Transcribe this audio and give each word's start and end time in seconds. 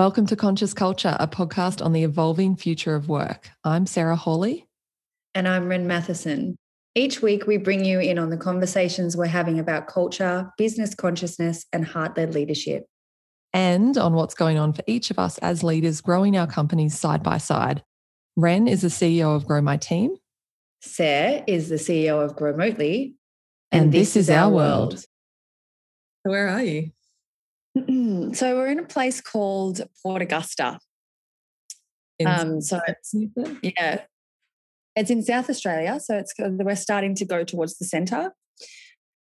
Welcome 0.00 0.24
to 0.28 0.34
Conscious 0.34 0.72
Culture, 0.72 1.14
a 1.20 1.28
podcast 1.28 1.84
on 1.84 1.92
the 1.92 2.04
evolving 2.04 2.56
future 2.56 2.94
of 2.94 3.10
work. 3.10 3.50
I'm 3.64 3.84
Sarah 3.84 4.16
Hawley. 4.16 4.66
And 5.34 5.46
I'm 5.46 5.68
Ren 5.68 5.86
Matheson. 5.86 6.56
Each 6.94 7.20
week, 7.20 7.46
we 7.46 7.58
bring 7.58 7.84
you 7.84 8.00
in 8.00 8.18
on 8.18 8.30
the 8.30 8.38
conversations 8.38 9.14
we're 9.14 9.26
having 9.26 9.58
about 9.58 9.88
culture, 9.88 10.50
business 10.56 10.94
consciousness, 10.94 11.66
and 11.74 11.84
heart 11.84 12.16
led 12.16 12.32
leadership. 12.32 12.86
And 13.52 13.98
on 13.98 14.14
what's 14.14 14.32
going 14.32 14.58
on 14.58 14.72
for 14.72 14.82
each 14.86 15.10
of 15.10 15.18
us 15.18 15.36
as 15.36 15.62
leaders 15.62 16.00
growing 16.00 16.34
our 16.34 16.46
companies 16.46 16.98
side 16.98 17.22
by 17.22 17.36
side. 17.36 17.84
Ren 18.36 18.68
is 18.68 18.80
the 18.80 18.88
CEO 18.88 19.36
of 19.36 19.46
Grow 19.46 19.60
My 19.60 19.76
Team. 19.76 20.16
Sarah 20.80 21.44
is 21.46 21.68
the 21.68 21.74
CEO 21.74 22.24
of 22.24 22.36
Growmotely. 22.36 23.16
And, 23.70 23.82
and 23.82 23.92
this, 23.92 24.14
this, 24.14 24.28
is, 24.28 24.30
our 24.30 24.48
world. 24.48 24.94
world. 24.94 25.04
Where 26.22 26.48
are 26.48 26.62
you? 26.62 26.90
So 27.76 28.56
we're 28.56 28.68
in 28.68 28.78
a 28.78 28.84
place 28.84 29.20
called 29.20 29.82
Port 30.02 30.22
Augusta. 30.22 30.78
Um, 32.24 32.60
so 32.60 32.80
yeah, 33.62 34.02
it's 34.96 35.10
in 35.10 35.22
South 35.22 35.48
Australia. 35.48 35.98
So 36.00 36.18
it's 36.18 36.34
we're 36.38 36.76
starting 36.76 37.14
to 37.16 37.24
go 37.24 37.44
towards 37.44 37.78
the 37.78 37.84
centre. 37.84 38.32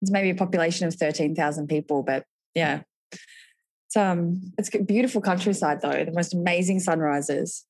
It's 0.02 0.12
maybe 0.12 0.30
a 0.30 0.36
population 0.36 0.88
of 0.88 0.96
thirteen 0.96 1.36
thousand 1.36 1.68
people, 1.68 2.04
but 2.04 2.26
yeah, 2.56 2.82
it's 3.12 3.96
um 3.96 4.42
it's 4.58 4.70
beautiful 4.70 5.22
countryside 5.22 5.82
though. 5.82 6.06
The 6.06 6.12
most 6.12 6.34
amazing 6.34 6.80
sunrises. 6.80 7.66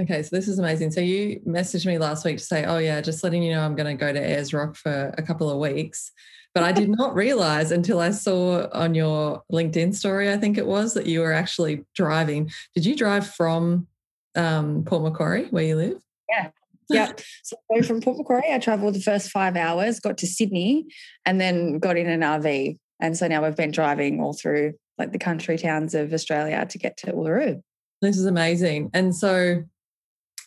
Okay, 0.00 0.22
so 0.24 0.34
this 0.34 0.48
is 0.48 0.58
amazing. 0.58 0.90
So 0.90 1.00
you 1.00 1.40
messaged 1.46 1.86
me 1.86 1.98
last 1.98 2.24
week 2.24 2.38
to 2.38 2.44
say, 2.44 2.64
"Oh 2.64 2.78
yeah, 2.78 3.00
just 3.00 3.22
letting 3.22 3.42
you 3.42 3.52
know 3.52 3.60
I'm 3.60 3.76
going 3.76 3.96
to 3.96 4.00
go 4.00 4.12
to 4.12 4.18
Ayers 4.18 4.52
Rock 4.52 4.76
for 4.76 5.14
a 5.16 5.22
couple 5.22 5.50
of 5.50 5.58
weeks." 5.58 6.10
But 6.54 6.62
I 6.62 6.70
did 6.70 6.88
not 6.88 7.16
realize 7.16 7.72
until 7.72 7.98
I 7.98 8.12
saw 8.12 8.68
on 8.72 8.94
your 8.94 9.42
LinkedIn 9.52 9.94
story, 9.94 10.32
I 10.32 10.36
think 10.36 10.56
it 10.56 10.66
was, 10.66 10.94
that 10.94 11.06
you 11.06 11.20
were 11.20 11.32
actually 11.32 11.84
driving. 11.96 12.50
Did 12.74 12.86
you 12.86 12.94
drive 12.94 13.26
from 13.26 13.88
um, 14.36 14.84
Port 14.84 15.02
Macquarie, 15.02 15.46
where 15.46 15.64
you 15.64 15.76
live? 15.76 16.00
Yeah. 16.28 16.50
Yeah. 16.88 17.12
So 17.42 17.56
from 17.82 18.00
Port 18.00 18.18
Macquarie, 18.18 18.52
I 18.52 18.58
traveled 18.58 18.94
the 18.94 19.00
first 19.00 19.30
five 19.30 19.56
hours, 19.56 19.98
got 19.98 20.18
to 20.18 20.26
Sydney, 20.26 20.86
and 21.26 21.40
then 21.40 21.78
got 21.78 21.96
in 21.96 22.08
an 22.08 22.20
RV. 22.20 22.78
And 23.00 23.16
so 23.16 23.26
now 23.26 23.42
we've 23.42 23.56
been 23.56 23.70
driving 23.70 24.20
all 24.20 24.32
through 24.32 24.74
like 24.96 25.12
the 25.12 25.18
country 25.18 25.58
towns 25.58 25.94
of 25.94 26.12
Australia 26.12 26.64
to 26.66 26.78
get 26.78 26.96
to 26.98 27.12
Uluru. 27.12 27.62
This 28.00 28.16
is 28.16 28.26
amazing. 28.26 28.90
And 28.94 29.14
so, 29.14 29.64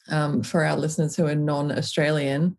um, 0.09 0.42
for 0.42 0.64
our 0.64 0.78
listeners 0.78 1.16
who 1.16 1.26
are 1.28 1.36
non 1.36 1.72
Australian, 1.72 2.58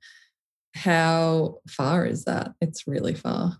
how 0.78 1.58
far 1.68 2.06
is 2.06 2.24
that? 2.24 2.54
It's 2.60 2.86
really 2.86 3.14
far. 3.14 3.58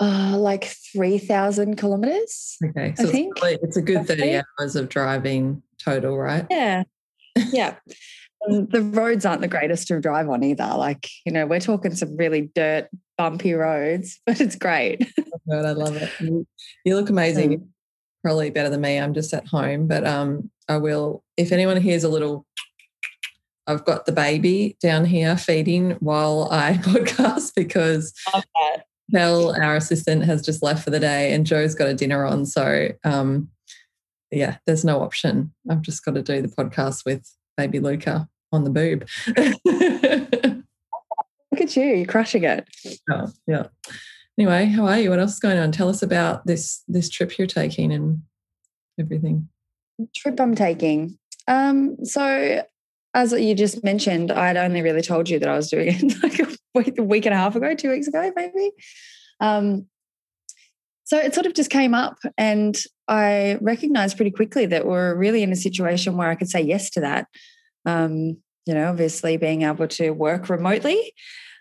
Uh, 0.00 0.36
like 0.38 0.64
3,000 0.92 1.76
kilometers. 1.76 2.56
Okay. 2.64 2.94
So 2.96 3.08
I 3.08 3.12
think. 3.12 3.36
It's, 3.42 3.64
it's 3.64 3.76
a 3.76 3.82
good 3.82 4.06
30 4.06 4.42
hours 4.58 4.76
of 4.76 4.88
driving 4.88 5.62
total, 5.78 6.16
right? 6.16 6.46
Yeah. 6.48 6.84
Yeah. 7.52 7.74
the 8.46 8.82
roads 8.82 9.24
aren't 9.26 9.40
the 9.40 9.48
greatest 9.48 9.88
to 9.88 10.00
drive 10.00 10.28
on 10.28 10.44
either. 10.44 10.74
Like, 10.76 11.08
you 11.26 11.32
know, 11.32 11.46
we're 11.46 11.60
talking 11.60 11.94
some 11.94 12.16
really 12.16 12.50
dirt, 12.54 12.88
bumpy 13.18 13.54
roads, 13.54 14.20
but 14.26 14.40
it's 14.40 14.56
great. 14.56 15.06
oh 15.18 15.40
God, 15.50 15.64
I 15.64 15.72
love 15.72 15.96
it. 15.96 16.10
You 16.20 16.96
look 16.96 17.10
amazing. 17.10 17.58
Mm. 17.58 17.66
Probably 18.22 18.50
better 18.50 18.70
than 18.70 18.80
me. 18.80 18.98
I'm 18.98 19.12
just 19.12 19.34
at 19.34 19.46
home, 19.48 19.86
but 19.86 20.06
um, 20.06 20.50
I 20.68 20.78
will. 20.78 21.22
If 21.36 21.52
anyone 21.52 21.76
hears 21.76 22.04
a 22.04 22.08
little 22.08 22.46
I've 23.66 23.84
got 23.84 24.06
the 24.06 24.12
baby 24.12 24.76
down 24.80 25.04
here 25.04 25.36
feeding 25.36 25.92
while 26.00 26.48
I 26.50 26.72
podcast 26.82 27.52
because 27.54 28.12
Mel, 29.10 29.54
our 29.60 29.76
assistant, 29.76 30.24
has 30.24 30.42
just 30.42 30.62
left 30.62 30.84
for 30.84 30.90
the 30.90 31.00
day 31.00 31.32
and 31.32 31.46
Joe's 31.46 31.74
got 31.74 31.88
a 31.88 31.94
dinner 31.94 32.26
on. 32.26 32.46
So, 32.46 32.88
um, 33.04 33.48
yeah, 34.30 34.58
there's 34.66 34.84
no 34.84 35.00
option. 35.00 35.52
I've 35.70 35.82
just 35.82 36.04
got 36.04 36.14
to 36.14 36.22
do 36.22 36.42
the 36.42 36.48
podcast 36.48 37.04
with 37.04 37.30
baby 37.56 37.80
Luca 37.80 38.28
on 38.52 38.64
the 38.64 38.70
boob. 38.70 39.08
Look 41.52 41.60
at 41.60 41.76
you, 41.76 41.84
you're 41.84 42.06
crushing 42.06 42.44
it. 42.44 42.66
Oh, 43.10 43.28
yeah. 43.46 43.68
Anyway, 44.38 44.66
how 44.66 44.86
are 44.86 44.98
you? 44.98 45.10
What 45.10 45.20
else 45.20 45.34
is 45.34 45.40
going 45.40 45.58
on? 45.58 45.70
Tell 45.70 45.88
us 45.88 46.02
about 46.02 46.44
this 46.46 46.82
this 46.88 47.08
trip 47.08 47.38
you're 47.38 47.46
taking 47.46 47.92
and 47.92 48.22
everything. 48.98 49.48
Trip 50.16 50.40
I'm 50.40 50.56
taking. 50.56 51.16
Um, 51.46 52.04
so 52.04 52.64
as 53.14 53.32
you 53.32 53.54
just 53.54 53.82
mentioned, 53.84 54.32
I'd 54.32 54.56
only 54.56 54.82
really 54.82 55.02
told 55.02 55.28
you 55.28 55.38
that 55.38 55.48
I 55.48 55.56
was 55.56 55.70
doing 55.70 55.88
it 55.88 56.14
like 56.22 56.40
a 56.40 56.48
week, 56.74 56.98
a 56.98 57.02
week 57.02 57.26
and 57.26 57.34
a 57.34 57.38
half 57.38 57.56
ago, 57.56 57.74
two 57.74 57.90
weeks 57.90 58.08
ago, 58.08 58.32
maybe. 58.34 58.72
Um, 59.40 59.86
so 61.04 61.18
it 61.18 61.34
sort 61.34 61.46
of 61.46 61.54
just 61.54 61.70
came 61.70 61.94
up, 61.94 62.18
and 62.36 62.76
I 63.08 63.58
recognized 63.60 64.16
pretty 64.16 64.30
quickly 64.30 64.66
that 64.66 64.86
we're 64.86 65.14
really 65.14 65.42
in 65.42 65.52
a 65.52 65.56
situation 65.56 66.16
where 66.16 66.30
I 66.30 66.34
could 66.34 66.48
say 66.48 66.62
yes 66.62 66.90
to 66.90 67.00
that. 67.00 67.28
Um, 67.86 68.38
you 68.66 68.72
know, 68.72 68.88
obviously 68.88 69.36
being 69.36 69.62
able 69.62 69.86
to 69.86 70.10
work 70.10 70.48
remotely. 70.48 71.12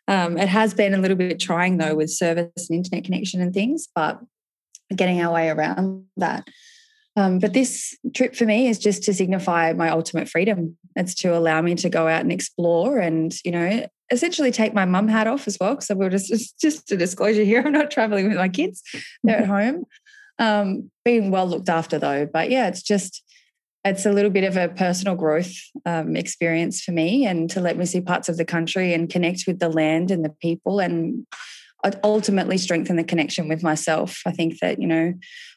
Um, 0.07 0.37
it 0.37 0.47
has 0.47 0.73
been 0.73 0.93
a 0.93 0.97
little 0.97 1.17
bit 1.17 1.39
trying 1.39 1.77
though 1.77 1.95
with 1.95 2.09
service 2.09 2.69
and 2.69 2.77
internet 2.77 3.03
connection 3.03 3.41
and 3.41 3.53
things, 3.53 3.87
but 3.93 4.19
getting 4.95 5.21
our 5.21 5.33
way 5.33 5.49
around 5.49 6.05
that. 6.17 6.47
Um, 7.15 7.39
but 7.39 7.53
this 7.53 7.95
trip 8.15 8.35
for 8.35 8.45
me 8.45 8.67
is 8.67 8.79
just 8.79 9.03
to 9.03 9.13
signify 9.13 9.73
my 9.73 9.89
ultimate 9.89 10.27
freedom. 10.27 10.77
It's 10.95 11.13
to 11.15 11.37
allow 11.37 11.61
me 11.61 11.75
to 11.75 11.89
go 11.89 12.07
out 12.07 12.21
and 12.21 12.31
explore 12.31 12.97
and, 12.99 13.33
you 13.45 13.51
know, 13.51 13.87
essentially 14.11 14.51
take 14.51 14.73
my 14.73 14.85
mum 14.85 15.07
hat 15.07 15.27
off 15.27 15.47
as 15.47 15.57
well. 15.59 15.79
So 15.81 15.95
we're 15.95 16.09
just, 16.09 16.59
just 16.59 16.91
a 16.91 16.97
disclosure 16.97 17.43
here. 17.43 17.61
I'm 17.63 17.71
not 17.71 17.91
traveling 17.91 18.29
with 18.29 18.37
my 18.37 18.49
kids. 18.49 18.81
They're 19.23 19.37
at 19.37 19.47
home. 19.47 19.85
Um, 20.39 20.89
being 21.05 21.29
well 21.29 21.47
looked 21.47 21.69
after 21.69 21.99
though. 21.99 22.25
But 22.25 22.49
yeah, 22.49 22.67
it's 22.67 22.81
just, 22.81 23.23
it's 23.85 24.05
a 24.05 24.11
little 24.11 24.31
bit 24.31 24.43
of 24.43 24.57
a 24.57 24.69
personal 24.69 25.15
growth 25.15 25.53
um, 25.85 26.15
experience 26.15 26.81
for 26.81 26.93
me 26.93 27.27
and 27.27 27.49
to 27.51 27.61
let 27.61 27.77
me 27.77 27.85
see 27.85 28.01
parts 28.01 28.29
of 28.29 28.37
the 28.37 28.45
country 28.45 28.93
and 28.93 29.09
connect 29.09 29.43
with 29.45 29.59
the 29.59 29.69
land 29.69 30.09
and 30.09 30.25
the 30.25 30.33
people 30.41 30.79
and 30.79 31.27
ultimately 32.03 32.57
strengthen 32.57 32.95
the 32.95 33.03
connection 33.03 33.49
with 33.49 33.61
myself. 33.61 34.21
I 34.25 34.31
think 34.31 34.59
that, 34.59 34.81
you 34.81 34.87
know, 34.87 35.13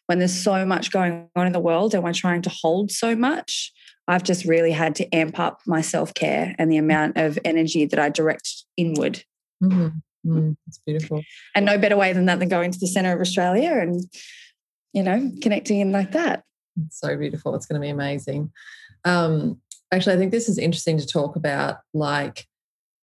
when 0.06 0.18
there's 0.18 0.42
so 0.42 0.64
much 0.64 0.90
going 0.90 1.28
on 1.36 1.46
in 1.46 1.52
the 1.52 1.60
world 1.60 1.94
and 1.94 2.02
we're 2.02 2.12
trying 2.12 2.42
to 2.42 2.50
hold 2.50 2.90
so 2.90 3.14
much, 3.14 3.72
I've 4.08 4.22
just 4.22 4.44
really 4.44 4.72
had 4.72 4.94
to 4.96 5.14
amp 5.14 5.38
up 5.38 5.60
my 5.66 5.80
self 5.80 6.14
care 6.14 6.54
and 6.58 6.70
the 6.70 6.76
amount 6.76 7.16
of 7.16 7.38
energy 7.44 7.86
that 7.86 7.98
I 7.98 8.08
direct 8.08 8.48
inward. 8.76 9.24
Mm-hmm. 9.62 9.88
Mm, 10.26 10.56
that's 10.66 10.80
beautiful. 10.84 11.22
And 11.54 11.66
no 11.66 11.78
better 11.78 11.96
way 11.96 12.12
than 12.12 12.26
that 12.26 12.38
than 12.38 12.48
going 12.48 12.72
to 12.72 12.78
the 12.78 12.86
center 12.86 13.12
of 13.12 13.20
Australia 13.20 13.72
and, 13.72 14.02
you 14.92 15.02
know, 15.02 15.30
connecting 15.42 15.80
in 15.80 15.92
like 15.92 16.12
that. 16.12 16.44
It's 16.84 17.00
so 17.00 17.16
beautiful. 17.16 17.54
It's 17.54 17.66
going 17.66 17.80
to 17.80 17.84
be 17.84 17.90
amazing. 17.90 18.50
Um, 19.04 19.60
actually, 19.92 20.14
I 20.14 20.18
think 20.18 20.32
this 20.32 20.48
is 20.48 20.58
interesting 20.58 20.98
to 20.98 21.06
talk 21.06 21.36
about, 21.36 21.78
like 21.94 22.46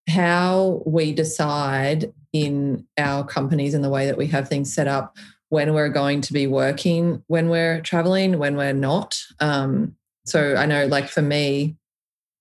how 0.09 0.83
we 0.85 1.13
decide 1.13 2.13
in 2.33 2.85
our 2.97 3.23
companies 3.23 3.73
and 3.73 3.83
the 3.83 3.89
way 3.89 4.05
that 4.05 4.17
we 4.17 4.27
have 4.27 4.49
things 4.49 4.73
set 4.73 4.87
up 4.87 5.17
when 5.53 5.75
we're 5.75 5.87
going 5.87 6.19
to 6.19 6.33
be 6.33 6.47
working 6.47 7.23
when 7.27 7.47
we're 7.47 7.79
traveling, 7.81 8.39
when 8.39 8.57
we're 8.57 8.73
not. 8.73 9.21
Um, 9.39 9.95
so 10.25 10.55
I 10.55 10.65
know, 10.65 10.87
like 10.87 11.09
for 11.09 11.21
me, 11.21 11.75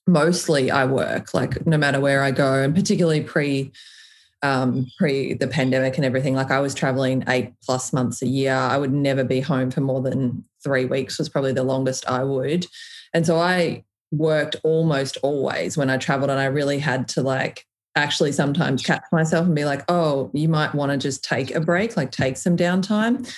mostly 0.07 0.71
I 0.71 0.87
work, 0.87 1.35
like 1.35 1.67
no 1.67 1.77
matter 1.77 2.01
where 2.01 2.23
I 2.23 2.31
go, 2.31 2.63
and 2.63 2.75
particularly 2.75 3.21
pre 3.21 3.71
um, 4.43 4.87
pre 4.97 5.35
the 5.35 5.47
pandemic 5.47 5.99
and 5.99 6.07
everything. 6.07 6.35
Like 6.35 6.51
I 6.51 6.61
was 6.61 6.75
traveling 6.75 7.23
eight 7.29 7.53
plus 7.63 7.93
months 7.93 8.23
a 8.23 8.27
year. 8.27 8.55
I 8.55 8.79
would 8.79 8.95
never 8.95 9.25
be 9.25 9.41
home 9.41 9.71
for 9.71 9.83
more 9.83 10.01
than 10.01 10.47
three 10.65 10.87
weeks. 10.87 11.19
Was 11.19 11.29
probably 11.29 11.53
the 11.53 11.65
longest 11.65 12.09
I 12.09 12.25
would, 12.25 12.67
and 13.13 13.27
so 13.27 13.39
I 13.39 13.85
worked 14.11 14.57
almost 14.63 15.19
always 15.23 15.77
when 15.77 15.91
I 15.91 15.99
traveled, 15.99 16.31
and 16.31 16.41
I 16.41 16.47
really 16.47 16.79
had 16.79 17.09
to 17.09 17.21
like 17.21 17.67
actually 17.95 18.33
sometimes 18.33 18.83
catch 18.83 19.05
myself 19.13 19.47
and 19.47 19.55
be 19.55 19.65
like, 19.65 19.85
oh, 19.89 20.31
you 20.33 20.49
might 20.49 20.75
want 20.75 20.93
to 20.93 20.99
just 20.99 21.25
take 21.25 21.55
a 21.55 21.61
break, 21.61 21.97
like 21.97 22.11
take 22.11 22.37
some 22.37 22.57
downtime. 22.57 23.31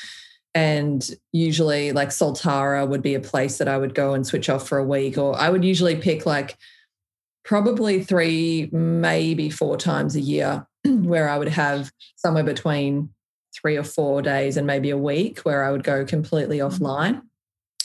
And 0.54 1.09
usually, 1.32 1.91
like 1.92 2.10
Soltara 2.10 2.87
would 2.87 3.03
be 3.03 3.15
a 3.15 3.20
place 3.20 3.59
that 3.59 3.66
I 3.66 3.76
would 3.76 3.95
go 3.95 4.15
and 4.15 4.24
switch 4.24 4.48
off 4.48 4.68
for 4.68 4.78
a 4.78 4.84
week, 4.84 5.18
or 5.18 5.36
I 5.36 5.51
would 5.51 5.65
usually 5.65 5.97
pick 5.97 6.27
like 6.27 6.56
probably 7.45 8.03
three, 8.04 8.68
maybe 8.72 9.51
four 9.51 9.77
times 9.77 10.15
a 10.15 10.21
year 10.21 10.66
where 10.84 11.28
I 11.28 11.39
would 11.39 11.48
have 11.48 11.92
somewhere 12.16 12.45
between 12.45 13.10
three 13.54 13.77
or 13.77 13.83
four 13.83 14.22
days 14.22 14.57
and 14.57 14.66
maybe 14.66 14.91
a 14.91 14.98
week 14.98 15.41
where 15.41 15.65
I 15.65 15.72
would 15.72 15.84
go 15.84 16.04
completely 16.04 16.59
mm-hmm. 16.59 16.84
offline. 16.84 17.22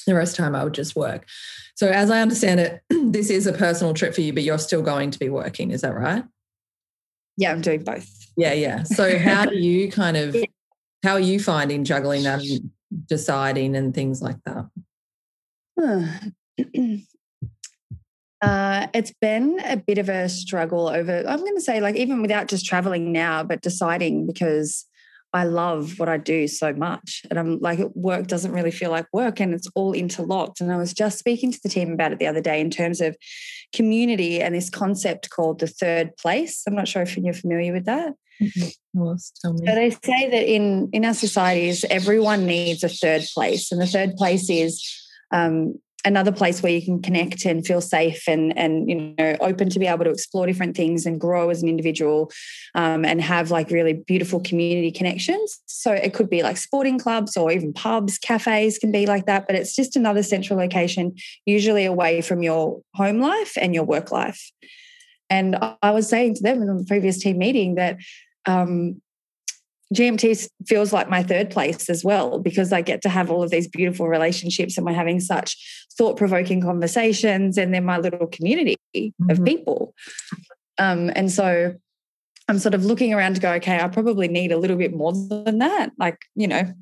The 0.06 0.15
rest 0.15 0.33
of 0.33 0.38
the 0.38 0.44
time 0.44 0.56
I 0.56 0.63
would 0.63 0.74
just 0.74 0.95
work. 0.95 1.25
So, 1.75 1.88
as 1.88 2.12
I 2.12 2.22
understand 2.22 2.60
it, 2.60 2.81
this 2.89 3.31
is 3.31 3.48
a 3.48 3.54
personal 3.54 3.95
trip 3.95 4.13
for 4.13 4.22
you, 4.22 4.33
but 4.33 4.44
you're 4.44 4.60
still 4.60 4.81
going 4.83 5.10
to 5.10 5.19
be 5.19 5.30
working. 5.30 5.72
Is 5.72 5.81
that 5.81 5.95
right? 5.95 6.24
Yeah, 7.39 7.51
I'm 7.51 7.62
doing 7.62 7.83
both. 7.83 8.07
Yeah, 8.36 8.53
yeah. 8.53 8.83
So 8.83 9.18
how 9.18 9.45
do 9.45 9.56
you 9.56 9.89
kind 9.89 10.18
of 10.18 10.36
how 11.03 11.13
are 11.13 11.19
you 11.19 11.39
finding 11.39 11.86
juggling 11.86 12.24
that 12.24 12.41
and 12.41 12.69
deciding 13.07 13.75
and 13.75 13.95
things 13.95 14.21
like 14.21 14.38
that? 14.45 14.69
Uh, 18.41 18.88
it's 18.94 19.12
been 19.19 19.59
a 19.65 19.75
bit 19.75 19.97
of 19.97 20.07
a 20.07 20.30
struggle 20.30 20.88
over, 20.88 21.25
I'm 21.27 21.39
going 21.39 21.56
to 21.56 21.62
say, 21.62 21.81
like, 21.81 21.97
even 21.97 22.21
without 22.21 22.47
just 22.47 22.65
traveling 22.65 23.12
now, 23.12 23.44
but 23.44 23.59
deciding 23.59 24.27
because 24.27 24.86
I 25.34 25.44
love 25.44 26.00
what 26.00 26.10
I 26.10 26.18
do 26.18 26.48
so 26.48 26.74
much. 26.74 27.24
And 27.30 27.38
I'm 27.38 27.60
like, 27.60 27.80
work 27.94 28.28
doesn't 28.28 28.52
really 28.52 28.72
feel 28.72 28.90
like 28.90 29.06
work 29.14 29.40
and 29.40 29.54
it's 29.54 29.68
all 29.76 29.94
interlocked. 29.94 30.60
And 30.60 30.72
I 30.72 30.78
was 30.78 30.94
just 30.94 31.20
speaking 31.20 31.52
to 31.52 31.60
the 31.62 31.70
team 31.70 31.92
about 31.94 32.12
it 32.12 32.20
the 32.20 32.28
other 32.28 32.42
day 32.42 32.60
in 32.60 32.72
terms 32.72 33.00
of 33.00 33.16
community 33.74 34.42
and 34.42 34.56
this 34.56 34.70
concept 34.70 35.30
called 35.30 35.60
the 35.60 35.68
third 35.68 36.18
place. 36.18 36.64
I'm 36.66 36.76
not 36.76 36.88
sure 36.88 37.04
if 37.04 37.16
you're 37.16 37.34
familiar 37.34 37.74
with 37.74 37.86
that. 37.86 38.14
Mm-hmm. 38.42 39.00
tell 39.42 39.54
me. 39.54 39.68
So 39.68 39.76
they 39.76 39.90
say 39.92 40.30
that 40.30 40.52
in, 40.52 40.90
in 40.94 41.06
our 41.06 41.14
societies, 41.14 41.86
everyone 41.90 42.46
needs 42.46 42.84
a 42.84 42.90
third 42.90 43.24
place. 43.34 43.72
And 43.72 43.82
the 43.82 43.88
third 43.88 44.16
place 44.16 44.50
is 44.50 44.84
um, 45.32 45.80
another 46.06 46.31
place 46.31 46.63
where 46.63 46.72
you 46.72 46.81
can 46.81 47.01
connect 47.01 47.46
and 47.46 47.66
feel 47.66 47.81
safe 47.81 48.28
and 48.28 48.57
and 48.57 48.90
you 48.90 48.96
know 49.18 49.36
open 49.42 49.69
to 49.69 49.80
be 49.80 49.88
able 49.88 50.06
to 50.06 50.12
explore 50.12 50.46
different 50.46 50.75
things 50.75 51.06
and 51.06 51.19
grow 51.19 51.50
as 51.50 51.62
an 51.62 51.69
individual 51.69 52.31
um, 52.75 53.04
and 53.06 53.22
have 53.22 53.51
like 53.51 53.69
really 53.69 53.94
beautiful 53.94 54.40
community 54.40 54.92
connections. 54.92 55.60
So 55.66 55.92
it 55.92 56.13
could 56.13 56.30
be 56.30 56.44
like 56.44 56.57
sporting 56.57 57.00
clubs 57.00 57.36
or 57.36 57.51
even 57.51 57.74
pubs 57.74 58.18
cafes 58.18 58.78
can 58.78 58.92
be 58.92 59.06
like 59.06 59.25
that 59.25 59.48
but 59.48 59.56
it's 59.56 59.75
just 59.75 59.96
another 59.96 60.24
central 60.24 60.60
location 60.60 61.16
usually 61.46 61.86
away 61.86 62.22
from 62.22 62.44
your 62.44 62.81
home 62.96 63.19
life 63.19 63.54
and 63.57 63.74
your 63.74 63.84
work 63.84 64.12
life. 64.12 64.51
And 65.30 65.57
i 65.84 65.92
was 65.92 66.10
saying 66.10 66.36
to 66.36 66.44
them 66.44 66.62
in 66.62 66.78
the 66.78 66.86
previous 66.86 67.19
team 67.19 67.38
meeting 67.38 67.75
that 67.75 67.98
um, 68.46 69.01
GMT 69.94 70.50
feels 70.68 70.94
like 70.94 71.09
my 71.09 71.24
third 71.24 71.50
place 71.50 71.89
as 71.89 72.03
well 72.03 72.39
because 72.39 72.71
I 72.71 72.81
get 72.81 73.01
to 73.01 73.09
have 73.09 73.31
all 73.31 73.41
of 73.41 73.50
these 73.50 73.68
beautiful 73.68 74.07
relationships 74.07 74.77
and 74.77 74.86
we're 74.86 74.94
having 74.94 75.19
such 75.19 75.88
thought 75.97 76.15
provoking 76.15 76.62
conversations 76.62 77.57
and 77.57 77.74
then 77.74 77.86
my 77.86 77.97
little 77.97 78.27
community 78.27 78.77
mm-hmm. 78.95 79.30
of 79.31 79.44
people. 79.44 79.95
Um, 80.77 81.12
and 81.15 81.31
so 81.31 81.75
I'm 82.47 82.59
sort 82.59 82.75
of 82.75 82.86
looking 82.86 83.13
around 83.13 83.36
to 83.36 83.41
go, 83.41 83.51
okay, 83.53 83.80
I 83.80 83.88
probably 83.88 84.27
need 84.27 84.51
a 84.51 84.57
little 84.57 84.77
bit 84.77 84.94
more 84.94 85.13
than 85.13 85.59
that. 85.59 85.91
Like, 85.97 86.19
you 86.36 86.47
know, 86.47 86.74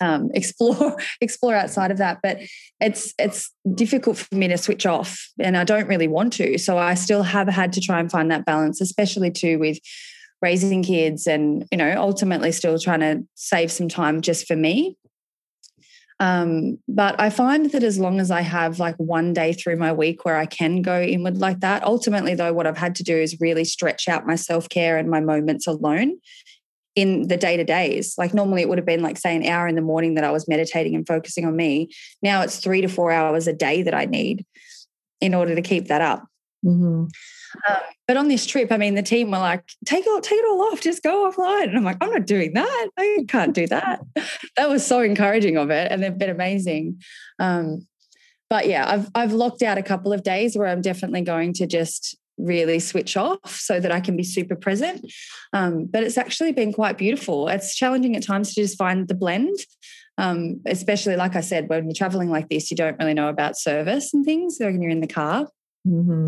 um, 0.00 0.30
explore 0.34 0.96
explore 1.20 1.54
outside 1.54 1.90
of 1.90 1.98
that 1.98 2.18
but 2.22 2.38
it's 2.80 3.14
it's 3.18 3.52
difficult 3.74 4.18
for 4.18 4.34
me 4.34 4.48
to 4.48 4.58
switch 4.58 4.84
off 4.84 5.30
and 5.38 5.56
i 5.56 5.62
don't 5.62 5.86
really 5.86 6.08
want 6.08 6.32
to 6.34 6.58
so 6.58 6.76
i 6.76 6.94
still 6.94 7.22
have 7.22 7.48
had 7.48 7.72
to 7.74 7.80
try 7.80 8.00
and 8.00 8.10
find 8.10 8.30
that 8.30 8.44
balance 8.44 8.80
especially 8.80 9.30
too 9.30 9.58
with 9.58 9.78
raising 10.44 10.82
kids 10.82 11.26
and 11.26 11.66
you 11.72 11.78
know 11.78 11.94
ultimately 11.96 12.52
still 12.52 12.78
trying 12.78 13.00
to 13.00 13.14
save 13.34 13.72
some 13.72 13.88
time 13.88 14.20
just 14.20 14.46
for 14.46 14.56
me 14.56 14.96
um, 16.20 16.78
but 16.86 17.20
I 17.20 17.28
find 17.30 17.70
that 17.72 17.82
as 17.82 17.98
long 17.98 18.20
as 18.20 18.30
I 18.30 18.40
have 18.42 18.78
like 18.78 18.94
one 18.96 19.32
day 19.32 19.52
through 19.52 19.76
my 19.76 19.92
week 19.92 20.24
where 20.24 20.36
I 20.36 20.46
can 20.46 20.80
go 20.80 21.02
inward 21.02 21.38
like 21.38 21.60
that, 21.60 21.82
ultimately, 21.82 22.34
though, 22.34 22.52
what 22.52 22.66
I've 22.66 22.78
had 22.78 22.94
to 22.96 23.02
do 23.02 23.16
is 23.16 23.40
really 23.40 23.64
stretch 23.64 24.06
out 24.08 24.26
my 24.26 24.36
self 24.36 24.68
care 24.68 24.96
and 24.96 25.10
my 25.10 25.20
moments 25.20 25.66
alone 25.66 26.18
in 26.94 27.26
the 27.26 27.36
day 27.36 27.56
to 27.56 27.64
days. 27.64 28.14
Like 28.16 28.32
normally 28.32 28.62
it 28.62 28.68
would 28.68 28.78
have 28.78 28.86
been 28.86 29.02
like, 29.02 29.18
say, 29.18 29.34
an 29.34 29.44
hour 29.44 29.66
in 29.66 29.74
the 29.74 29.80
morning 29.80 30.14
that 30.14 30.24
I 30.24 30.30
was 30.30 30.46
meditating 30.46 30.94
and 30.94 31.06
focusing 31.06 31.44
on 31.44 31.56
me. 31.56 31.90
Now 32.22 32.42
it's 32.42 32.58
three 32.58 32.80
to 32.82 32.88
four 32.88 33.10
hours 33.10 33.48
a 33.48 33.52
day 33.52 33.82
that 33.82 33.94
I 33.94 34.04
need 34.04 34.46
in 35.20 35.34
order 35.34 35.56
to 35.56 35.62
keep 35.62 35.88
that 35.88 36.00
up. 36.00 36.24
Mm-hmm. 36.64 37.06
Um, 37.68 37.76
but 38.06 38.16
on 38.16 38.28
this 38.28 38.46
trip, 38.46 38.70
I 38.70 38.76
mean, 38.76 38.94
the 38.94 39.02
team 39.02 39.30
were 39.30 39.38
like, 39.38 39.64
"Take 39.84 40.04
it, 40.06 40.22
take 40.22 40.38
it 40.38 40.46
all 40.46 40.62
off, 40.72 40.80
just 40.80 41.02
go 41.02 41.30
offline." 41.30 41.68
And 41.68 41.76
I'm 41.76 41.84
like, 41.84 41.98
"I'm 42.00 42.10
not 42.10 42.26
doing 42.26 42.52
that. 42.54 42.88
I 42.98 43.24
can't 43.28 43.54
do 43.54 43.66
that." 43.68 44.00
that 44.56 44.68
was 44.68 44.86
so 44.86 45.00
encouraging 45.00 45.56
of 45.56 45.70
it, 45.70 45.90
and 45.90 46.02
they've 46.02 46.16
been 46.16 46.30
amazing. 46.30 47.00
Um, 47.38 47.86
but 48.50 48.66
yeah, 48.66 48.90
I've 48.90 49.08
I've 49.14 49.32
locked 49.32 49.62
out 49.62 49.78
a 49.78 49.82
couple 49.82 50.12
of 50.12 50.22
days 50.22 50.56
where 50.56 50.68
I'm 50.68 50.82
definitely 50.82 51.22
going 51.22 51.52
to 51.54 51.66
just 51.66 52.16
really 52.36 52.80
switch 52.80 53.16
off 53.16 53.56
so 53.60 53.78
that 53.80 53.92
I 53.92 54.00
can 54.00 54.16
be 54.16 54.24
super 54.24 54.56
present. 54.56 55.10
Um, 55.52 55.86
but 55.86 56.02
it's 56.02 56.18
actually 56.18 56.52
been 56.52 56.72
quite 56.72 56.98
beautiful. 56.98 57.48
It's 57.48 57.76
challenging 57.76 58.16
at 58.16 58.24
times 58.24 58.54
to 58.54 58.62
just 58.62 58.76
find 58.76 59.08
the 59.08 59.14
blend. 59.14 59.56
Um, 60.16 60.60
especially 60.66 61.16
like 61.16 61.34
I 61.34 61.40
said, 61.40 61.68
when 61.68 61.86
you're 61.86 61.94
traveling 61.94 62.30
like 62.30 62.48
this, 62.48 62.70
you 62.70 62.76
don't 62.76 62.98
really 62.98 63.14
know 63.14 63.28
about 63.28 63.58
service 63.58 64.14
and 64.14 64.24
things. 64.24 64.56
When 64.60 64.80
you're 64.80 64.90
in 64.90 65.00
the 65.00 65.08
car, 65.08 65.48
Mm-hmm. 65.86 66.24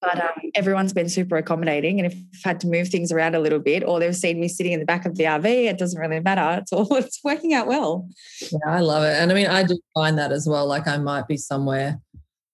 But 0.00 0.20
um, 0.20 0.50
everyone's 0.54 0.92
been 0.92 1.08
super 1.08 1.36
accommodating. 1.36 2.00
And 2.00 2.10
if 2.10 2.18
I've 2.36 2.42
had 2.42 2.60
to 2.60 2.66
move 2.66 2.88
things 2.88 3.12
around 3.12 3.34
a 3.34 3.40
little 3.40 3.58
bit 3.58 3.84
or 3.84 4.00
they've 4.00 4.16
seen 4.16 4.40
me 4.40 4.48
sitting 4.48 4.72
in 4.72 4.80
the 4.80 4.86
back 4.86 5.04
of 5.04 5.16
the 5.16 5.24
RV, 5.24 5.44
it 5.44 5.78
doesn't 5.78 6.00
really 6.00 6.20
matter. 6.20 6.60
It's 6.60 6.72
all 6.72 6.86
it's 6.96 7.20
working 7.22 7.54
out 7.54 7.66
well. 7.66 8.08
Yeah, 8.40 8.58
I 8.66 8.80
love 8.80 9.04
it. 9.04 9.14
And 9.14 9.30
I 9.30 9.34
mean, 9.34 9.46
I 9.46 9.62
do 9.62 9.78
find 9.94 10.18
that 10.18 10.32
as 10.32 10.48
well. 10.48 10.66
Like 10.66 10.88
I 10.88 10.96
might 10.96 11.28
be 11.28 11.36
somewhere 11.36 12.00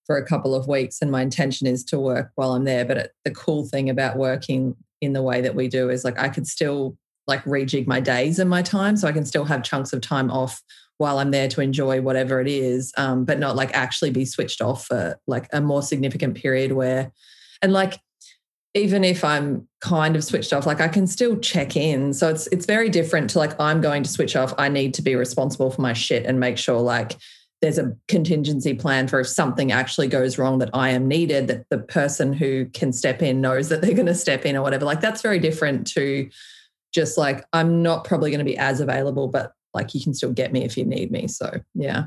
for 0.07 0.17
a 0.17 0.27
couple 0.27 0.55
of 0.55 0.67
weeks 0.67 0.99
and 1.01 1.11
my 1.11 1.23
intention 1.23 1.67
is 1.67 1.85
to 1.85 1.99
work 1.99 2.33
while 2.35 2.53
I'm 2.53 2.65
there. 2.65 2.85
But 2.85 2.97
it, 2.97 3.13
the 3.25 3.31
cool 3.31 3.67
thing 3.69 3.89
about 3.89 4.17
working 4.17 4.75
in 5.01 5.13
the 5.13 5.23
way 5.23 5.41
that 5.41 5.55
we 5.55 5.69
do 5.69 5.89
is 5.89 6.05
like 6.05 6.19
I 6.19 6.29
could 6.29 6.47
still 6.47 6.97
like 7.27 7.45
rejig 7.45 7.87
my 7.87 8.01
days 8.01 8.41
and 8.41 8.51
my 8.51 8.63
time. 8.63 8.97
So 8.97 9.07
I 9.07 9.13
can 9.13 9.25
still 9.25 9.45
have 9.45 9.63
chunks 9.63 9.93
of 9.93 10.01
time 10.01 10.31
off 10.31 10.61
while 11.01 11.19
I'm 11.19 11.31
there 11.31 11.49
to 11.49 11.63
enjoy 11.63 12.03
whatever 12.03 12.41
it 12.41 12.49
is, 12.49 12.93
um, 12.99 13.25
but 13.25 13.39
not 13.39 13.57
like 13.57 13.75
actually 13.75 14.11
be 14.11 14.27
switched 14.27 14.61
off 14.61 14.87
for 14.87 15.19
like 15.27 15.49
a 15.53 15.61
more 15.61 15.83
significant 15.83 16.37
period 16.37 16.73
where, 16.73 17.11
and 17.63 17.73
like, 17.73 17.99
even 18.75 19.03
if 19.03 19.25
I'm 19.25 19.67
kind 19.81 20.15
of 20.15 20.23
switched 20.23 20.53
off, 20.53 20.67
like 20.67 20.81
I 20.81 20.89
can 20.89 21.07
still 21.07 21.39
check 21.39 21.75
in. 21.75 22.13
So 22.13 22.29
it's 22.29 22.47
it's 22.49 22.67
very 22.67 22.89
different 22.89 23.31
to 23.31 23.39
like 23.39 23.59
I'm 23.59 23.81
going 23.81 24.03
to 24.03 24.11
switch 24.11 24.37
off. 24.37 24.55
I 24.59 24.69
need 24.69 24.95
to 24.95 25.03
be 25.03 25.17
responsible 25.17 25.71
for 25.71 25.81
my 25.81 25.95
shit 25.95 26.27
and 26.27 26.39
make 26.39 26.59
sure 26.59 26.79
like 26.79 27.17
there's 27.63 27.79
a 27.79 27.97
contingency 28.07 28.75
plan 28.75 29.09
for 29.09 29.21
if 29.21 29.29
something 29.29 29.73
actually 29.73 30.07
goes 30.09 30.39
wrong 30.39 30.59
that 30.59 30.71
I 30.73 30.91
am 30.91 31.09
needed, 31.09 31.49
that 31.49 31.67
the 31.71 31.79
person 31.79 32.33
who 32.33 32.67
can 32.67 32.93
step 32.93 33.23
in 33.23 33.41
knows 33.41 33.71
that 33.71 33.81
they're 33.83 33.95
going 33.95 34.07
to 34.07 34.15
step 34.15 34.47
in 34.47 34.57
or 34.57 34.63
whatever. 34.63 34.85
Like 34.85 35.01
that's 35.01 35.23
very 35.23 35.39
different 35.39 35.87
to 35.89 36.31
just 36.95 37.19
like 37.19 37.45
I'm 37.53 37.83
not 37.83 38.05
probably 38.05 38.31
going 38.31 38.39
to 38.39 38.45
be 38.45 38.59
as 38.59 38.81
available, 38.81 39.29
but 39.29 39.53
like 39.75 39.95
you 39.95 40.03
can 40.03 40.15
still 40.15 40.33
get 40.33 40.53
me 40.53 40.65
if 40.65 40.77
you 40.77 40.85
need 40.85 41.11
me. 41.11 41.29
So 41.29 41.61
yeah. 41.75 42.05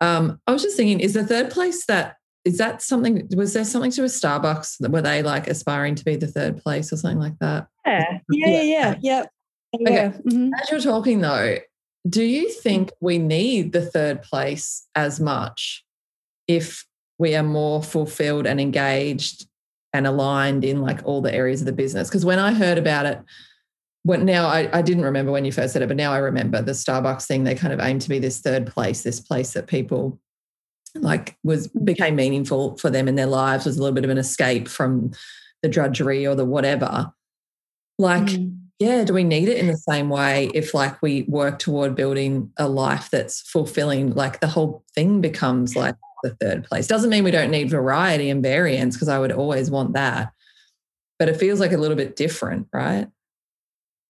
Um, 0.00 0.40
I 0.46 0.52
was 0.52 0.62
just 0.62 0.76
thinking, 0.76 1.00
is 1.00 1.14
the 1.14 1.24
third 1.24 1.50
place 1.50 1.86
that 1.86 2.16
is 2.44 2.58
that 2.58 2.82
something 2.82 3.26
was 3.34 3.54
there 3.54 3.64
something 3.64 3.90
to 3.92 4.02
a 4.02 4.06
Starbucks 4.06 4.76
that 4.80 4.90
were 4.90 5.00
they 5.00 5.22
like 5.22 5.46
aspiring 5.46 5.94
to 5.94 6.04
be 6.04 6.16
the 6.16 6.26
third 6.26 6.58
place 6.58 6.92
or 6.92 6.96
something 6.96 7.18
like 7.18 7.38
that? 7.40 7.68
Yeah. 7.86 8.18
Yeah, 8.30 8.48
yeah, 8.48 8.62
yeah. 8.62 8.94
yeah. 9.00 9.24
Okay. 9.74 10.18
Mm-hmm. 10.18 10.50
As 10.60 10.70
you're 10.70 10.80
talking 10.80 11.20
though, 11.20 11.58
do 12.08 12.22
you 12.22 12.50
think 12.50 12.92
we 13.00 13.18
need 13.18 13.72
the 13.72 13.84
third 13.84 14.22
place 14.22 14.86
as 14.94 15.20
much 15.20 15.84
if 16.46 16.84
we 17.18 17.34
are 17.34 17.42
more 17.42 17.82
fulfilled 17.82 18.46
and 18.46 18.60
engaged 18.60 19.46
and 19.94 20.06
aligned 20.06 20.64
in 20.64 20.82
like 20.82 21.00
all 21.04 21.22
the 21.22 21.34
areas 21.34 21.62
of 21.62 21.66
the 21.66 21.72
business? 21.72 22.08
Because 22.08 22.26
when 22.26 22.38
I 22.38 22.52
heard 22.52 22.76
about 22.76 23.06
it, 23.06 23.20
when 24.04 24.24
now 24.24 24.46
I, 24.46 24.68
I 24.72 24.82
didn't 24.82 25.04
remember 25.04 25.32
when 25.32 25.44
you 25.44 25.52
first 25.52 25.72
said 25.72 25.82
it, 25.82 25.88
but 25.88 25.96
now 25.96 26.12
I 26.12 26.18
remember 26.18 26.62
the 26.62 26.72
Starbucks 26.72 27.26
thing. 27.26 27.44
They 27.44 27.54
kind 27.54 27.72
of 27.72 27.80
aim 27.80 27.98
to 27.98 28.08
be 28.08 28.18
this 28.18 28.40
third 28.40 28.66
place, 28.66 29.02
this 29.02 29.18
place 29.18 29.54
that 29.54 29.66
people 29.66 30.20
like 30.94 31.36
was 31.42 31.68
became 31.68 32.14
meaningful 32.14 32.76
for 32.76 32.90
them 32.90 33.08
in 33.08 33.16
their 33.16 33.26
lives, 33.26 33.64
was 33.64 33.78
a 33.78 33.80
little 33.80 33.94
bit 33.94 34.04
of 34.04 34.10
an 34.10 34.18
escape 34.18 34.68
from 34.68 35.10
the 35.62 35.68
drudgery 35.68 36.26
or 36.26 36.34
the 36.34 36.44
whatever. 36.44 37.12
Like, 37.98 38.24
mm. 38.24 38.56
yeah, 38.78 39.04
do 39.04 39.14
we 39.14 39.24
need 39.24 39.48
it 39.48 39.58
in 39.58 39.68
the 39.68 39.76
same 39.76 40.10
way 40.10 40.50
if 40.54 40.74
like 40.74 41.00
we 41.00 41.22
work 41.22 41.58
toward 41.58 41.96
building 41.96 42.52
a 42.58 42.68
life 42.68 43.08
that's 43.10 43.40
fulfilling? 43.40 44.12
Like 44.14 44.40
the 44.40 44.48
whole 44.48 44.84
thing 44.94 45.22
becomes 45.22 45.74
like 45.74 45.96
the 46.22 46.36
third 46.40 46.64
place. 46.64 46.86
Doesn't 46.86 47.10
mean 47.10 47.24
we 47.24 47.30
don't 47.30 47.50
need 47.50 47.70
variety 47.70 48.28
and 48.28 48.42
variance, 48.42 48.96
because 48.96 49.08
I 49.08 49.18
would 49.18 49.32
always 49.32 49.70
want 49.70 49.94
that. 49.94 50.32
But 51.18 51.30
it 51.30 51.38
feels 51.38 51.58
like 51.58 51.72
a 51.72 51.78
little 51.78 51.96
bit 51.96 52.16
different, 52.16 52.68
right? 52.72 53.08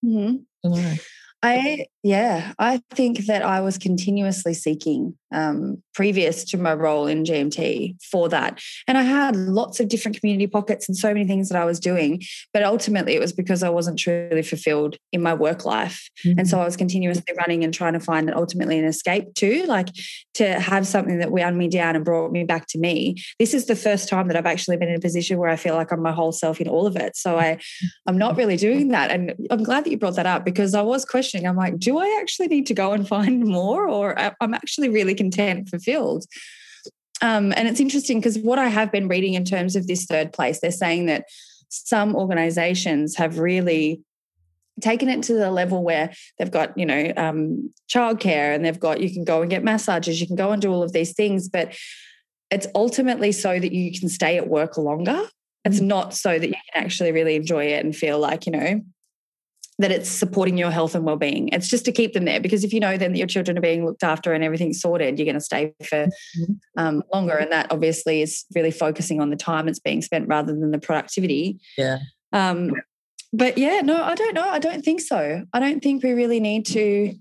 Mm-hmm. 0.04 0.94
I 1.42 1.86
yeah, 2.02 2.52
I 2.58 2.80
think 2.90 3.26
that 3.26 3.42
I 3.42 3.60
was 3.60 3.76
continuously 3.76 4.54
seeking 4.54 5.14
um, 5.34 5.82
previous 5.94 6.44
to 6.44 6.58
my 6.58 6.74
role 6.74 7.06
in 7.06 7.24
GMT 7.24 8.02
for 8.02 8.28
that. 8.28 8.60
And 8.86 8.96
I 8.96 9.02
had 9.02 9.36
lots 9.36 9.80
of 9.80 9.88
different 9.88 10.18
community 10.20 10.46
pockets 10.46 10.88
and 10.88 10.96
so 10.96 11.08
many 11.08 11.26
things 11.26 11.48
that 11.48 11.60
I 11.60 11.64
was 11.64 11.80
doing. 11.80 12.22
But 12.52 12.62
ultimately, 12.62 13.14
it 13.14 13.20
was 13.20 13.32
because 13.32 13.62
I 13.62 13.68
wasn't 13.68 13.98
truly 13.98 14.42
fulfilled 14.42 14.96
in 15.12 15.22
my 15.22 15.34
work 15.34 15.64
life. 15.64 16.08
Mm-hmm. 16.24 16.38
And 16.38 16.48
so 16.48 16.60
I 16.60 16.64
was 16.64 16.76
continuously 16.76 17.34
running 17.36 17.64
and 17.64 17.72
trying 17.72 17.92
to 17.94 18.00
find 18.00 18.28
an 18.28 18.34
ultimately 18.36 18.78
an 18.78 18.84
escape 18.84 19.34
too, 19.34 19.64
like 19.66 19.88
to 20.34 20.58
have 20.60 20.86
something 20.86 21.18
that 21.18 21.30
wound 21.30 21.58
me 21.58 21.68
down 21.68 21.96
and 21.96 22.04
brought 22.04 22.32
me 22.32 22.44
back 22.44 22.66
to 22.68 22.78
me. 22.78 23.16
This 23.38 23.54
is 23.54 23.66
the 23.66 23.76
first 23.76 24.08
time 24.08 24.28
that 24.28 24.36
I've 24.36 24.46
actually 24.46 24.76
been 24.76 24.88
in 24.88 24.96
a 24.96 25.00
position 25.00 25.38
where 25.38 25.48
I 25.48 25.56
feel 25.56 25.74
like 25.74 25.92
I'm 25.92 26.02
my 26.02 26.12
whole 26.12 26.32
self 26.32 26.60
in 26.60 26.68
all 26.68 26.86
of 26.86 26.96
it. 26.96 27.16
So 27.16 27.38
I, 27.38 27.58
I'm 28.06 28.18
not 28.18 28.36
really 28.36 28.56
doing 28.56 28.88
that. 28.88 29.10
And 29.10 29.34
I'm 29.50 29.62
glad 29.62 29.84
that 29.84 29.90
you 29.90 29.98
brought 29.98 30.16
that 30.16 30.26
up 30.26 30.44
because 30.44 30.74
I 30.74 30.82
was 30.82 31.04
questioning. 31.04 31.46
I'm 31.46 31.56
like, 31.56 31.78
do 31.78 31.98
I 31.98 32.18
actually 32.20 32.48
need 32.48 32.66
to 32.66 32.74
go 32.74 32.92
and 32.92 33.06
find 33.06 33.44
more, 33.54 33.88
or 33.88 34.18
I'm 34.40 34.54
actually 34.54 34.88
really 34.88 35.14
content, 35.24 35.68
fulfilled. 35.68 36.24
Um, 37.22 37.52
and 37.56 37.68
it's 37.68 37.80
interesting 37.80 38.18
because 38.20 38.38
what 38.38 38.58
I 38.58 38.68
have 38.68 38.92
been 38.92 39.08
reading 39.08 39.34
in 39.34 39.44
terms 39.44 39.76
of 39.76 39.86
this 39.86 40.04
third 40.04 40.32
place, 40.32 40.60
they're 40.60 40.70
saying 40.70 41.06
that 41.06 41.24
some 41.68 42.14
organizations 42.14 43.16
have 43.16 43.38
really 43.38 44.02
taken 44.80 45.08
it 45.08 45.22
to 45.24 45.34
the 45.34 45.50
level 45.50 45.82
where 45.82 46.12
they've 46.38 46.50
got 46.50 46.76
you 46.76 46.84
know 46.84 47.12
um, 47.16 47.72
childcare 47.88 48.54
and 48.54 48.64
they've 48.64 48.80
got 48.80 49.00
you 49.00 49.12
can 49.12 49.24
go 49.24 49.40
and 49.40 49.50
get 49.50 49.62
massages 49.62 50.20
you 50.20 50.26
can 50.26 50.36
go 50.36 50.50
and 50.50 50.60
do 50.60 50.72
all 50.72 50.82
of 50.82 50.92
these 50.92 51.14
things 51.14 51.48
but 51.48 51.72
it's 52.50 52.66
ultimately 52.74 53.30
so 53.30 53.58
that 53.58 53.72
you 53.72 53.96
can 53.98 54.08
stay 54.08 54.36
at 54.36 54.48
work 54.48 54.76
longer 54.76 55.28
it's 55.64 55.78
mm. 55.78 55.86
not 55.86 56.12
so 56.12 56.38
that 56.38 56.48
you 56.48 56.54
can 56.54 56.84
actually 56.84 57.12
really 57.12 57.36
enjoy 57.36 57.66
it 57.66 57.84
and 57.84 57.94
feel 57.94 58.18
like 58.18 58.46
you 58.46 58.52
know 58.52 58.80
that 59.78 59.90
it's 59.90 60.08
supporting 60.08 60.56
your 60.56 60.70
health 60.70 60.94
and 60.94 61.04
well-being. 61.04 61.48
It's 61.48 61.68
just 61.68 61.84
to 61.86 61.92
keep 61.92 62.12
them 62.12 62.24
there 62.24 62.40
because 62.40 62.62
if 62.62 62.72
you 62.72 62.80
know 62.80 62.96
then 62.96 63.12
that 63.12 63.18
your 63.18 63.26
children 63.26 63.58
are 63.58 63.62
being 63.62 63.84
looked 63.84 64.04
after 64.04 64.32
and 64.32 64.44
everything's 64.44 64.80
sorted, 64.80 65.18
you're 65.18 65.26
going 65.26 65.34
to 65.34 65.40
stay 65.40 65.74
for 65.84 66.06
mm-hmm. 66.06 66.52
um, 66.76 67.02
longer. 67.12 67.34
And 67.34 67.50
that 67.50 67.72
obviously 67.72 68.22
is 68.22 68.44
really 68.54 68.70
focusing 68.70 69.20
on 69.20 69.30
the 69.30 69.36
time 69.36 69.66
it's 69.66 69.80
being 69.80 70.00
spent 70.00 70.28
rather 70.28 70.52
than 70.52 70.70
the 70.70 70.78
productivity. 70.78 71.58
Yeah. 71.76 71.98
Um, 72.32 72.72
but 73.32 73.58
yeah, 73.58 73.80
no, 73.80 74.00
I 74.00 74.14
don't 74.14 74.34
know. 74.34 74.48
I 74.48 74.60
don't 74.60 74.84
think 74.84 75.00
so. 75.00 75.42
I 75.52 75.58
don't 75.58 75.82
think 75.82 76.04
we 76.04 76.12
really 76.12 76.38
need 76.38 76.66
to 76.66 77.14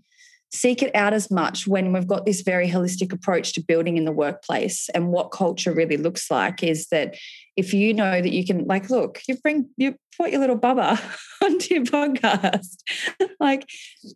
seek 0.53 0.83
it 0.83 0.95
out 0.95 1.13
as 1.13 1.31
much 1.31 1.65
when 1.65 1.91
we've 1.91 2.07
got 2.07 2.25
this 2.25 2.41
very 2.41 2.69
holistic 2.69 3.11
approach 3.11 3.53
to 3.53 3.61
building 3.61 3.97
in 3.97 4.05
the 4.05 4.11
workplace. 4.11 4.87
And 4.93 5.09
what 5.09 5.31
culture 5.31 5.73
really 5.73 5.97
looks 5.97 6.29
like 6.29 6.61
is 6.61 6.87
that 6.89 7.15
if 7.57 7.73
you 7.73 7.93
know 7.93 8.21
that 8.21 8.31
you 8.31 8.45
can 8.45 8.65
like 8.65 8.89
look 8.89 9.21
you 9.27 9.35
bring 9.37 9.69
you 9.77 9.95
put 10.17 10.31
your 10.31 10.39
little 10.39 10.57
bubba 10.57 11.01
onto 11.43 11.73
your 11.73 11.83
podcast. 11.83 12.77
Like 13.39 13.67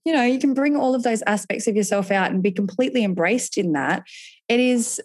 you 0.06 0.14
know 0.14 0.24
you 0.24 0.40
can 0.40 0.54
bring 0.54 0.78
all 0.78 0.96
of 0.96 1.04
those 1.04 1.22
aspects 1.24 1.68
of 1.68 1.76
yourself 1.76 2.12
out 2.12 2.32
and 2.32 2.42
be 2.42 2.52
completely 2.52 3.04
embraced 3.04 3.58
in 3.58 3.74
that. 3.74 4.04
It 4.48 4.60
is 4.60 5.02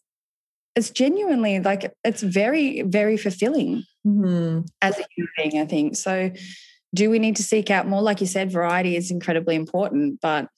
it's 0.77 0.91
genuinely 0.91 1.59
like 1.59 1.93
it's 2.05 2.23
very 2.23 2.83
very 2.83 3.17
fulfilling 3.17 3.85
mm-hmm. 4.07 4.61
as 4.81 4.99
a 4.99 5.05
human 5.17 5.33
being 5.37 5.62
i 5.62 5.67
think. 5.67 5.97
So 5.97 6.31
do 6.95 7.11
we 7.11 7.19
need 7.19 7.37
to 7.37 7.43
seek 7.43 7.71
out 7.71 7.89
more? 7.89 8.03
Like 8.03 8.21
you 8.21 8.27
said 8.27 8.53
variety 8.53 8.97
is 8.97 9.11
incredibly 9.11 9.57
important 9.57 10.21
but 10.21 10.49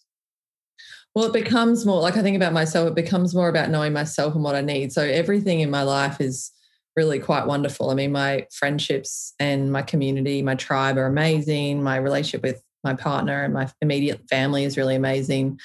well, 1.15 1.27
it 1.27 1.33
becomes 1.33 1.87
more 1.87 2.01
like 2.01 2.17
I 2.17 2.23
think 2.23 2.37
about 2.37 2.53
myself, 2.53 2.89
it 2.89 2.95
becomes 2.95 3.35
more 3.35 3.49
about 3.49 3.71
knowing 3.71 3.93
myself 3.93 4.35
and 4.35 4.43
what 4.43 4.57
I 4.57 4.61
need. 4.61 4.93
So 4.93 5.03
everything 5.03 5.61
in 5.61 5.71
my 5.71 5.83
life 5.83 6.21
is 6.21 6.51
really 6.97 7.19
quite 7.19 7.47
wonderful. 7.47 7.91
I 7.91 7.95
mean, 7.95 8.13
my 8.13 8.47
friendships 8.53 9.35
and 9.39 9.73
my 9.73 9.83
community, 9.83 10.43
my 10.43 10.55
tribe 10.55 10.97
are 10.97 11.07
amazing. 11.07 11.83
My 11.83 11.97
relationship 11.97 12.43
with 12.43 12.63
my 12.83 12.95
partner 12.95 13.43
and 13.43 13.55
my 13.55 13.71
immediate 13.81 14.29
family 14.29 14.65
is 14.65 14.77
really 14.77 14.97
amazing. 14.97 15.59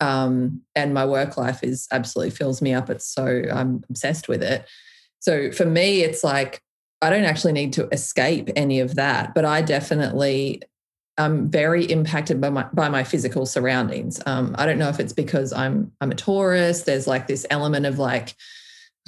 Um, 0.00 0.62
and 0.74 0.94
my 0.94 1.04
work 1.04 1.36
life 1.36 1.62
is 1.62 1.86
absolutely 1.92 2.30
fills 2.30 2.62
me 2.62 2.74
up. 2.74 2.90
It's 2.90 3.06
so 3.06 3.44
I'm 3.52 3.84
obsessed 3.88 4.28
with 4.28 4.42
it. 4.42 4.66
So 5.20 5.52
for 5.52 5.66
me, 5.66 6.02
it's 6.02 6.24
like 6.24 6.60
I 7.00 7.10
don't 7.10 7.24
actually 7.24 7.52
need 7.52 7.72
to 7.74 7.88
escape 7.90 8.50
any 8.54 8.80
of 8.80 8.94
that, 8.94 9.34
but 9.34 9.44
I 9.44 9.62
definitely 9.62 10.62
I'm 11.18 11.50
very 11.50 11.84
impacted 11.84 12.40
by 12.40 12.50
my 12.50 12.66
by 12.72 12.88
my 12.88 13.04
physical 13.04 13.44
surroundings. 13.46 14.20
Um, 14.24 14.54
I 14.58 14.66
don't 14.66 14.78
know 14.78 14.88
if 14.88 14.98
it's 14.98 15.12
because 15.12 15.52
I'm 15.52 15.92
I'm 16.00 16.10
a 16.10 16.14
Taurus. 16.14 16.82
There's 16.82 17.06
like 17.06 17.26
this 17.26 17.46
element 17.50 17.86
of 17.86 17.98
like 17.98 18.34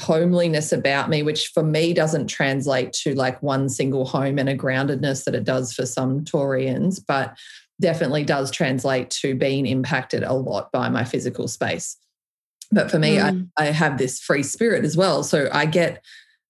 homeliness 0.01 0.73
about 0.73 1.09
me, 1.09 1.23
which 1.23 1.49
for 1.49 1.63
me 1.63 1.95
doesn't 1.95 2.27
translate 2.27 2.93
to 2.93 3.15
like 3.15 3.43
one 3.43 3.69
single 3.69 4.05
home 4.05 4.39
and 4.39 4.49
a 4.49 4.57
groundedness 4.57 5.25
that 5.25 5.35
it 5.35 5.45
does 5.45 5.73
for 5.73 5.87
some 5.87 6.25
Taurians, 6.25 7.01
but 7.07 7.37
definitely 7.81 8.25
does 8.25 8.51
translate 8.51 9.11
to 9.11 9.35
being 9.35 9.67
impacted 9.67 10.23
a 10.23 10.33
lot 10.33 10.71
by 10.73 10.89
my 10.89 11.05
physical 11.05 11.49
space. 11.49 11.97
But 12.71 12.91
for 12.91 12.99
me, 12.99 13.17
mm. 13.17 13.49
I, 13.57 13.69
I 13.69 13.71
have 13.71 13.99
this 13.99 14.21
free 14.21 14.43
spirit 14.43 14.85
as 14.85 14.97
well. 14.97 15.23
So 15.23 15.49
I 15.53 15.67
get 15.67 16.05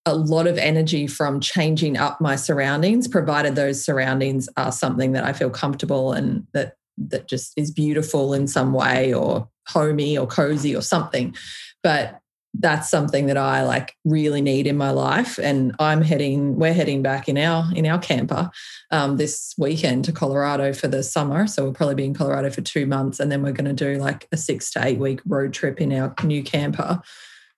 a 0.06 0.14
lot 0.14 0.46
of 0.46 0.58
energy 0.58 1.06
from 1.06 1.40
changing 1.40 1.96
up 1.96 2.20
my 2.20 2.36
surroundings, 2.36 3.08
provided 3.08 3.56
those 3.56 3.84
surroundings 3.84 4.48
are 4.56 4.72
something 4.72 5.12
that 5.12 5.24
I 5.24 5.32
feel 5.32 5.50
comfortable 5.50 6.12
and 6.12 6.46
that 6.52 6.76
that 6.96 7.26
just 7.26 7.52
is 7.56 7.70
beautiful 7.70 8.34
in 8.34 8.46
some 8.46 8.72
way 8.72 9.12
or 9.12 9.48
homey 9.66 10.16
or 10.16 10.26
cozy 10.26 10.76
or 10.76 10.82
something. 10.82 11.34
But 11.82 12.20
that's 12.56 12.88
something 12.88 13.26
that 13.26 13.36
I 13.36 13.64
like 13.64 13.96
really 14.04 14.40
need 14.40 14.68
in 14.68 14.76
my 14.76 14.90
life. 14.90 15.38
And 15.38 15.74
I'm 15.80 16.02
heading, 16.02 16.56
we're 16.56 16.72
heading 16.72 17.02
back 17.02 17.28
in 17.28 17.36
our 17.36 17.64
in 17.74 17.84
our 17.86 17.98
camper 17.98 18.50
um, 18.92 19.16
this 19.16 19.54
weekend 19.58 20.04
to 20.04 20.12
Colorado 20.12 20.72
for 20.72 20.86
the 20.86 21.02
summer. 21.02 21.48
So 21.48 21.64
we'll 21.64 21.72
probably 21.72 21.96
be 21.96 22.04
in 22.04 22.14
Colorado 22.14 22.50
for 22.50 22.60
two 22.60 22.86
months, 22.86 23.18
and 23.18 23.32
then 23.32 23.42
we're 23.42 23.52
going 23.52 23.74
to 23.76 23.94
do 23.94 23.98
like 24.00 24.28
a 24.30 24.36
six 24.36 24.70
to 24.72 24.86
eight 24.86 24.98
week 24.98 25.20
road 25.26 25.52
trip 25.52 25.80
in 25.80 25.92
our 25.92 26.14
new 26.22 26.44
camper 26.44 27.02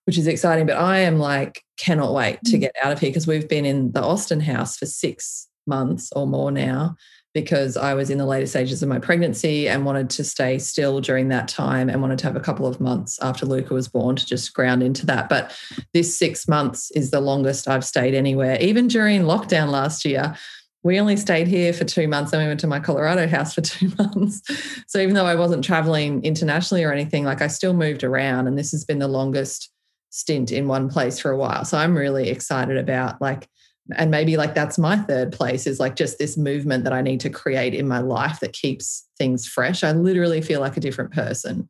which 0.06 0.18
is 0.18 0.26
exciting. 0.26 0.66
But 0.66 0.76
I 0.76 0.98
am 0.98 1.18
like, 1.18 1.62
cannot 1.76 2.14
wait 2.14 2.38
to 2.46 2.56
mm. 2.56 2.60
get 2.60 2.75
out 2.82 2.92
of 2.92 3.00
here 3.00 3.10
because 3.10 3.26
we've 3.26 3.48
been 3.48 3.64
in 3.64 3.92
the 3.92 4.02
Austin 4.02 4.40
house 4.40 4.76
for 4.76 4.86
six 4.86 5.48
months 5.66 6.10
or 6.14 6.26
more 6.26 6.50
now 6.50 6.96
because 7.34 7.76
I 7.76 7.92
was 7.92 8.08
in 8.08 8.16
the 8.16 8.25
later 8.25 8.46
stages 8.46 8.82
of 8.82 8.88
my 8.88 8.98
pregnancy 8.98 9.68
and 9.68 9.84
wanted 9.84 10.08
to 10.08 10.25
stay 10.25 10.58
still 10.58 11.02
during 11.02 11.28
that 11.28 11.48
time 11.48 11.90
and 11.90 12.00
wanted 12.00 12.18
to 12.20 12.26
have 12.26 12.34
a 12.34 12.40
couple 12.40 12.66
of 12.66 12.80
months 12.80 13.18
after 13.20 13.44
Luca 13.44 13.75
was 13.75 13.88
born 13.88 14.16
to 14.16 14.25
just 14.25 14.54
ground 14.54 14.82
into 14.82 15.04
that. 15.04 15.28
But 15.28 15.54
this 15.92 16.18
six 16.18 16.48
months 16.48 16.90
is 16.92 17.10
the 17.10 17.20
longest 17.20 17.68
I've 17.68 17.84
stayed 17.84 18.14
anywhere. 18.14 18.56
Even 18.62 18.88
during 18.88 19.25
lockdown 19.25 19.68
last 19.68 20.06
year, 20.06 20.34
we 20.82 20.98
only 20.98 21.18
stayed 21.18 21.46
here 21.46 21.75
for 21.75 21.84
two 21.84 22.08
months 22.08 22.32
and 22.32 22.40
we 22.40 22.48
went 22.48 22.60
to 22.60 22.66
my 22.66 22.80
Colorado 22.80 23.26
house 23.26 23.52
for 23.52 23.60
two 23.60 23.92
months. 23.98 24.40
So 24.86 24.98
even 24.98 25.14
though 25.14 25.26
I 25.26 25.34
wasn't 25.34 25.62
traveling 25.62 26.25
internationally 26.25 26.84
or 26.84 26.92
anything, 26.92 27.25
like 27.25 27.42
I 27.42 27.48
still 27.48 27.75
moved 27.75 28.02
around 28.02 28.46
and 28.46 28.56
this 28.56 28.70
has 28.70 28.86
been 28.86 28.98
the 28.98 29.08
longest 29.08 29.70
stint 30.10 30.52
in 30.52 30.68
one 30.68 30.88
place 30.88 31.18
for 31.18 31.30
a 31.30 31.36
while. 31.36 31.64
So 31.64 31.78
I'm 31.78 31.96
really 31.96 32.28
excited 32.28 32.76
about 32.76 33.20
like, 33.20 33.48
and 33.96 34.10
maybe 34.10 34.36
like 34.36 34.54
that's 34.54 34.78
my 34.78 34.96
third 34.96 35.32
place 35.32 35.66
is 35.66 35.78
like 35.78 35.94
just 35.94 36.18
this 36.18 36.36
movement 36.36 36.84
that 36.84 36.92
I 36.92 37.02
need 37.02 37.20
to 37.20 37.30
create 37.30 37.75
in 37.75 37.86
my 37.86 38.00
life 38.00 38.40
that 38.40 38.52
keeps 38.52 39.06
things 39.18 39.46
fresh. 39.46 39.84
I 39.84 39.92
literally 39.92 40.40
feel 40.40 40.60
like 40.60 40.76
a 40.76 40.80
different 40.80 41.12
person, 41.12 41.68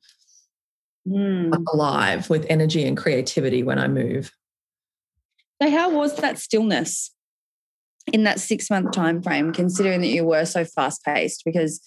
mm. 1.07 1.65
alive 1.73 2.31
with 2.31 2.47
energy 2.49 2.87
and 2.87 2.97
creativity 2.97 3.63
when 3.63 3.79
I 3.79 3.89
move. 3.89 4.33
So, 5.61 5.71
how 5.71 5.91
was 5.91 6.17
that 6.17 6.39
stillness 6.39 7.11
in 8.13 8.25
that 8.25 8.41
six 8.41 8.71
month 8.71 8.93
time 8.93 9.23
frame, 9.23 9.53
considering 9.53 10.01
that 10.01 10.09
you 10.09 10.25
were 10.25 10.47
so 10.47 10.65
fast 10.65 11.05
paced? 11.05 11.43
Because 11.45 11.81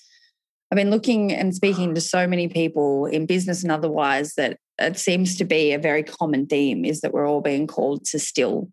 I've 0.72 0.76
been 0.76 0.92
looking 0.92 1.34
and 1.34 1.56
speaking 1.56 1.96
to 1.96 2.02
so 2.02 2.28
many 2.28 2.48
people 2.48 3.06
in 3.08 3.26
business 3.26 3.64
and 3.64 3.72
otherwise 3.72 4.36
that 4.36 4.58
it 4.78 4.98
seems 4.98 5.36
to 5.38 5.46
be 5.46 5.74
a 5.74 5.80
very 5.80 6.04
common 6.04 6.46
theme 6.46 6.86
is 6.86 7.02
that 7.02 7.14
we're 7.14 7.28
all 7.28 7.42
being 7.42 7.66
called 7.68 8.06
to 8.06 8.20
still 8.20 8.70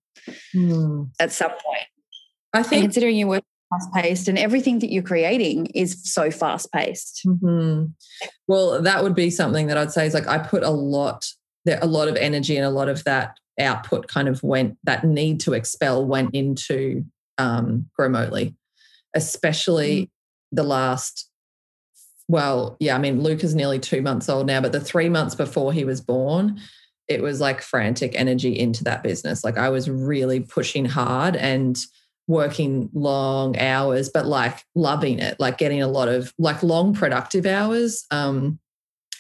mm. 0.55 1.09
at 1.19 1.33
some 1.33 1.50
point. 1.50 1.87
I 2.53 2.62
think 2.62 2.85
and 2.85 2.93
considering 2.93 3.17
you 3.17 3.29
work 3.29 3.45
fast 3.71 3.93
paced 3.93 4.29
and 4.29 4.38
everything 4.38 4.79
that 4.81 4.93
you're 4.93 5.03
creating 5.03 5.67
is 5.67 6.00
so 6.05 6.31
fast 6.31 6.71
paced. 6.73 7.23
Mm-hmm. 7.26 7.87
Well, 8.47 8.83
that 8.83 9.03
would 9.03 9.15
be 9.15 9.31
something 9.31 9.67
that 9.67 9.76
I'd 9.76 9.91
say 9.91 10.07
is 10.07 10.15
like 10.15 10.29
I 10.29 10.38
put 10.38 10.62
a 10.62 10.71
lot 10.71 11.26
there 11.65 11.79
a 11.83 11.87
lot 11.87 12.09
of 12.09 12.17
energy 12.17 12.57
and 12.57 12.65
a 12.65 12.71
lot 12.71 12.88
of 12.88 13.05
that 13.05 13.38
output 13.59 14.07
kind 14.07 14.29
of 14.29 14.43
went 14.43 14.76
that 14.85 15.05
need 15.05 15.41
to 15.41 15.55
expel 15.55 16.05
went 16.05 16.35
into 16.35 17.05
um 17.38 17.88
Growmotely 17.99 18.55
especially 19.15 20.03
mm. 20.03 20.11
the 20.53 20.62
last 20.62 21.31
well, 22.28 22.76
yeah, 22.80 22.97
I 22.97 22.99
mean, 22.99 23.23
Luca 23.23 23.45
is 23.45 23.54
nearly 23.54 23.78
two 23.78 24.02
months 24.02 24.28
old 24.28 24.47
now, 24.47 24.61
but 24.61 24.73
the 24.73 24.80
three 24.80 25.09
months 25.09 25.35
before 25.35 25.73
he 25.73 25.85
was 25.85 26.00
born, 26.00 26.61
it 27.09 27.23
was 27.23 27.40
like 27.40 27.62
frantic 27.62 28.18
energy 28.18 28.59
into 28.59 28.85
that 28.85 29.02
business. 29.02 29.45
Like 29.45 29.59
I 29.59 29.68
was 29.68 29.88
really 29.88 30.40
pushing 30.40 30.85
hard 30.85 31.37
and 31.37 31.78
working 32.26 32.90
long 32.92 33.56
hours, 33.59 34.09
but 34.09 34.26
like 34.26 34.64
loving 34.75 35.21
it, 35.21 35.38
like 35.38 35.59
getting 35.59 35.83
a 35.83 35.88
lot 35.88 36.09
of 36.09 36.33
like 36.38 36.62
long 36.64 36.95
productive 36.95 37.47
hours. 37.47 38.04
Um, 38.11 38.59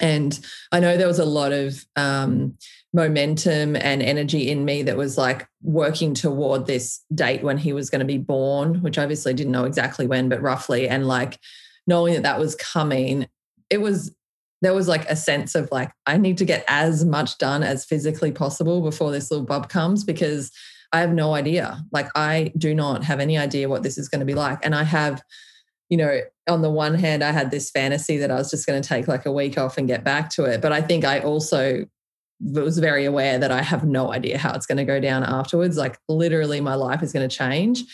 and 0.00 0.38
I 0.72 0.80
know 0.80 0.96
there 0.96 1.06
was 1.06 1.20
a 1.20 1.24
lot 1.24 1.52
of 1.52 1.86
um, 1.94 2.58
momentum 2.92 3.76
and 3.76 4.02
energy 4.02 4.50
in 4.50 4.64
me 4.64 4.82
that 4.82 4.96
was 4.96 5.16
like 5.16 5.46
working 5.62 6.12
toward 6.12 6.66
this 6.66 7.02
date 7.14 7.44
when 7.44 7.56
he 7.56 7.72
was 7.72 7.88
going 7.88 8.00
to 8.00 8.04
be 8.04 8.18
born, 8.18 8.82
which 8.82 8.98
obviously 8.98 9.32
didn't 9.32 9.52
know 9.52 9.64
exactly 9.64 10.06
when, 10.06 10.28
but 10.28 10.42
roughly. 10.42 10.88
And 10.88 11.06
like 11.06 11.38
knowing 11.86 12.14
that 12.14 12.22
that 12.22 12.38
was 12.38 12.54
coming, 12.54 13.26
it 13.70 13.80
was 13.80 14.14
there 14.62 14.74
was 14.74 14.88
like 14.88 15.08
a 15.08 15.16
sense 15.16 15.54
of 15.54 15.68
like 15.70 15.92
I 16.06 16.16
need 16.16 16.38
to 16.38 16.44
get 16.44 16.64
as 16.66 17.04
much 17.04 17.38
done 17.38 17.62
as 17.62 17.84
physically 17.84 18.32
possible 18.32 18.80
before 18.80 19.12
this 19.12 19.30
little 19.30 19.46
bub 19.46 19.68
comes 19.68 20.02
because 20.02 20.50
I 20.92 21.00
have 21.00 21.12
no 21.12 21.34
idea. 21.34 21.84
Like 21.92 22.08
I 22.14 22.52
do 22.56 22.74
not 22.74 23.04
have 23.04 23.20
any 23.20 23.36
idea 23.36 23.68
what 23.68 23.82
this 23.82 23.98
is 23.98 24.08
going 24.08 24.20
to 24.20 24.26
be 24.26 24.34
like, 24.34 24.64
and 24.64 24.74
I 24.74 24.84
have. 24.84 25.22
You 25.88 25.98
know, 25.98 26.20
on 26.48 26.62
the 26.62 26.70
one 26.70 26.96
hand, 26.96 27.22
I 27.22 27.30
had 27.30 27.52
this 27.52 27.70
fantasy 27.70 28.16
that 28.16 28.28
I 28.28 28.34
was 28.34 28.50
just 28.50 28.66
going 28.66 28.82
to 28.82 28.88
take 28.88 29.06
like 29.06 29.24
a 29.24 29.30
week 29.30 29.56
off 29.56 29.78
and 29.78 29.86
get 29.86 30.02
back 30.02 30.30
to 30.30 30.42
it. 30.42 30.60
But 30.60 30.72
I 30.72 30.82
think 30.82 31.04
I 31.04 31.20
also 31.20 31.84
was 32.40 32.78
very 32.78 33.04
aware 33.04 33.38
that 33.38 33.52
I 33.52 33.62
have 33.62 33.84
no 33.84 34.12
idea 34.12 34.36
how 34.36 34.52
it's 34.54 34.66
going 34.66 34.78
to 34.78 34.84
go 34.84 34.98
down 34.98 35.22
afterwards. 35.22 35.76
Like 35.76 35.96
literally, 36.08 36.60
my 36.60 36.74
life 36.74 37.04
is 37.04 37.12
going 37.12 37.28
to 37.28 37.36
change 37.36 37.84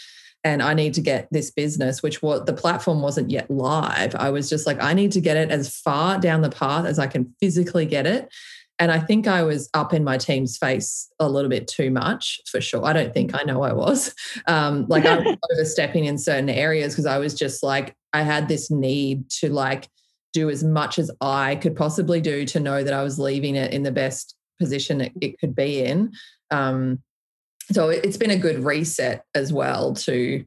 and 0.45 0.63
I 0.63 0.75
need 0.75 0.95
to 0.95 1.01
get 1.01 1.29
this 1.31 1.51
business, 1.51 2.03
which 2.03 2.21
what 2.21 2.47
the 2.47 2.53
platform 2.53 3.01
wasn't 3.01 3.31
yet 3.31 3.51
live. 3.51 4.15
I 4.17 4.31
was 4.31 4.49
just 4.49 4.67
like, 4.67 4.83
I 4.83 4.93
need 4.93 5.13
to 5.13 5.21
get 5.21 5.37
it 5.37 5.51
as 5.51 5.77
far 5.77 6.19
down 6.19 6.43
the 6.43 6.51
path 6.51 6.85
as 6.85 6.99
I 6.99 7.07
can 7.07 7.35
physically 7.41 7.87
get 7.87 8.07
it. 8.07 8.33
And 8.79 8.91
I 8.91 8.99
think 8.99 9.29
I 9.29 9.45
was 9.45 9.71
up 9.75 9.95
in 9.95 10.03
my 10.03 10.19
team's 10.19 10.57
face 10.57 11.09
a 11.21 11.29
little 11.29 11.51
bit 11.51 11.69
too 11.69 11.91
much 11.91 12.41
for 12.51 12.61
sure. 12.61 12.85
I 12.85 12.93
don't 12.93 13.15
think 13.15 13.33
I 13.35 13.45
know 13.45 13.63
I 13.63 13.73
was. 13.73 14.15
Um, 14.49 14.87
like 14.89 15.05
I 15.05 15.19
was 15.19 15.37
overstepping 15.53 16.07
in 16.07 16.19
certain 16.19 16.49
areas 16.49 16.95
because 16.95 17.07
I 17.07 17.19
was 17.19 17.35
just 17.35 17.63
like, 17.63 17.95
I 18.13 18.23
had 18.23 18.49
this 18.49 18.71
need 18.71 19.31
to 19.31 19.53
like 19.53 19.89
do 20.33 20.51
as 20.51 20.65
much 20.65 20.99
as 20.99 21.11
I 21.21 21.57
could 21.57 21.77
possibly 21.77 22.21
do 22.21 22.45
to 22.47 22.59
know 22.59 22.83
that 22.83 22.93
I 22.93 23.05
was 23.05 23.19
leaving 23.19 23.55
it 23.55 23.73
in 23.73 23.83
the 23.85 23.93
best 23.93 24.35
position 24.59 25.01
it, 25.01 25.13
it 25.21 25.39
could 25.39 25.55
be 25.55 25.85
in. 25.85 26.13
Um, 26.51 27.03
so 27.75 27.89
it's 27.89 28.17
been 28.17 28.31
a 28.31 28.37
good 28.37 28.65
reset 28.65 29.25
as 29.35 29.53
well 29.53 29.95
to 29.95 30.45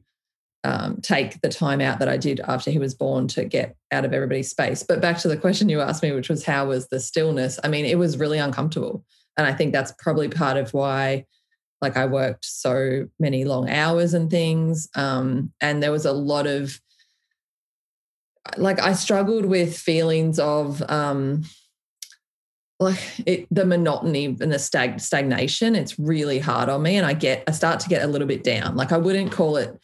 um, 0.64 1.00
take 1.00 1.40
the 1.42 1.48
time 1.48 1.80
out 1.80 2.00
that 2.00 2.08
I 2.08 2.16
did 2.16 2.40
after 2.40 2.70
he 2.70 2.78
was 2.78 2.94
born 2.94 3.28
to 3.28 3.44
get 3.44 3.76
out 3.92 4.04
of 4.04 4.12
everybody's 4.12 4.50
space. 4.50 4.82
But 4.82 5.00
back 5.00 5.18
to 5.18 5.28
the 5.28 5.36
question 5.36 5.68
you 5.68 5.80
asked 5.80 6.02
me, 6.02 6.12
which 6.12 6.28
was 6.28 6.44
how 6.44 6.66
was 6.66 6.88
the 6.88 6.98
stillness? 6.98 7.60
I 7.62 7.68
mean, 7.68 7.84
it 7.84 7.98
was 7.98 8.18
really 8.18 8.38
uncomfortable. 8.38 9.04
And 9.36 9.46
I 9.46 9.52
think 9.52 9.72
that's 9.72 9.92
probably 9.98 10.28
part 10.28 10.56
of 10.56 10.74
why 10.74 11.24
like 11.82 11.96
I 11.96 12.06
worked 12.06 12.44
so 12.44 13.06
many 13.20 13.44
long 13.44 13.70
hours 13.70 14.14
and 14.14 14.30
things. 14.30 14.88
Um, 14.94 15.52
and 15.60 15.82
there 15.82 15.92
was 15.92 16.06
a 16.06 16.12
lot 16.12 16.46
of 16.46 16.80
like 18.56 18.80
I 18.80 18.92
struggled 18.92 19.44
with 19.44 19.76
feelings 19.76 20.38
of 20.38 20.82
um 20.88 21.44
like 22.78 22.98
it, 23.24 23.46
the 23.50 23.64
monotony 23.64 24.26
and 24.26 24.52
the 24.52 24.58
stag, 24.58 25.00
stagnation 25.00 25.74
it's 25.74 25.98
really 25.98 26.38
hard 26.38 26.68
on 26.68 26.82
me 26.82 26.96
and 26.96 27.06
i 27.06 27.12
get 27.12 27.42
i 27.48 27.50
start 27.50 27.80
to 27.80 27.88
get 27.88 28.02
a 28.02 28.06
little 28.06 28.26
bit 28.26 28.44
down 28.44 28.76
like 28.76 28.92
i 28.92 28.98
wouldn't 28.98 29.32
call 29.32 29.56
it 29.56 29.78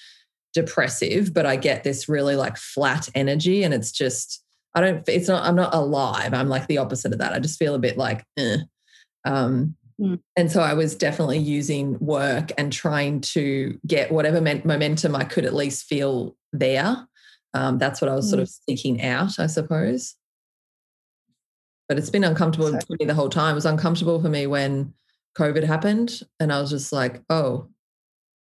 depressive 0.53 1.33
but 1.33 1.47
i 1.47 1.57
get 1.57 1.85
this 1.85 2.09
really 2.09 2.37
like 2.37 2.57
flat 2.57 3.09
energy 3.15 3.63
and 3.63 3.73
it's 3.73 3.91
just 3.91 4.45
i 4.75 4.81
don't 4.81 5.09
it's 5.09 5.29
not 5.29 5.45
i'm 5.45 5.57
not 5.57 5.75
alive 5.75 6.35
i'm 6.35 6.49
like 6.49 6.67
the 6.67 6.79
opposite 6.79 7.13
of 7.13 7.19
that 7.19 7.33
i 7.33 7.39
just 7.39 7.59
feel 7.59 7.75
a 7.75 7.79
bit 7.79 7.97
like 7.97 8.25
eh. 8.39 8.59
um 9.25 9.75
mm. 9.99 10.21
and 10.37 10.53
so 10.53 10.61
i 10.61 10.75
was 10.75 10.95
definitely 10.95 11.39
using 11.39 11.99
work 11.99 12.53
and 12.59 12.73
trying 12.73 13.23
to 13.23 13.79
get 13.87 14.13
whatever 14.13 14.41
momentum 14.41 15.17
i 15.17 15.25
could 15.25 15.47
at 15.47 15.55
least 15.55 15.85
feel 15.85 16.37
there 16.53 17.07
um, 17.55 17.79
that's 17.79 18.01
what 18.01 18.11
I 18.11 18.15
was 18.15 18.29
sort 18.29 18.41
mm. 18.41 18.45
of 18.45 18.49
seeking 18.49 19.03
out, 19.03 19.39
I 19.39 19.47
suppose. 19.47 20.17
But 21.93 21.99
it's 21.99 22.09
been 22.09 22.25
uncomfortable 22.25 22.71
Sorry. 22.71 22.81
for 22.87 22.97
me 22.99 23.05
the 23.05 23.13
whole 23.13 23.29
time. 23.29 23.53
It 23.53 23.55
was 23.55 23.67
uncomfortable 23.67 24.19
for 24.19 24.31
me 24.31 24.47
when 24.47 24.95
COVID 25.37 25.63
happened. 25.63 26.23
And 26.41 26.51
I 26.51 26.59
was 26.59 26.71
just 26.71 26.91
like, 26.91 27.23
oh, 27.29 27.69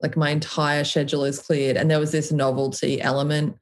like 0.03 0.15
my 0.15 0.29
entire 0.29 0.83
schedule 0.83 1.23
is 1.23 1.39
cleared. 1.39 1.75
And 1.75 1.89
there 1.89 1.99
was 1.99 2.11
this 2.11 2.31
novelty 2.31 3.01
element 3.01 3.57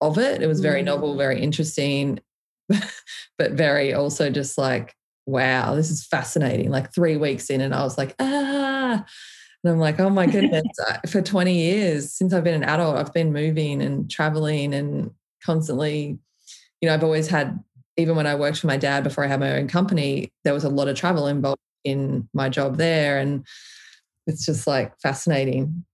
of 0.00 0.18
it. 0.18 0.40
It 0.40 0.46
was 0.46 0.60
very 0.60 0.82
mm. 0.82 0.84
novel, 0.84 1.16
very 1.16 1.40
interesting, 1.40 2.20
but 2.68 3.52
very 3.54 3.92
also 3.92 4.30
just 4.30 4.56
like, 4.56 4.94
wow, 5.26 5.74
this 5.74 5.90
is 5.90 6.06
fascinating. 6.06 6.70
Like 6.70 6.94
three 6.94 7.16
weeks 7.16 7.50
in, 7.50 7.60
and 7.60 7.74
I 7.74 7.82
was 7.82 7.98
like, 7.98 8.14
ah, 8.20 9.04
and 9.64 9.72
I'm 9.72 9.80
like, 9.80 9.98
oh 9.98 10.10
my 10.10 10.26
goodness, 10.30 10.62
for 11.08 11.22
20 11.22 11.54
years 11.54 12.12
since 12.12 12.32
I've 12.32 12.44
been 12.44 12.62
an 12.62 12.68
adult, 12.68 12.98
I've 12.98 13.12
been 13.12 13.32
moving 13.32 13.82
and 13.82 14.08
traveling 14.08 14.74
and 14.74 15.10
constantly, 15.44 16.20
you 16.80 16.88
know, 16.88 16.94
I've 16.94 17.02
always 17.02 17.26
had, 17.26 17.58
even 17.98 18.14
when 18.14 18.26
I 18.26 18.36
worked 18.36 18.60
for 18.60 18.68
my 18.68 18.76
dad 18.76 19.04
before 19.04 19.24
I 19.24 19.26
had 19.26 19.40
my 19.40 19.56
own 19.56 19.66
company, 19.66 20.32
there 20.44 20.54
was 20.54 20.64
a 20.64 20.68
lot 20.68 20.88
of 20.88 20.96
travel 20.96 21.26
involved 21.26 21.60
in 21.84 22.28
my 22.32 22.48
job 22.48 22.76
there. 22.76 23.18
And 23.18 23.44
it's 24.26 24.46
just 24.46 24.66
like 24.66 24.98
fascinating. 25.00 25.84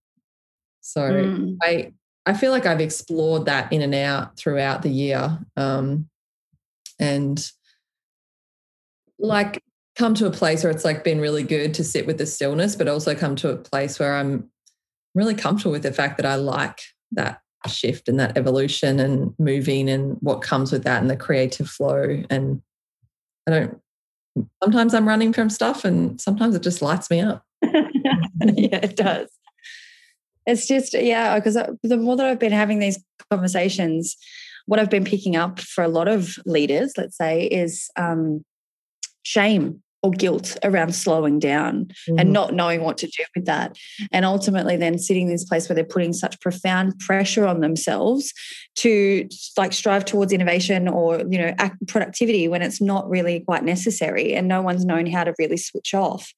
So 0.81 1.01
mm. 1.01 1.57
I, 1.63 1.93
I 2.27 2.35
feel 2.35 2.51
like 2.51 2.67
I've 2.67 2.79
explored 2.79 3.47
that 3.47 3.73
in 3.73 3.81
and 3.81 3.95
out 3.95 4.37
throughout 4.37 4.83
the 4.83 4.89
year. 4.89 5.39
Um, 5.57 6.07
and 6.99 7.51
like 9.17 9.63
come 9.97 10.13
to 10.13 10.27
a 10.27 10.31
place 10.31 10.63
where 10.63 10.71
it's 10.71 10.85
like 10.85 11.03
been 11.03 11.19
really 11.19 11.43
good 11.43 11.73
to 11.73 11.83
sit 11.83 12.05
with 12.05 12.19
the 12.19 12.27
stillness, 12.27 12.75
but 12.75 12.87
also 12.87 13.15
come 13.15 13.35
to 13.37 13.49
a 13.49 13.57
place 13.57 13.97
where 13.97 14.15
I'm 14.15 14.51
really 15.15 15.35
comfortable 15.35 15.71
with 15.71 15.83
the 15.83 15.93
fact 15.93 16.17
that 16.17 16.25
I 16.25 16.35
like 16.35 16.81
that 17.13 17.41
shift 17.69 18.07
and 18.07 18.19
that 18.19 18.37
evolution 18.37 18.99
and 18.99 19.33
moving 19.39 19.89
and 19.89 20.17
what 20.21 20.41
comes 20.41 20.71
with 20.71 20.83
that 20.83 21.01
and 21.01 21.09
the 21.09 21.17
creative 21.17 21.69
flow. 21.69 22.23
And 22.29 22.61
I 23.47 23.51
don't, 23.51 23.81
sometimes 24.63 24.93
I'm 24.93 25.07
running 25.07 25.33
from 25.33 25.49
stuff 25.49 25.85
and 25.85 26.19
sometimes 26.19 26.55
it 26.55 26.63
just 26.63 26.81
lights 26.81 27.09
me 27.09 27.21
up. 27.21 27.43
yeah, 27.63 28.79
it 28.83 28.95
does. 28.95 29.29
It's 30.45 30.67
just, 30.67 30.93
yeah, 30.93 31.39
because 31.39 31.57
the 31.83 31.97
more 31.97 32.15
that 32.17 32.25
I've 32.25 32.39
been 32.39 32.51
having 32.51 32.79
these 32.79 33.03
conversations, 33.31 34.15
what 34.67 34.79
I've 34.79 34.89
been 34.89 35.05
picking 35.05 35.35
up 35.35 35.59
for 35.59 35.83
a 35.83 35.87
lot 35.87 36.07
of 36.07 36.37
leaders, 36.45 36.93
let's 36.97 37.17
say, 37.17 37.45
is 37.45 37.89
um, 37.95 38.43
shame 39.23 39.81
or 40.05 40.11
guilt 40.11 40.55
around 40.63 40.93
slowing 40.93 41.39
down 41.39 41.85
mm-hmm. 41.85 42.19
and 42.19 42.31
not 42.31 42.53
knowing 42.53 42.83
what 42.83 42.97
to 42.99 43.07
do 43.07 43.23
with 43.35 43.45
that. 43.45 43.75
And 44.11 44.23
ultimately, 44.23 44.77
then 44.77 44.99
sitting 44.99 45.23
in 45.23 45.31
this 45.31 45.43
place 45.43 45.67
where 45.67 45.75
they're 45.75 45.83
putting 45.83 46.13
such 46.13 46.39
profound 46.39 46.99
pressure 46.99 47.47
on 47.47 47.61
themselves 47.61 48.31
to 48.75 49.27
like 49.57 49.73
strive 49.73 50.05
towards 50.05 50.31
innovation 50.31 50.87
or, 50.87 51.23
you 51.27 51.39
know, 51.39 51.55
productivity 51.87 52.47
when 52.47 52.61
it's 52.61 52.79
not 52.79 53.09
really 53.09 53.39
quite 53.39 53.63
necessary 53.63 54.35
and 54.35 54.47
no 54.47 54.61
one's 54.61 54.85
known 54.85 55.07
how 55.07 55.23
to 55.23 55.33
really 55.39 55.57
switch 55.57 55.95
off. 55.95 56.31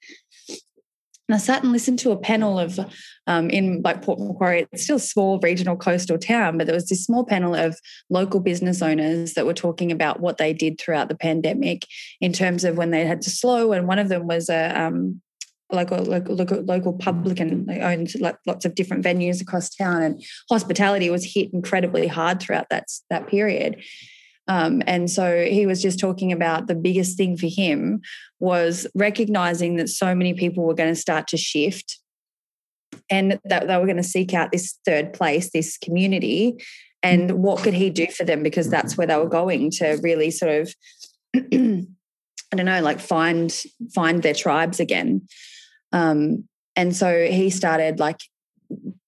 And 1.27 1.35
I 1.35 1.37
sat 1.37 1.63
and 1.63 1.71
listened 1.71 1.99
to 1.99 2.11
a 2.11 2.17
panel 2.17 2.57
of, 2.57 2.79
um, 3.27 3.49
in 3.49 3.81
like 3.83 4.01
Port 4.01 4.19
Macquarie, 4.19 4.67
it's 4.71 4.83
still 4.83 4.95
a 4.95 4.99
small 4.99 5.39
regional 5.39 5.75
coastal 5.75 6.17
town, 6.17 6.57
but 6.57 6.67
there 6.67 6.75
was 6.75 6.87
this 6.87 7.03
small 7.03 7.25
panel 7.25 7.53
of 7.53 7.77
local 8.09 8.39
business 8.39 8.81
owners 8.81 9.33
that 9.33 9.45
were 9.45 9.53
talking 9.53 9.91
about 9.91 10.21
what 10.21 10.37
they 10.37 10.53
did 10.53 10.79
throughout 10.79 11.09
the 11.09 11.15
pandemic 11.15 11.85
in 12.21 12.31
terms 12.31 12.63
of 12.63 12.77
when 12.77 12.91
they 12.91 13.05
had 13.05 13.21
to 13.23 13.29
slow. 13.29 13.73
And 13.73 13.87
one 13.87 13.99
of 13.99 14.09
them 14.09 14.25
was 14.25 14.49
a, 14.49 14.79
um, 14.79 15.21
local, 15.71 16.01
local, 16.03 16.35
local, 16.35 16.61
local 16.61 16.93
publican. 16.93 17.65
They 17.65 17.81
owned 17.81 18.13
like 18.19 18.37
lots 18.45 18.65
of 18.65 18.75
different 18.75 19.03
venues 19.03 19.41
across 19.41 19.69
town, 19.69 20.01
and 20.01 20.23
hospitality 20.49 21.09
was 21.09 21.25
hit 21.25 21.53
incredibly 21.53 22.07
hard 22.07 22.39
throughout 22.39 22.69
that 22.69 22.85
that 23.09 23.27
period. 23.27 23.83
Um, 24.47 24.81
and 24.87 25.09
so 25.09 25.45
he 25.45 25.65
was 25.65 25.81
just 25.81 25.99
talking 25.99 26.31
about 26.31 26.67
the 26.67 26.75
biggest 26.75 27.17
thing 27.17 27.37
for 27.37 27.47
him 27.47 28.01
was 28.39 28.87
recognizing 28.95 29.75
that 29.75 29.89
so 29.89 30.15
many 30.15 30.33
people 30.33 30.63
were 30.63 30.73
going 30.73 30.93
to 30.93 30.99
start 30.99 31.27
to 31.29 31.37
shift 31.37 31.99
and 33.09 33.39
that 33.43 33.67
they 33.67 33.77
were 33.77 33.85
going 33.85 33.97
to 33.97 34.03
seek 34.03 34.33
out 34.33 34.51
this 34.51 34.79
third 34.85 35.13
place, 35.13 35.51
this 35.51 35.77
community. 35.77 36.55
And 37.03 37.43
what 37.43 37.61
could 37.61 37.73
he 37.73 37.89
do 37.89 38.07
for 38.07 38.23
them? 38.23 38.43
Because 38.43 38.69
that's 38.69 38.97
where 38.97 39.07
they 39.07 39.17
were 39.17 39.29
going 39.29 39.71
to 39.71 39.99
really 40.01 40.31
sort 40.31 40.61
of, 40.61 40.75
I 41.35 42.55
don't 42.55 42.65
know, 42.65 42.81
like 42.81 42.99
find 42.99 43.53
find 43.93 44.23
their 44.23 44.33
tribes 44.33 44.79
again. 44.79 45.27
Um, 45.91 46.47
and 46.75 46.95
so 46.95 47.25
he 47.25 47.49
started 47.49 47.99
like 47.99 48.19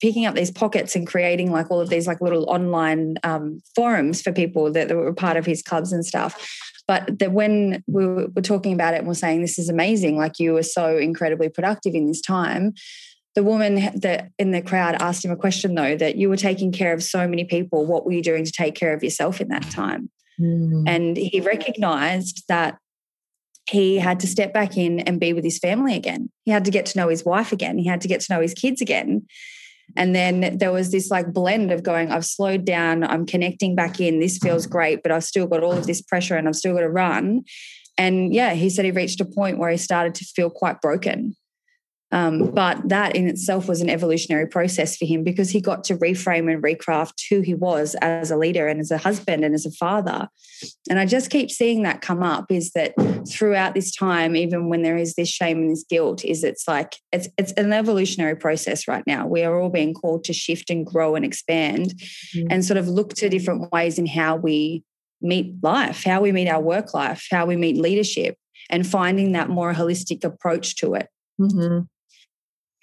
picking 0.02 0.26
up 0.26 0.36
these 0.36 0.52
pockets 0.52 0.96
and 0.96 1.08
creating 1.08 1.52
like 1.52 1.70
all 1.70 1.82
of 1.82 1.90
these 1.90 2.08
like 2.08 2.22
little 2.22 2.50
online 2.50 3.16
um, 3.24 3.62
forums 3.76 4.22
for 4.22 4.32
people 4.32 4.72
that, 4.72 4.88
that, 4.88 4.96
were 4.96 5.14
part 5.14 5.38
of 5.38 5.46
his 5.46 5.62
clubs 5.62 5.92
and 5.92 6.06
stuff. 6.06 6.58
But 6.88 7.20
that 7.20 7.34
when 7.34 7.84
we 7.88 8.08
were, 8.08 8.42
talking 8.42 8.74
about 8.74 8.94
it 8.94 9.00
and 9.00 9.08
we're 9.08 9.14
saying 9.14 9.42
this 9.42 9.60
is 9.60 9.70
amazing, 9.70 10.18
like 10.18 10.40
you 10.40 10.54
were 10.54 10.64
so 10.64 10.98
incredibly 10.98 11.50
productive 11.50 11.94
in 11.94 12.08
this 12.08 12.22
time. 12.22 12.74
The 13.36 13.44
woman 13.44 13.92
that 14.00 14.30
in 14.40 14.52
the 14.52 14.62
crowd 14.62 14.96
asked 15.00 15.24
him 15.24 15.32
a 15.32 15.36
question 15.36 15.76
though 15.76 15.96
that 15.98 16.16
you 16.16 16.30
were 16.30 16.38
taking 16.38 16.72
care 16.72 16.94
of 16.94 17.04
so 17.04 17.28
many 17.28 17.44
people. 17.44 17.86
What 17.86 18.06
were 18.06 18.14
you 18.14 18.24
doing 18.24 18.44
to 18.44 18.52
take 18.52 18.76
care 18.76 18.94
of 18.94 19.04
yourself 19.04 19.40
in 19.40 19.50
that 19.50 19.70
time? 19.70 20.10
Mm. 20.40 20.84
And 20.88 21.18
he 21.18 21.42
recognized 21.42 22.44
that 22.48 22.80
he 23.70 23.98
had 23.98 24.20
to 24.22 24.28
step 24.28 24.54
back 24.54 24.78
in 24.78 25.00
and 25.02 25.20
be 25.20 25.34
with 25.34 25.44
his 25.44 25.60
family 25.60 25.96
again. 25.96 26.30
He 26.44 26.52
had 26.52 26.66
to 26.66 26.72
get 26.72 26.86
to 26.88 26.98
know 26.98 27.08
his 27.08 27.24
wife 27.24 27.52
again. 27.52 27.78
He 27.78 27.88
had 27.88 28.02
to 28.02 28.08
get 28.08 28.22
to 28.22 28.34
know 28.34 28.42
his 28.42 28.54
kids 28.54 28.82
again. 28.82 29.28
And 29.96 30.16
then 30.16 30.58
there 30.58 30.72
was 30.72 30.92
this 30.92 31.10
like 31.10 31.34
blend 31.34 31.72
of 31.72 31.84
going, 31.84 32.12
I've 32.12 32.26
slowed 32.26 32.66
down, 32.66 33.04
I'm 33.04 33.26
connecting 33.26 33.76
back 33.76 34.00
in, 34.00 34.20
this 34.20 34.38
feels 34.38 34.68
great, 34.68 35.02
but 35.02 35.12
I've 35.12 35.24
still 35.24 35.48
got 35.48 35.64
all 35.64 35.74
of 35.74 35.88
this 35.88 36.02
pressure 36.02 36.36
and 36.36 36.48
I've 36.48 36.56
still 36.56 36.74
got 36.74 36.82
to 36.82 36.90
run. 36.90 37.42
And 37.98 38.34
yeah, 38.34 38.54
he 38.54 38.70
said 38.70 38.86
he 38.86 38.92
reached 38.92 39.20
a 39.20 39.26
point 39.26 39.58
where 39.58 39.72
he 39.72 39.78
started 39.78 40.16
to 40.16 40.26
feel 40.26 40.50
quite 40.50 40.80
broken. 40.80 41.36
Um, 42.12 42.52
but 42.52 42.90
that 42.90 43.16
in 43.16 43.28
itself 43.28 43.68
was 43.68 43.82
an 43.82 43.90
evolutionary 43.90 44.48
process 44.48 44.98
for 44.98 45.06
him 45.06 45.24
because 45.24 45.52
he 45.52 45.62
got 45.62 45.84
to 45.86 45.96
reframe 45.98 46.52
and 46.52 46.64
recraft 46.64 47.22
who 47.30 47.42
he 47.42 47.54
was 47.54 47.96
as 48.02 48.32
a 48.32 48.38
leader 48.38 48.68
and 48.68 48.80
as 48.80 48.90
a 48.90 48.98
husband 48.98 49.46
and 49.46 49.54
as 49.54 49.66
a 49.66 49.72
father. 49.72 50.28
And 50.90 51.00
I 51.00 51.06
just 51.06 51.30
keep 51.30 51.52
seeing 51.52 51.84
that 51.84 52.02
come 52.02 52.24
up 52.24 52.52
is 52.52 52.72
that 52.72 52.94
throughout 53.30 53.76
this 53.76 53.96
time, 53.96 54.36
even 54.36 54.70
when 54.70 54.82
there 54.82 54.98
is 54.98 55.14
this 55.16 55.30
shame 55.30 55.60
and 55.60 55.72
this 55.72 55.86
guilt, 55.88 56.26
is 56.26 56.44
it's 56.44 56.68
like 56.68 56.96
it's 57.12 57.30
it's 57.38 57.52
an 57.54 57.74
evolutionary 57.74 58.36
process 58.36 58.88
right 58.88 59.04
now. 59.06 59.28
We 59.28 59.44
are 59.44 59.60
all 59.60 59.70
being 59.70 59.94
called 59.94 60.24
to 60.26 60.34
shift 60.34 60.70
and 60.70 60.86
grow 60.86 61.16
and 61.16 61.24
expand 61.24 61.94
mm-hmm. 62.36 62.48
and 62.50 62.66
sort 62.66 62.78
of 62.78 62.88
look 62.88 63.14
to 63.16 63.30
different 63.30 63.72
ways 63.72 64.00
in 64.00 64.08
how 64.08 64.36
we 64.36 64.84
meet 65.22 65.54
life, 65.62 66.04
how 66.04 66.22
we 66.22 66.32
meet 66.32 66.48
our 66.48 66.62
work 66.62 66.94
life, 66.94 67.28
how 67.30 67.46
we 67.46 67.56
meet 67.56 67.78
leadership, 67.78 68.36
and 68.70 68.88
finding 68.88 69.34
that 69.34 69.50
more 69.50 69.74
holistic 69.74 70.24
approach 70.24 70.76
to 70.78 70.96
it. 70.96 71.08
Mm-hmm. 71.40 71.82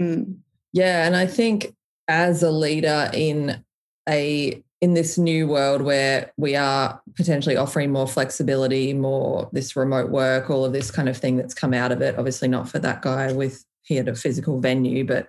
Mm. 0.01 0.39
Yeah, 0.73 1.07
and 1.07 1.17
I 1.17 1.27
think 1.27 1.75
as 2.09 2.43
a 2.43 2.51
leader 2.51 3.11
in 3.13 3.65
a 4.09 4.63
in 4.83 4.93
this 4.93 5.17
new 5.17 5.49
world 5.49 5.81
where 5.81 6.31
we 6.37 6.55
are 6.55 7.01
potentially 7.15 7.57
offering 7.57 7.91
more 7.91 8.07
flexibility, 8.07 8.93
more 8.93 9.49
this 9.53 9.75
remote 9.75 10.11
work, 10.11 10.51
all 10.51 10.67
of 10.67 10.73
this 10.73 10.91
kind 10.91 11.09
of 11.09 11.17
thing 11.17 11.37
that's 11.37 11.55
come 11.55 11.73
out 11.73 11.93
of 11.93 12.03
it. 12.03 12.19
Obviously, 12.19 12.49
not 12.49 12.69
for 12.69 12.79
that 12.79 13.03
guy 13.03 13.33
with 13.33 13.65
he 13.83 13.97
had 13.97 14.09
a 14.09 14.15
physical 14.15 14.61
venue, 14.61 15.05
but 15.05 15.29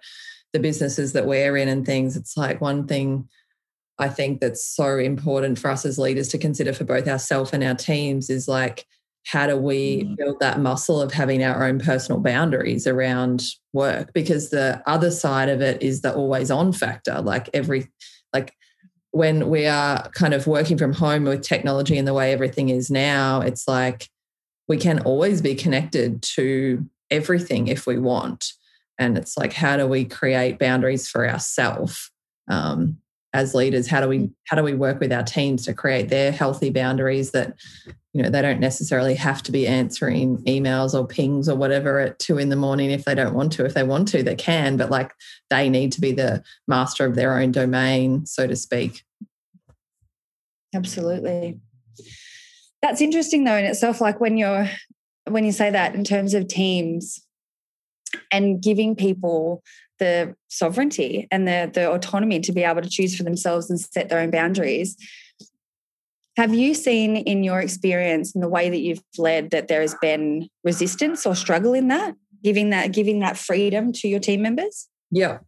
the 0.54 0.60
businesses 0.60 1.14
that 1.14 1.26
we're 1.26 1.56
in 1.58 1.68
and 1.68 1.86
things. 1.86 2.18
It's 2.18 2.36
like 2.36 2.60
one 2.60 2.88
thing 2.88 3.30
I 4.00 4.10
think 4.10 4.42
that's 4.42 4.66
so 4.66 4.98
important 4.98 5.60
for 5.60 5.70
us 5.70 5.86
as 5.86 5.98
leaders 5.98 6.28
to 6.30 6.38
consider 6.38 6.74
for 6.74 6.84
both 6.84 7.08
ourselves 7.08 7.54
and 7.54 7.64
our 7.64 7.76
teams 7.76 8.30
is 8.30 8.48
like 8.48 8.86
how 9.32 9.46
do 9.46 9.58
we 9.58 10.04
mm. 10.04 10.16
build 10.18 10.40
that 10.40 10.60
muscle 10.60 11.02
of 11.02 11.12
having 11.12 11.44
our 11.44 11.68
own 11.68 11.80
personal 11.80 12.20
boundaries 12.20 12.88
around 12.88 13.44
work 13.74 14.12
because 14.14 14.50
the 14.50 14.82
other 14.86 15.12
side 15.12 15.50
of 15.50 15.62
it 15.62 15.82
is 15.82 16.02
the 16.02 16.14
always 16.14 16.50
on 16.50 16.72
factor 16.72 17.22
like 17.22 17.50
every 17.54 17.88
like 18.34 18.54
when 19.12 19.50
we 19.50 19.66
are 19.66 20.10
kind 20.12 20.34
of 20.34 20.46
working 20.48 20.78
from 20.78 20.94
home 20.94 21.24
with 21.24 21.42
technology 21.42 21.98
and 21.98 22.08
the 22.08 22.14
way 22.14 22.32
everything 22.32 22.70
is 22.70 22.92
now, 22.92 23.42
it's 23.42 23.68
like 23.68 24.08
we 24.68 24.78
can 24.78 25.00
always 25.00 25.42
be 25.42 25.56
connected 25.56 26.22
to 26.22 26.88
everything 27.10 27.68
if 27.68 27.88
we 27.88 27.98
want. 27.98 28.46
And 29.00 29.18
it's 29.18 29.36
like, 29.36 29.54
how 29.54 29.78
do 29.78 29.88
we 29.88 30.06
create 30.06 30.60
boundaries 30.60 31.08
for 31.08 31.28
ourselves 31.28 32.12
um, 32.48 32.98
as 33.34 33.56
leaders? 33.56 33.88
How 33.88 34.02
do 34.02 34.08
we 34.08 34.32
how 34.46 34.58
do 34.58 34.64
we 34.64 34.74
work 34.74 35.00
with 35.00 35.12
our 35.12 35.24
teams 35.24 35.66
to 35.66 35.74
create 35.74 36.10
their 36.10 36.32
healthy 36.32 36.70
boundaries 36.70 37.32
that 37.32 37.56
you 38.18 38.24
know 38.24 38.32
they 38.32 38.42
don't 38.42 38.60
necessarily 38.60 39.14
have 39.14 39.44
to 39.44 39.52
be 39.52 39.68
answering 39.68 40.40
emails 40.46 41.00
or 41.00 41.06
pings 41.06 41.48
or 41.48 41.56
whatever 41.56 42.00
at 42.00 42.18
two 42.18 42.40
in 42.40 42.50
the 42.50 42.56
morning 42.56 42.90
if 42.90 43.06
they 43.06 43.14
don't 43.14 43.36
want 43.36 43.52
to. 43.54 43.66
If 43.66 43.76
they 43.76 43.84
want 43.84 44.08
to, 44.08 44.24
they 44.24 44.34
can, 44.34 44.76
but 44.76 44.90
like 44.90 45.14
they 45.52 45.70
need 45.70 45.92
to 45.92 46.02
be 46.02 46.14
the 46.14 46.44
master 46.68 47.06
of 47.06 47.14
their 47.14 47.38
own 47.38 47.52
domain, 47.52 48.26
so 48.26 48.48
to 48.48 48.56
speak. 48.56 49.04
Absolutely. 50.74 51.60
That's 52.82 53.02
interesting 53.02 53.44
though 53.44 53.54
in 53.54 53.66
itself. 53.66 54.02
Like 54.02 54.20
when 54.20 54.36
you're 54.36 54.68
when 55.30 55.46
you 55.46 55.52
say 55.52 55.70
that 55.70 55.94
in 55.94 56.04
terms 56.04 56.34
of 56.34 56.48
teams 56.48 57.24
and 58.32 58.64
giving 58.64 58.96
people 58.96 59.62
the 60.00 60.36
sovereignty 60.48 61.28
and 61.30 61.48
the 61.48 61.70
the 61.72 61.88
autonomy 61.92 62.40
to 62.40 62.52
be 62.52 62.64
able 62.64 62.82
to 62.82 62.90
choose 62.90 63.16
for 63.16 63.22
themselves 63.22 63.70
and 63.70 63.80
set 63.80 64.10
their 64.10 64.22
own 64.22 64.32
boundaries. 64.32 64.98
Have 66.38 66.54
you 66.54 66.76
seen 66.76 67.18
in 67.18 67.44
your 67.44 67.60
experience 67.60 68.36
in 68.36 68.42
the 68.42 68.48
way 68.48 68.70
that 68.70 68.78
you've 68.78 69.02
led 69.18 69.50
that 69.50 69.68
there 69.68 69.82
has 69.82 69.96
been 70.00 70.48
resistance 70.64 71.26
or 71.26 71.36
struggle 71.36 71.74
in 71.74 71.88
that, 71.88 72.16
giving 72.44 72.70
that 72.70 72.92
giving 72.92 73.20
that 73.20 73.38
freedom 73.38 73.92
to 73.94 74.08
your 74.08 74.20
team 74.20 74.44
members? 74.44 74.88
Yeah, 75.10 75.40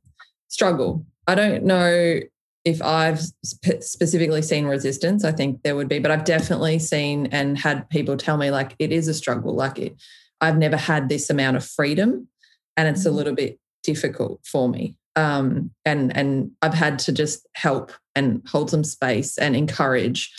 struggle. 0.48 1.06
I 1.28 1.36
don't 1.36 1.64
know 1.64 2.22
if 2.66 2.82
I've 2.82 3.22
specifically 3.44 4.42
seen 4.42 4.66
resistance, 4.66 5.24
I 5.24 5.32
think 5.32 5.62
there 5.62 5.76
would 5.76 5.88
be, 5.88 6.00
but 6.00 6.12
I've 6.12 6.26
definitely 6.26 6.80
seen 6.80 7.28
and 7.28 7.58
had 7.58 7.90
people 7.90 8.18
tell 8.18 8.38
me 8.38 8.50
like 8.50 8.76
it 8.80 8.92
is 8.92 9.08
a 9.08 9.14
struggle. 9.14 9.56
Like 9.56 9.78
it, 9.78 9.96
I've 10.42 10.58
never 10.58 10.76
had 10.76 11.08
this 11.08 11.30
amount 11.30 11.56
of 11.56 11.64
freedom, 11.64 12.28
and 12.76 12.88
it's 12.88 13.06
a 13.06 13.10
mm-hmm. 13.10 13.18
little 13.18 13.36
bit 13.36 13.60
difficult 13.84 14.42
for 14.44 14.68
me. 14.68 14.96
Um, 15.16 15.72
and 15.86 16.16
and 16.18 16.52
I've 16.64 16.74
had 16.74 16.98
to 17.00 17.12
just 17.12 17.48
help 17.54 17.92
and 18.16 18.42
hold 18.48 18.72
some 18.72 18.84
space 18.84 19.38
and 19.38 19.56
encourage 19.56 20.34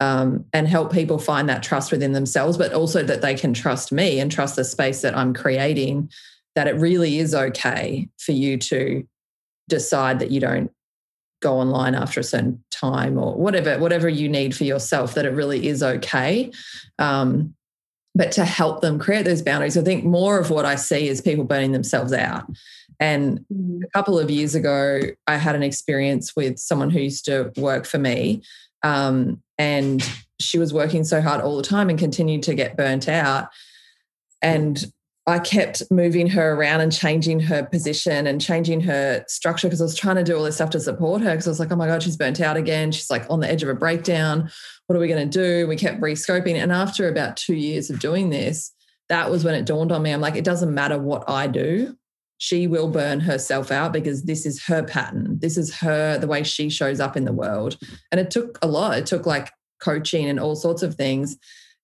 um, 0.00 0.44
and 0.52 0.68
help 0.68 0.92
people 0.92 1.18
find 1.18 1.48
that 1.48 1.62
trust 1.62 1.90
within 1.90 2.12
themselves, 2.12 2.58
but 2.58 2.72
also 2.72 3.02
that 3.02 3.22
they 3.22 3.34
can 3.34 3.54
trust 3.54 3.92
me 3.92 4.20
and 4.20 4.30
trust 4.30 4.56
the 4.56 4.64
space 4.64 5.02
that 5.02 5.16
I'm 5.16 5.32
creating. 5.32 6.10
That 6.54 6.68
it 6.68 6.76
really 6.76 7.18
is 7.18 7.34
okay 7.34 8.08
for 8.18 8.32
you 8.32 8.56
to 8.58 9.06
decide 9.68 10.20
that 10.20 10.30
you 10.30 10.40
don't 10.40 10.70
go 11.42 11.58
online 11.58 11.94
after 11.94 12.20
a 12.20 12.24
certain 12.24 12.62
time 12.70 13.18
or 13.18 13.34
whatever 13.34 13.78
whatever 13.78 14.08
you 14.08 14.28
need 14.28 14.54
for 14.56 14.64
yourself 14.64 15.14
that 15.14 15.26
it 15.26 15.30
really 15.30 15.66
is 15.66 15.82
okay 15.82 16.50
um, 16.98 17.54
but 18.14 18.32
to 18.32 18.44
help 18.44 18.80
them 18.80 18.98
create 18.98 19.24
those 19.24 19.42
boundaries 19.42 19.76
i 19.76 19.82
think 19.82 20.04
more 20.04 20.38
of 20.38 20.50
what 20.50 20.64
i 20.64 20.74
see 20.74 21.08
is 21.08 21.20
people 21.20 21.44
burning 21.44 21.72
themselves 21.72 22.12
out 22.12 22.46
and 22.98 23.44
mm. 23.52 23.82
a 23.84 23.88
couple 23.90 24.18
of 24.18 24.30
years 24.30 24.54
ago 24.54 25.00
i 25.26 25.36
had 25.36 25.54
an 25.54 25.62
experience 25.62 26.34
with 26.34 26.58
someone 26.58 26.90
who 26.90 27.00
used 27.00 27.24
to 27.24 27.52
work 27.56 27.84
for 27.84 27.98
me 27.98 28.42
um, 28.82 29.42
and 29.58 30.08
she 30.40 30.58
was 30.58 30.72
working 30.72 31.04
so 31.04 31.20
hard 31.20 31.40
all 31.40 31.56
the 31.56 31.62
time 31.62 31.88
and 31.88 31.98
continued 31.98 32.42
to 32.42 32.54
get 32.54 32.76
burnt 32.76 33.08
out 33.08 33.48
and 34.42 34.84
I 35.28 35.40
kept 35.40 35.82
moving 35.90 36.28
her 36.28 36.52
around 36.52 36.82
and 36.82 36.92
changing 36.92 37.40
her 37.40 37.64
position 37.64 38.28
and 38.28 38.40
changing 38.40 38.82
her 38.82 39.24
structure 39.26 39.66
because 39.66 39.80
I 39.80 39.84
was 39.84 39.96
trying 39.96 40.16
to 40.16 40.24
do 40.24 40.36
all 40.36 40.44
this 40.44 40.54
stuff 40.54 40.70
to 40.70 40.80
support 40.80 41.20
her 41.22 41.30
because 41.32 41.48
I 41.48 41.50
was 41.50 41.58
like, 41.58 41.72
oh 41.72 41.76
my 41.76 41.88
God, 41.88 42.04
she's 42.04 42.16
burnt 42.16 42.40
out 42.40 42.56
again. 42.56 42.92
She's 42.92 43.10
like 43.10 43.28
on 43.28 43.40
the 43.40 43.50
edge 43.50 43.64
of 43.64 43.68
a 43.68 43.74
breakdown. 43.74 44.48
What 44.86 44.94
are 44.94 45.00
we 45.00 45.08
going 45.08 45.28
to 45.28 45.38
do? 45.38 45.66
We 45.66 45.74
kept 45.74 46.00
rescoping. 46.00 46.54
And 46.54 46.70
after 46.70 47.08
about 47.08 47.36
two 47.36 47.56
years 47.56 47.90
of 47.90 47.98
doing 47.98 48.30
this, 48.30 48.72
that 49.08 49.28
was 49.28 49.42
when 49.42 49.56
it 49.56 49.66
dawned 49.66 49.90
on 49.90 50.02
me. 50.02 50.12
I'm 50.12 50.20
like, 50.20 50.36
it 50.36 50.44
doesn't 50.44 50.72
matter 50.72 50.96
what 50.96 51.28
I 51.28 51.48
do. 51.48 51.96
She 52.38 52.66
will 52.66 52.88
burn 52.88 53.20
herself 53.20 53.70
out 53.70 53.92
because 53.92 54.24
this 54.24 54.44
is 54.44 54.64
her 54.64 54.82
pattern. 54.82 55.38
This 55.40 55.56
is 55.56 55.76
her, 55.76 56.18
the 56.18 56.26
way 56.26 56.42
she 56.42 56.68
shows 56.68 57.00
up 57.00 57.16
in 57.16 57.24
the 57.24 57.32
world. 57.32 57.78
And 58.12 58.20
it 58.20 58.30
took 58.30 58.58
a 58.60 58.66
lot. 58.66 58.98
It 58.98 59.06
took 59.06 59.24
like 59.26 59.50
coaching 59.80 60.28
and 60.28 60.38
all 60.38 60.54
sorts 60.54 60.82
of 60.82 60.94
things. 60.94 61.36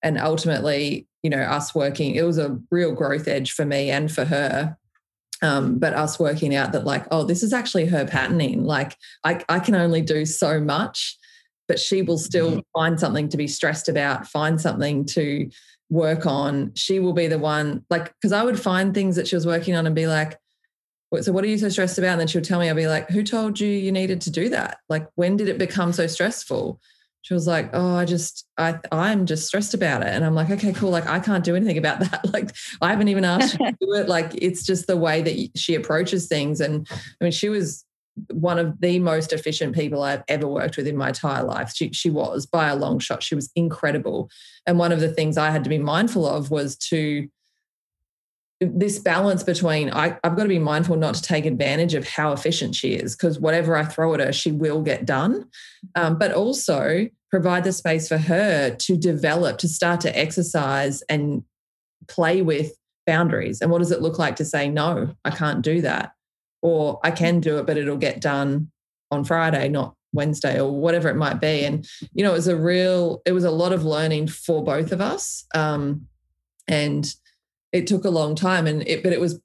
And 0.03 0.19
ultimately, 0.19 1.07
you 1.23 1.29
know, 1.29 1.41
us 1.41 1.73
working, 1.73 2.15
it 2.15 2.23
was 2.23 2.37
a 2.37 2.59
real 2.69 2.91
growth 2.93 3.27
edge 3.27 3.51
for 3.51 3.65
me 3.65 3.89
and 3.89 4.11
for 4.11 4.25
her. 4.25 4.77
Um, 5.41 5.79
but 5.79 5.93
us 5.93 6.19
working 6.19 6.55
out 6.55 6.71
that, 6.71 6.85
like, 6.85 7.05
oh, 7.11 7.23
this 7.23 7.43
is 7.43 7.51
actually 7.51 7.87
her 7.87 8.05
patterning. 8.05 8.63
Like, 8.63 8.95
I, 9.23 9.43
I 9.49 9.59
can 9.59 9.75
only 9.75 10.01
do 10.01 10.25
so 10.25 10.59
much, 10.59 11.17
but 11.67 11.79
she 11.79 12.01
will 12.01 12.17
still 12.17 12.51
mm-hmm. 12.51 12.59
find 12.73 12.99
something 12.99 13.27
to 13.29 13.37
be 13.37 13.47
stressed 13.47 13.89
about, 13.89 14.27
find 14.27 14.61
something 14.61 15.05
to 15.07 15.49
work 15.89 16.25
on. 16.25 16.71
She 16.75 16.99
will 16.99 17.13
be 17.13 17.27
the 17.27 17.39
one, 17.39 17.83
like, 17.89 18.13
because 18.13 18.31
I 18.31 18.43
would 18.43 18.59
find 18.59 18.93
things 18.93 19.15
that 19.15 19.27
she 19.27 19.35
was 19.35 19.45
working 19.45 19.75
on 19.75 19.85
and 19.85 19.95
be 19.95 20.07
like, 20.07 20.37
so 21.21 21.31
what 21.31 21.43
are 21.43 21.47
you 21.47 21.57
so 21.57 21.69
stressed 21.69 21.97
about? 21.97 22.13
And 22.13 22.21
then 22.21 22.27
she'll 22.27 22.41
tell 22.41 22.59
me, 22.59 22.69
I'll 22.69 22.75
be 22.75 22.87
like, 22.87 23.09
who 23.09 23.23
told 23.23 23.59
you 23.59 23.67
you 23.67 23.91
needed 23.91 24.21
to 24.21 24.31
do 24.31 24.49
that? 24.49 24.77
Like, 24.89 25.07
when 25.15 25.37
did 25.37 25.49
it 25.49 25.57
become 25.57 25.93
so 25.93 26.07
stressful? 26.07 26.79
she 27.23 27.33
was 27.33 27.47
like, 27.47 27.69
"Oh, 27.73 27.95
I 27.95 28.05
just 28.05 28.45
I 28.57 28.79
I'm 28.91 29.25
just 29.25 29.47
stressed 29.47 29.73
about 29.73 30.01
it." 30.01 30.09
And 30.09 30.23
I'm 30.25 30.35
like, 30.35 30.51
"Okay, 30.51 30.73
cool. 30.73 30.91
Like 30.91 31.07
I 31.07 31.19
can't 31.19 31.43
do 31.43 31.55
anything 31.55 31.77
about 31.77 32.01
that. 32.01 32.29
like 32.33 32.51
I 32.81 32.89
haven't 32.89 33.07
even 33.07 33.25
asked 33.25 33.57
you 33.57 33.65
to 33.65 33.77
do 33.79 33.93
it. 33.93 34.07
Like 34.07 34.31
it's 34.35 34.63
just 34.63 34.87
the 34.87 34.97
way 34.97 35.21
that 35.21 35.57
she 35.57 35.73
approaches 35.73 36.27
things." 36.27 36.59
And 36.59 36.85
I 36.91 37.23
mean, 37.23 37.31
she 37.31 37.47
was 37.47 37.85
one 38.29 38.59
of 38.59 38.79
the 38.81 38.99
most 38.99 39.31
efficient 39.31 39.73
people 39.73 40.03
I've 40.03 40.23
ever 40.27 40.47
worked 40.47 40.75
with 40.75 40.85
in 40.85 40.97
my 40.97 41.07
entire 41.07 41.43
life. 41.43 41.71
She 41.73 41.91
she 41.93 42.09
was 42.09 42.45
by 42.45 42.67
a 42.67 42.75
long 42.75 42.99
shot. 42.99 43.23
She 43.23 43.35
was 43.35 43.49
incredible. 43.55 44.29
And 44.67 44.77
one 44.77 44.91
of 44.91 44.99
the 44.99 45.11
things 45.11 45.37
I 45.37 45.49
had 45.49 45.63
to 45.63 45.69
be 45.69 45.79
mindful 45.79 46.27
of 46.27 46.51
was 46.51 46.75
to 46.89 47.29
this 48.59 48.99
balance 48.99 49.43
between 49.43 49.91
I, 49.91 50.17
have 50.23 50.35
got 50.35 50.43
to 50.43 50.49
be 50.49 50.59
mindful 50.59 50.95
not 50.95 51.15
to 51.15 51.21
take 51.21 51.45
advantage 51.45 51.93
of 51.93 52.07
how 52.07 52.31
efficient 52.31 52.75
she 52.75 52.93
is 52.93 53.15
because 53.15 53.39
whatever 53.39 53.75
I 53.75 53.83
throw 53.83 54.13
at 54.13 54.19
her, 54.19 54.31
she 54.31 54.51
will 54.51 54.81
get 54.81 55.05
done. 55.05 55.49
Um, 55.95 56.17
but 56.17 56.31
also 56.31 57.07
provide 57.29 57.63
the 57.63 57.73
space 57.73 58.07
for 58.07 58.17
her 58.17 58.75
to 58.75 58.97
develop, 58.97 59.57
to 59.57 59.67
start 59.67 60.01
to 60.01 60.17
exercise 60.17 61.01
and 61.09 61.43
play 62.07 62.41
with 62.41 62.73
boundaries. 63.05 63.59
And 63.61 63.71
what 63.71 63.79
does 63.79 63.91
it 63.91 64.01
look 64.01 64.19
like 64.19 64.35
to 64.37 64.45
say, 64.45 64.69
no, 64.69 65.15
I 65.25 65.31
can't 65.31 65.61
do 65.61 65.81
that? 65.81 66.13
Or 66.61 66.99
I 67.03 67.11
can 67.11 67.39
do 67.39 67.57
it, 67.57 67.65
but 67.65 67.77
it'll 67.77 67.97
get 67.97 68.21
done 68.21 68.71
on 69.11 69.25
Friday, 69.25 69.67
not 69.67 69.95
Wednesday 70.13 70.61
or 70.61 70.71
whatever 70.71 71.09
it 71.09 71.15
might 71.15 71.41
be. 71.41 71.65
And, 71.65 71.87
you 72.13 72.23
know, 72.23 72.31
it 72.31 72.35
was 72.35 72.47
a 72.47 72.55
real, 72.55 73.21
it 73.25 73.31
was 73.31 73.43
a 73.43 73.51
lot 73.51 73.73
of 73.73 73.83
learning 73.83 74.27
for 74.27 74.63
both 74.63 74.91
of 74.91 75.01
us. 75.01 75.45
Um, 75.53 76.07
and 76.67 77.13
it 77.73 77.87
took 77.87 78.05
a 78.05 78.09
long 78.09 78.35
time 78.35 78.67
and 78.67 78.87
it 78.87 79.03
but 79.03 79.11
it 79.11 79.19
was 79.19 79.41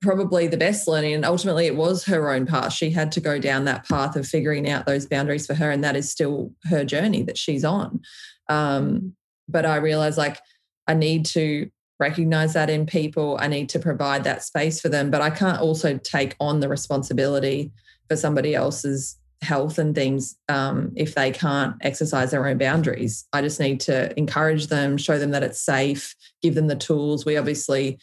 probably 0.00 0.46
the 0.46 0.56
best 0.56 0.86
learning 0.86 1.14
and 1.14 1.24
ultimately 1.24 1.66
it 1.66 1.74
was 1.74 2.04
her 2.04 2.30
own 2.30 2.46
path. 2.46 2.72
She 2.72 2.90
had 2.90 3.10
to 3.12 3.20
go 3.20 3.40
down 3.40 3.64
that 3.64 3.88
path 3.88 4.14
of 4.14 4.28
figuring 4.28 4.68
out 4.68 4.86
those 4.86 5.06
boundaries 5.06 5.46
for 5.46 5.54
her 5.54 5.70
and 5.70 5.82
that 5.82 5.96
is 5.96 6.10
still 6.10 6.52
her 6.64 6.84
journey 6.84 7.22
that 7.24 7.38
she's 7.38 7.64
on. 7.64 8.02
Um, 8.48 9.14
but 9.48 9.66
i 9.66 9.76
realized 9.76 10.18
like 10.18 10.38
i 10.86 10.94
need 10.94 11.26
to 11.26 11.68
recognize 11.98 12.54
that 12.54 12.68
in 12.68 12.84
people. 12.84 13.38
I 13.40 13.46
need 13.46 13.68
to 13.68 13.78
provide 13.78 14.24
that 14.24 14.42
space 14.42 14.80
for 14.80 14.88
them 14.88 15.10
but 15.10 15.20
i 15.20 15.30
can't 15.30 15.60
also 15.60 15.98
take 15.98 16.36
on 16.40 16.60
the 16.60 16.68
responsibility 16.68 17.72
for 18.08 18.16
somebody 18.16 18.54
else's 18.54 19.18
health 19.42 19.78
and 19.78 19.94
things 19.94 20.36
um, 20.48 20.92
if 20.96 21.14
they 21.14 21.30
can't 21.30 21.74
exercise 21.80 22.30
their 22.30 22.46
own 22.46 22.58
boundaries. 22.58 23.26
I 23.32 23.42
just 23.42 23.60
need 23.60 23.80
to 23.80 24.16
encourage 24.18 24.68
them, 24.68 24.96
show 24.96 25.18
them 25.18 25.32
that 25.32 25.42
it's 25.42 25.60
safe, 25.60 26.14
give 26.40 26.54
them 26.54 26.68
the 26.68 26.76
tools. 26.76 27.24
We 27.24 27.36
obviously, 27.36 27.98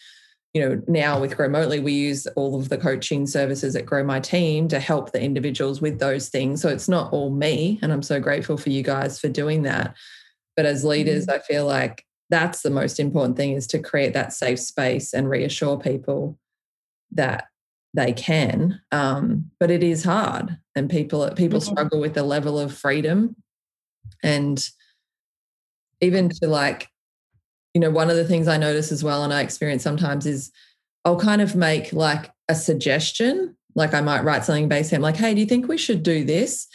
you 0.53 0.61
know, 0.61 0.81
now 0.87 1.19
with 1.19 1.37
Growmotely, 1.37 1.81
we 1.81 1.93
use 1.93 2.27
all 2.35 2.59
of 2.59 2.69
the 2.69 2.77
coaching 2.77 3.25
services 3.25 3.75
at 3.75 3.85
Grow 3.85 4.03
My 4.03 4.19
Team 4.19 4.67
to 4.67 4.79
help 4.79 5.11
the 5.11 5.21
individuals 5.21 5.81
with 5.81 5.99
those 5.99 6.29
things. 6.29 6.61
So 6.61 6.69
it's 6.69 6.89
not 6.89 7.13
all 7.13 7.29
me. 7.29 7.79
And 7.81 7.91
I'm 7.91 8.03
so 8.03 8.19
grateful 8.19 8.57
for 8.57 8.69
you 8.69 8.83
guys 8.83 9.19
for 9.19 9.29
doing 9.29 9.63
that. 9.63 9.95
But 10.55 10.65
as 10.65 10.83
leaders, 10.83 11.25
mm-hmm. 11.25 11.37
I 11.37 11.39
feel 11.39 11.65
like 11.65 12.05
that's 12.29 12.61
the 12.61 12.69
most 12.69 12.99
important 12.99 13.37
thing 13.37 13.53
is 13.53 13.65
to 13.67 13.79
create 13.79 14.13
that 14.13 14.33
safe 14.33 14.59
space 14.59 15.13
and 15.13 15.29
reassure 15.29 15.79
people 15.79 16.37
that 17.11 17.45
they 17.93 18.13
can 18.13 18.79
um, 18.91 19.49
but 19.59 19.71
it 19.71 19.83
is 19.83 20.03
hard 20.03 20.57
and 20.75 20.89
people 20.89 21.29
people 21.31 21.59
mm-hmm. 21.59 21.71
struggle 21.71 21.99
with 21.99 22.13
the 22.13 22.23
level 22.23 22.59
of 22.59 22.73
freedom 22.75 23.35
and 24.23 24.69
even 26.01 26.29
to 26.29 26.47
like 26.47 26.89
you 27.73 27.81
know 27.81 27.89
one 27.89 28.09
of 28.09 28.15
the 28.15 28.25
things 28.25 28.47
i 28.47 28.57
notice 28.57 28.91
as 28.91 29.03
well 29.03 29.23
and 29.23 29.33
i 29.33 29.41
experience 29.41 29.83
sometimes 29.83 30.25
is 30.25 30.51
i'll 31.05 31.19
kind 31.19 31.41
of 31.41 31.55
make 31.55 31.93
like 31.93 32.31
a 32.47 32.55
suggestion 32.55 33.55
like 33.75 33.93
i 33.93 34.01
might 34.01 34.23
write 34.23 34.43
something 34.43 34.67
based 34.67 34.93
on 34.93 35.01
like 35.01 35.17
hey 35.17 35.33
do 35.33 35.39
you 35.39 35.45
think 35.45 35.67
we 35.67 35.77
should 35.77 36.03
do 36.03 36.23
this 36.23 36.67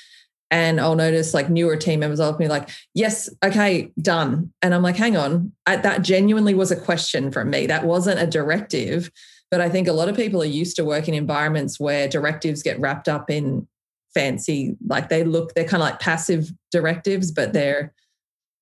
and 0.51 0.81
I'll 0.81 0.95
notice 0.95 1.35
like 1.35 1.51
newer 1.51 1.77
team 1.77 1.99
members 1.99 2.21
will 2.21 2.33
be 2.33 2.47
like, 2.47 2.69
yes, 2.95 3.29
okay, 3.45 3.91
done. 4.01 4.53
And 4.63 4.73
I'm 4.73 4.83
like, 4.83 4.95
hang 4.95 5.17
on, 5.17 5.51
I, 5.67 5.75
that 5.77 6.03
genuinely 6.03 6.55
was 6.55 6.71
a 6.71 6.77
question 6.77 7.33
from 7.33 7.51
me. 7.51 7.67
That 7.67 7.85
wasn't 7.85 8.21
a 8.21 8.27
directive. 8.29 9.11
But 9.51 9.61
I 9.61 9.69
think 9.69 9.87
a 9.87 9.93
lot 9.93 10.09
of 10.09 10.17
people 10.17 10.43
are 10.43 10.47
used 10.47 10.77
to 10.77 10.85
working 10.85 11.15
in 11.15 11.23
environments 11.23 11.79
where 11.79 12.09
directives 12.09 12.63
get 12.63 12.81
wrapped 12.81 13.09
up 13.09 13.31
in 13.31 13.69
fancy 14.15 14.77
like 14.87 15.09
they 15.09 15.25
look 15.25 15.53
they're 15.55 15.65
kind 15.65 15.83
of 15.83 15.89
like 15.89 15.99
passive 15.99 16.53
directives 16.71 17.33
but 17.33 17.47
mm-hmm. 17.47 17.55
they're 17.55 17.93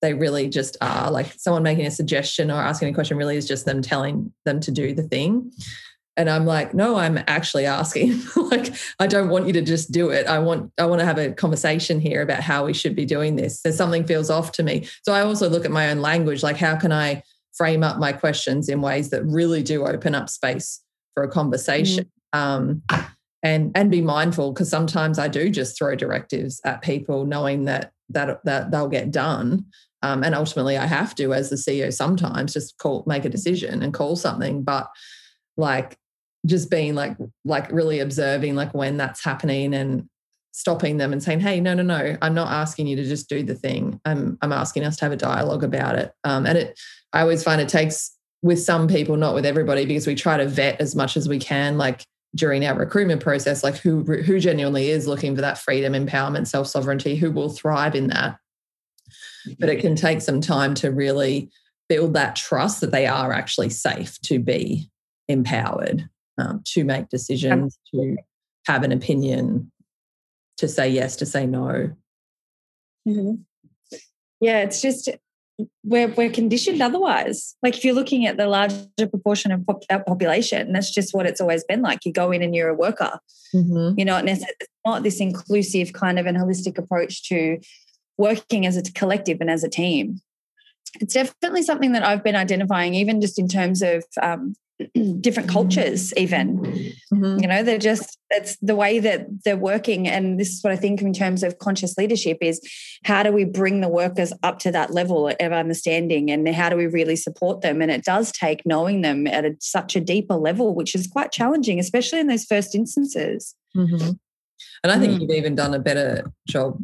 they 0.02 0.12
really 0.12 0.48
just 0.48 0.76
are 0.80 1.10
like 1.10 1.32
someone 1.38 1.62
making 1.62 1.86
a 1.86 1.90
suggestion 1.90 2.50
or 2.50 2.60
asking 2.60 2.88
a 2.88 2.92
question 2.92 3.16
really 3.16 3.36
is 3.36 3.48
just 3.48 3.64
them 3.64 3.80
telling 3.80 4.32
them 4.44 4.60
to 4.60 4.70
do 4.70 4.92
the 4.92 5.04
thing. 5.04 5.52
And 6.14 6.28
i'm 6.28 6.44
like 6.44 6.74
no 6.74 6.96
i'm 6.96 7.18
actually 7.26 7.64
asking. 7.64 8.20
Like 8.36 8.74
i 8.98 9.06
don't 9.06 9.30
want 9.30 9.46
you 9.46 9.54
to 9.54 9.62
just 9.62 9.92
do 9.92 10.10
it. 10.10 10.26
I 10.26 10.38
want 10.40 10.72
i 10.76 10.84
want 10.84 10.98
to 10.98 11.06
have 11.06 11.16
a 11.18 11.32
conversation 11.32 12.00
here 12.00 12.20
about 12.20 12.42
how 12.42 12.66
we 12.66 12.74
should 12.74 12.94
be 12.94 13.06
doing 13.06 13.36
this. 13.36 13.62
There's 13.62 13.76
something 13.76 14.06
feels 14.06 14.28
off 14.28 14.52
to 14.52 14.62
me. 14.62 14.86
So 15.04 15.14
i 15.14 15.22
also 15.22 15.48
look 15.48 15.64
at 15.64 15.70
my 15.70 15.90
own 15.90 16.00
language 16.00 16.42
like 16.42 16.56
how 16.56 16.76
can 16.76 16.92
i 16.92 17.22
frame 17.52 17.82
up 17.82 17.98
my 17.98 18.12
questions 18.12 18.68
in 18.68 18.80
ways 18.80 19.10
that 19.10 19.24
really 19.24 19.62
do 19.62 19.86
open 19.86 20.14
up 20.14 20.28
space 20.28 20.82
for 21.14 21.22
a 21.22 21.28
conversation 21.28 22.10
mm. 22.34 22.38
um, 22.38 22.82
and 23.42 23.70
and 23.74 23.90
be 23.90 24.00
mindful 24.00 24.52
because 24.52 24.68
sometimes 24.68 25.18
i 25.18 25.28
do 25.28 25.50
just 25.50 25.76
throw 25.76 25.94
directives 25.94 26.60
at 26.64 26.82
people 26.82 27.26
knowing 27.26 27.64
that 27.64 27.92
that 28.08 28.42
that 28.44 28.70
they'll 28.70 28.88
get 28.88 29.10
done 29.10 29.64
um, 30.02 30.22
and 30.22 30.34
ultimately 30.34 30.76
i 30.76 30.86
have 30.86 31.14
to 31.14 31.34
as 31.34 31.50
the 31.50 31.56
ceo 31.56 31.92
sometimes 31.92 32.52
just 32.52 32.78
call 32.78 33.04
make 33.06 33.24
a 33.24 33.28
decision 33.28 33.82
and 33.82 33.94
call 33.94 34.16
something 34.16 34.62
but 34.62 34.88
like 35.56 35.98
just 36.46 36.70
being 36.70 36.94
like 36.94 37.16
like 37.44 37.70
really 37.70 38.00
observing 38.00 38.54
like 38.54 38.72
when 38.74 38.96
that's 38.96 39.24
happening 39.24 39.74
and 39.74 40.08
stopping 40.54 40.98
them 40.98 41.12
and 41.12 41.22
saying 41.22 41.40
hey 41.40 41.60
no 41.60 41.72
no 41.72 41.82
no 41.82 42.16
i'm 42.20 42.34
not 42.34 42.50
asking 42.52 42.86
you 42.86 42.96
to 42.96 43.04
just 43.04 43.28
do 43.28 43.42
the 43.42 43.54
thing 43.54 43.98
i'm 44.04 44.36
i'm 44.42 44.52
asking 44.52 44.84
us 44.84 44.96
to 44.96 45.04
have 45.04 45.12
a 45.12 45.16
dialogue 45.16 45.64
about 45.64 45.96
it 45.96 46.12
um, 46.24 46.46
and 46.46 46.58
it 46.58 46.78
i 47.12 47.20
always 47.20 47.42
find 47.42 47.61
it 47.61 47.68
takes 47.68 48.16
with 48.42 48.61
some 48.61 48.88
people 48.88 49.16
not 49.16 49.35
with 49.35 49.46
everybody 49.46 49.87
because 49.87 50.07
we 50.07 50.14
try 50.14 50.37
to 50.37 50.46
vet 50.46 50.81
as 50.81 50.94
much 50.94 51.16
as 51.16 51.29
we 51.29 51.38
can 51.38 51.79
like 51.79 52.05
during 52.35 52.64
our 52.64 52.79
recruitment 52.79 53.22
process 53.22 53.62
like 53.62 53.77
who 53.77 54.03
who 54.03 54.40
genuinely 54.40 54.88
is 54.88 55.07
looking 55.07 55.35
for 55.35 55.42
that 55.42 55.59
freedom 55.59 55.92
empowerment 55.92 56.46
self 56.46 56.66
sovereignty 56.66 57.16
who 57.16 57.31
will 57.31 57.51
thrive 57.51 57.94
in 57.94 58.09
that 58.09 58.38
but 59.59 59.68
it 59.68 59.81
can 59.81 59.96
take 59.96 60.20
some 60.20 60.40
time 60.40 60.75
to 60.75 60.90
really 60.90 61.51
build 61.88 62.14
that 62.14 62.37
trust 62.37 62.81
that 62.81 62.92
they 62.92 63.07
are 63.07 63.33
actually 63.33 63.68
safe 63.68 64.20
to 64.22 64.38
be 64.38 64.88
empowered 65.29 66.09
um, 66.38 66.62
to 66.64 66.85
make 66.85 67.09
decisions, 67.09 67.79
to 67.94 68.16
have 68.66 68.83
an 68.83 68.92
opinion, 68.92 69.70
to 70.59 70.68
say 70.68 70.88
yes, 70.88 71.16
to 71.16 71.27
say 71.27 71.46
no. 71.46 71.92
Mm-hmm. 73.07 73.35
Yeah, 74.40 74.61
it's 74.61 74.81
just 74.81 75.11
we're 75.84 76.08
we're 76.08 76.30
conditioned 76.30 76.80
otherwise. 76.80 77.56
Like 77.62 77.76
if 77.76 77.84
you're 77.84 77.94
looking 77.94 78.26
at 78.26 78.36
the 78.36 78.46
larger 78.46 78.86
proportion 78.98 79.52
of 79.52 79.66
pop- 79.66 80.06
population, 80.06 80.72
that's 80.72 80.90
just 80.90 81.14
what 81.14 81.26
it's 81.26 81.40
always 81.40 81.64
been 81.64 81.82
like. 81.82 82.04
You 82.04 82.12
go 82.12 82.30
in 82.32 82.42
and 82.42 82.54
you're 82.54 82.68
a 82.68 82.74
worker. 82.74 83.18
Mm-hmm. 83.54 83.98
You're 83.98 84.06
not 84.06 84.24
necessarily 84.24 84.56
not 84.86 85.02
this 85.02 85.20
inclusive 85.20 85.92
kind 85.92 86.18
of 86.18 86.26
an 86.26 86.36
holistic 86.36 86.78
approach 86.78 87.28
to 87.28 87.58
working 88.16 88.66
as 88.66 88.76
a 88.76 88.82
collective 88.82 89.38
and 89.40 89.50
as 89.50 89.64
a 89.64 89.68
team. 89.68 90.20
It's 91.00 91.14
definitely 91.14 91.62
something 91.62 91.92
that 91.92 92.04
I've 92.04 92.22
been 92.22 92.36
identifying, 92.36 92.94
even 92.94 93.20
just 93.20 93.38
in 93.38 93.48
terms 93.48 93.82
of 93.82 94.04
um, 94.20 94.54
different 95.20 95.48
cultures 95.48 96.12
even 96.16 96.58
mm-hmm. 96.58 97.38
you 97.38 97.46
know 97.46 97.62
they're 97.62 97.78
just 97.78 98.18
it's 98.30 98.56
the 98.56 98.74
way 98.74 98.98
that 98.98 99.26
they're 99.44 99.56
working 99.56 100.08
and 100.08 100.40
this 100.40 100.50
is 100.50 100.62
what 100.62 100.72
i 100.72 100.76
think 100.76 101.00
in 101.00 101.12
terms 101.12 101.42
of 101.42 101.58
conscious 101.58 101.96
leadership 101.96 102.38
is 102.40 102.61
how 103.04 103.22
do 103.22 103.30
we 103.30 103.44
bring 103.44 103.80
the 103.80 103.88
workers 103.88 104.32
up 104.42 104.58
to 104.58 104.72
that 104.72 104.92
level 104.92 105.28
of 105.28 105.52
understanding 105.52 106.30
and 106.30 106.48
how 106.48 106.68
do 106.68 106.76
we 106.76 106.87
really 106.87 107.16
support 107.16 107.61
them 107.61 107.80
and 107.80 107.90
it 107.90 108.04
does 108.04 108.32
take 108.32 108.64
knowing 108.66 109.02
them 109.02 109.26
at 109.26 109.44
a, 109.44 109.54
such 109.61 109.94
a 109.94 110.00
deeper 110.00 110.35
level 110.35 110.74
which 110.74 110.94
is 110.94 111.06
quite 111.06 111.30
challenging 111.30 111.78
especially 111.78 112.18
in 112.18 112.26
those 112.26 112.44
first 112.44 112.74
instances 112.74 113.54
mm-hmm. 113.76 114.11
and 114.82 114.92
i 114.92 114.98
think 114.98 115.12
mm. 115.12 115.20
you've 115.20 115.30
even 115.30 115.54
done 115.54 115.74
a 115.74 115.78
better 115.78 116.24
job 116.48 116.80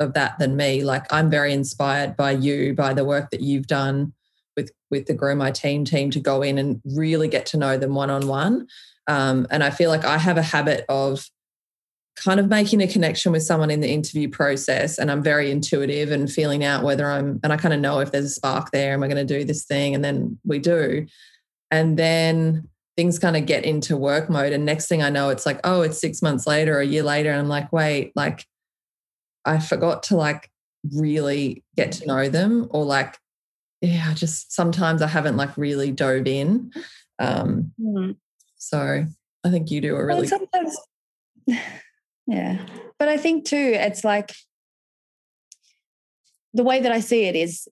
of 0.00 0.14
that 0.14 0.38
than 0.38 0.56
me 0.56 0.82
like 0.82 1.10
i'm 1.12 1.30
very 1.30 1.52
inspired 1.52 2.16
by 2.16 2.32
you 2.32 2.74
by 2.74 2.92
the 2.92 3.04
work 3.04 3.30
that 3.30 3.40
you've 3.40 3.66
done 3.66 4.12
with 4.56 4.72
with 4.90 5.06
the 5.06 5.14
grow 5.14 5.34
my 5.34 5.50
team 5.50 5.84
team 5.84 6.10
to 6.10 6.20
go 6.20 6.42
in 6.42 6.58
and 6.58 6.80
really 6.84 7.28
get 7.28 7.46
to 7.46 7.56
know 7.56 7.76
them 7.76 7.94
one 7.94 8.10
on 8.10 8.26
one 8.26 8.66
and 9.08 9.64
i 9.64 9.70
feel 9.70 9.90
like 9.90 10.04
i 10.04 10.18
have 10.18 10.36
a 10.36 10.42
habit 10.42 10.84
of 10.88 11.28
kind 12.16 12.40
of 12.40 12.48
making 12.48 12.80
a 12.80 12.86
connection 12.86 13.30
with 13.30 13.42
someone 13.42 13.70
in 13.70 13.80
the 13.80 13.90
interview 13.90 14.28
process 14.28 14.98
and 14.98 15.10
i'm 15.10 15.22
very 15.22 15.50
intuitive 15.50 16.10
and 16.10 16.32
feeling 16.32 16.64
out 16.64 16.82
whether 16.82 17.10
i'm 17.10 17.38
and 17.42 17.52
i 17.52 17.56
kind 17.56 17.74
of 17.74 17.80
know 17.80 18.00
if 18.00 18.10
there's 18.10 18.24
a 18.24 18.30
spark 18.30 18.70
there 18.70 18.92
and 18.92 19.02
we're 19.02 19.08
going 19.08 19.26
to 19.26 19.38
do 19.38 19.44
this 19.44 19.64
thing? 19.64 19.94
And 19.94 20.02
then 20.02 20.38
we 20.44 20.58
do. 20.58 21.06
And 21.70 21.98
then 21.98 22.68
things 22.96 23.18
kind 23.18 23.36
of 23.36 23.46
get 23.46 23.64
into 23.64 23.96
work 23.96 24.30
mode 24.30 24.52
and 24.52 24.64
next 24.64 24.88
thing 24.88 25.02
i 25.02 25.10
know 25.10 25.28
it's 25.28 25.44
like 25.44 25.60
oh 25.64 25.82
it's 25.82 26.00
six 26.00 26.22
months 26.22 26.46
later 26.46 26.76
or 26.76 26.80
a 26.80 26.86
year 26.86 27.02
later 27.02 27.30
and 27.30 27.38
i'm 27.38 27.48
like 27.48 27.70
wait 27.72 28.10
like 28.16 28.44
i 29.44 29.58
forgot 29.58 30.02
to 30.02 30.16
like 30.16 30.50
really 30.94 31.62
get 31.76 31.92
to 31.92 32.00
mm-hmm. 32.00 32.08
know 32.08 32.28
them 32.28 32.66
or 32.70 32.84
like 32.84 33.18
yeah, 33.80 34.14
just 34.14 34.52
sometimes 34.52 35.02
I 35.02 35.08
haven't 35.08 35.36
like 35.36 35.56
really 35.56 35.90
dove 35.90 36.26
in. 36.26 36.72
Um, 37.18 37.72
mm-hmm. 37.80 38.12
So 38.56 39.06
I 39.44 39.50
think 39.50 39.70
you 39.70 39.80
do 39.80 39.96
a 39.96 40.04
really. 40.04 40.20
Well, 40.20 40.28
sometimes, 40.28 40.76
yeah, 42.26 42.64
but 42.98 43.08
I 43.08 43.16
think 43.16 43.44
too, 43.44 43.72
it's 43.74 44.04
like 44.04 44.32
the 46.54 46.64
way 46.64 46.80
that 46.80 46.92
I 46.92 47.00
see 47.00 47.24
it 47.24 47.36
is 47.36 47.68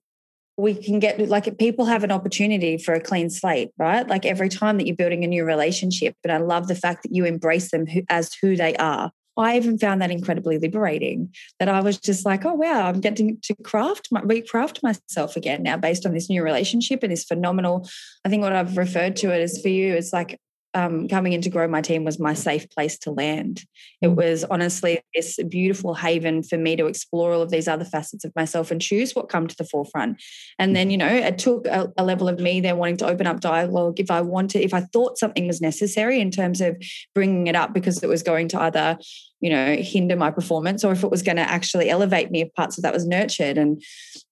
we 0.57 0.73
can 0.73 0.99
get 0.99 1.19
like 1.27 1.57
people 1.57 1.85
have 1.85 2.03
an 2.03 2.11
opportunity 2.11 2.77
for 2.77 2.93
a 2.93 3.01
clean 3.01 3.29
slate, 3.29 3.71
right? 3.77 4.07
Like 4.07 4.25
every 4.25 4.47
time 4.47 4.77
that 4.77 4.87
you're 4.87 4.95
building 4.95 5.23
a 5.23 5.27
new 5.27 5.43
relationship, 5.43 6.15
but 6.21 6.31
I 6.31 6.37
love 6.37 6.67
the 6.67 6.75
fact 6.75 7.03
that 7.03 7.13
you 7.13 7.25
embrace 7.25 7.71
them 7.71 7.85
as 8.09 8.33
who 8.41 8.55
they 8.55 8.75
are 8.77 9.11
I 9.43 9.57
even 9.57 9.77
found 9.77 10.01
that 10.01 10.11
incredibly 10.11 10.57
liberating 10.57 11.33
that 11.59 11.67
I 11.67 11.81
was 11.81 11.99
just 11.99 12.25
like, 12.25 12.45
oh, 12.45 12.53
wow, 12.53 12.87
I'm 12.87 13.01
getting 13.01 13.37
to 13.43 13.55
craft, 13.63 14.07
my, 14.11 14.21
recraft 14.21 14.81
myself 14.81 15.35
again 15.35 15.63
now 15.63 15.77
based 15.77 16.05
on 16.05 16.13
this 16.13 16.29
new 16.29 16.43
relationship 16.43 17.03
and 17.03 17.11
this 17.11 17.25
phenomenal. 17.25 17.87
I 18.23 18.29
think 18.29 18.43
what 18.43 18.53
I've 18.53 18.77
referred 18.77 19.15
to 19.17 19.33
it 19.33 19.41
as 19.41 19.61
for 19.61 19.69
you 19.69 19.93
is 19.93 20.13
like 20.13 20.39
um, 20.75 21.07
coming 21.07 21.33
in 21.33 21.41
to 21.41 21.49
grow 21.49 21.67
my 21.67 21.81
team 21.81 22.03
was 22.03 22.19
my 22.19 22.33
safe 22.33 22.69
place 22.69 22.97
to 22.99 23.11
land. 23.11 23.63
It 24.01 24.09
mm. 24.09 24.15
was 24.15 24.43
honestly 24.43 24.99
this 25.15 25.39
beautiful 25.47 25.95
haven 25.95 26.43
for 26.43 26.57
me 26.57 26.75
to 26.75 26.85
explore 26.85 27.33
all 27.33 27.41
of 27.41 27.49
these 27.49 27.67
other 27.67 27.85
facets 27.85 28.25
of 28.25 28.35
myself 28.35 28.69
and 28.71 28.81
choose 28.81 29.15
what 29.15 29.29
come 29.29 29.47
to 29.47 29.55
the 29.55 29.63
forefront. 29.63 30.21
And 30.59 30.75
then, 30.75 30.91
you 30.91 30.97
know, 30.97 31.07
it 31.07 31.39
took 31.39 31.65
a, 31.65 31.91
a 31.97 32.03
level 32.03 32.27
of 32.27 32.39
me 32.39 32.59
then 32.59 32.77
wanting 32.77 32.97
to 32.97 33.07
open 33.07 33.25
up 33.25 33.39
dialogue 33.39 33.99
if 33.99 34.11
I 34.11 34.21
wanted, 34.21 34.63
if 34.63 34.73
I 34.73 34.81
thought 34.81 35.17
something 35.17 35.47
was 35.47 35.61
necessary 35.61 36.19
in 36.19 36.29
terms 36.29 36.59
of 36.59 36.75
bringing 37.13 37.47
it 37.47 37.55
up 37.55 37.73
because 37.73 38.03
it 38.03 38.09
was 38.09 38.21
going 38.21 38.49
to 38.49 38.61
either 38.61 38.97
you 39.41 39.49
know 39.49 39.75
hinder 39.75 40.15
my 40.15 40.31
performance 40.31 40.83
or 40.83 40.91
if 40.91 41.03
it 41.03 41.11
was 41.11 41.21
going 41.21 41.35
to 41.35 41.41
actually 41.41 41.89
elevate 41.89 42.31
me 42.31 42.41
if 42.41 42.53
parts 42.53 42.77
of 42.77 42.83
that 42.83 42.93
was 42.93 43.05
nurtured 43.05 43.57
and 43.57 43.81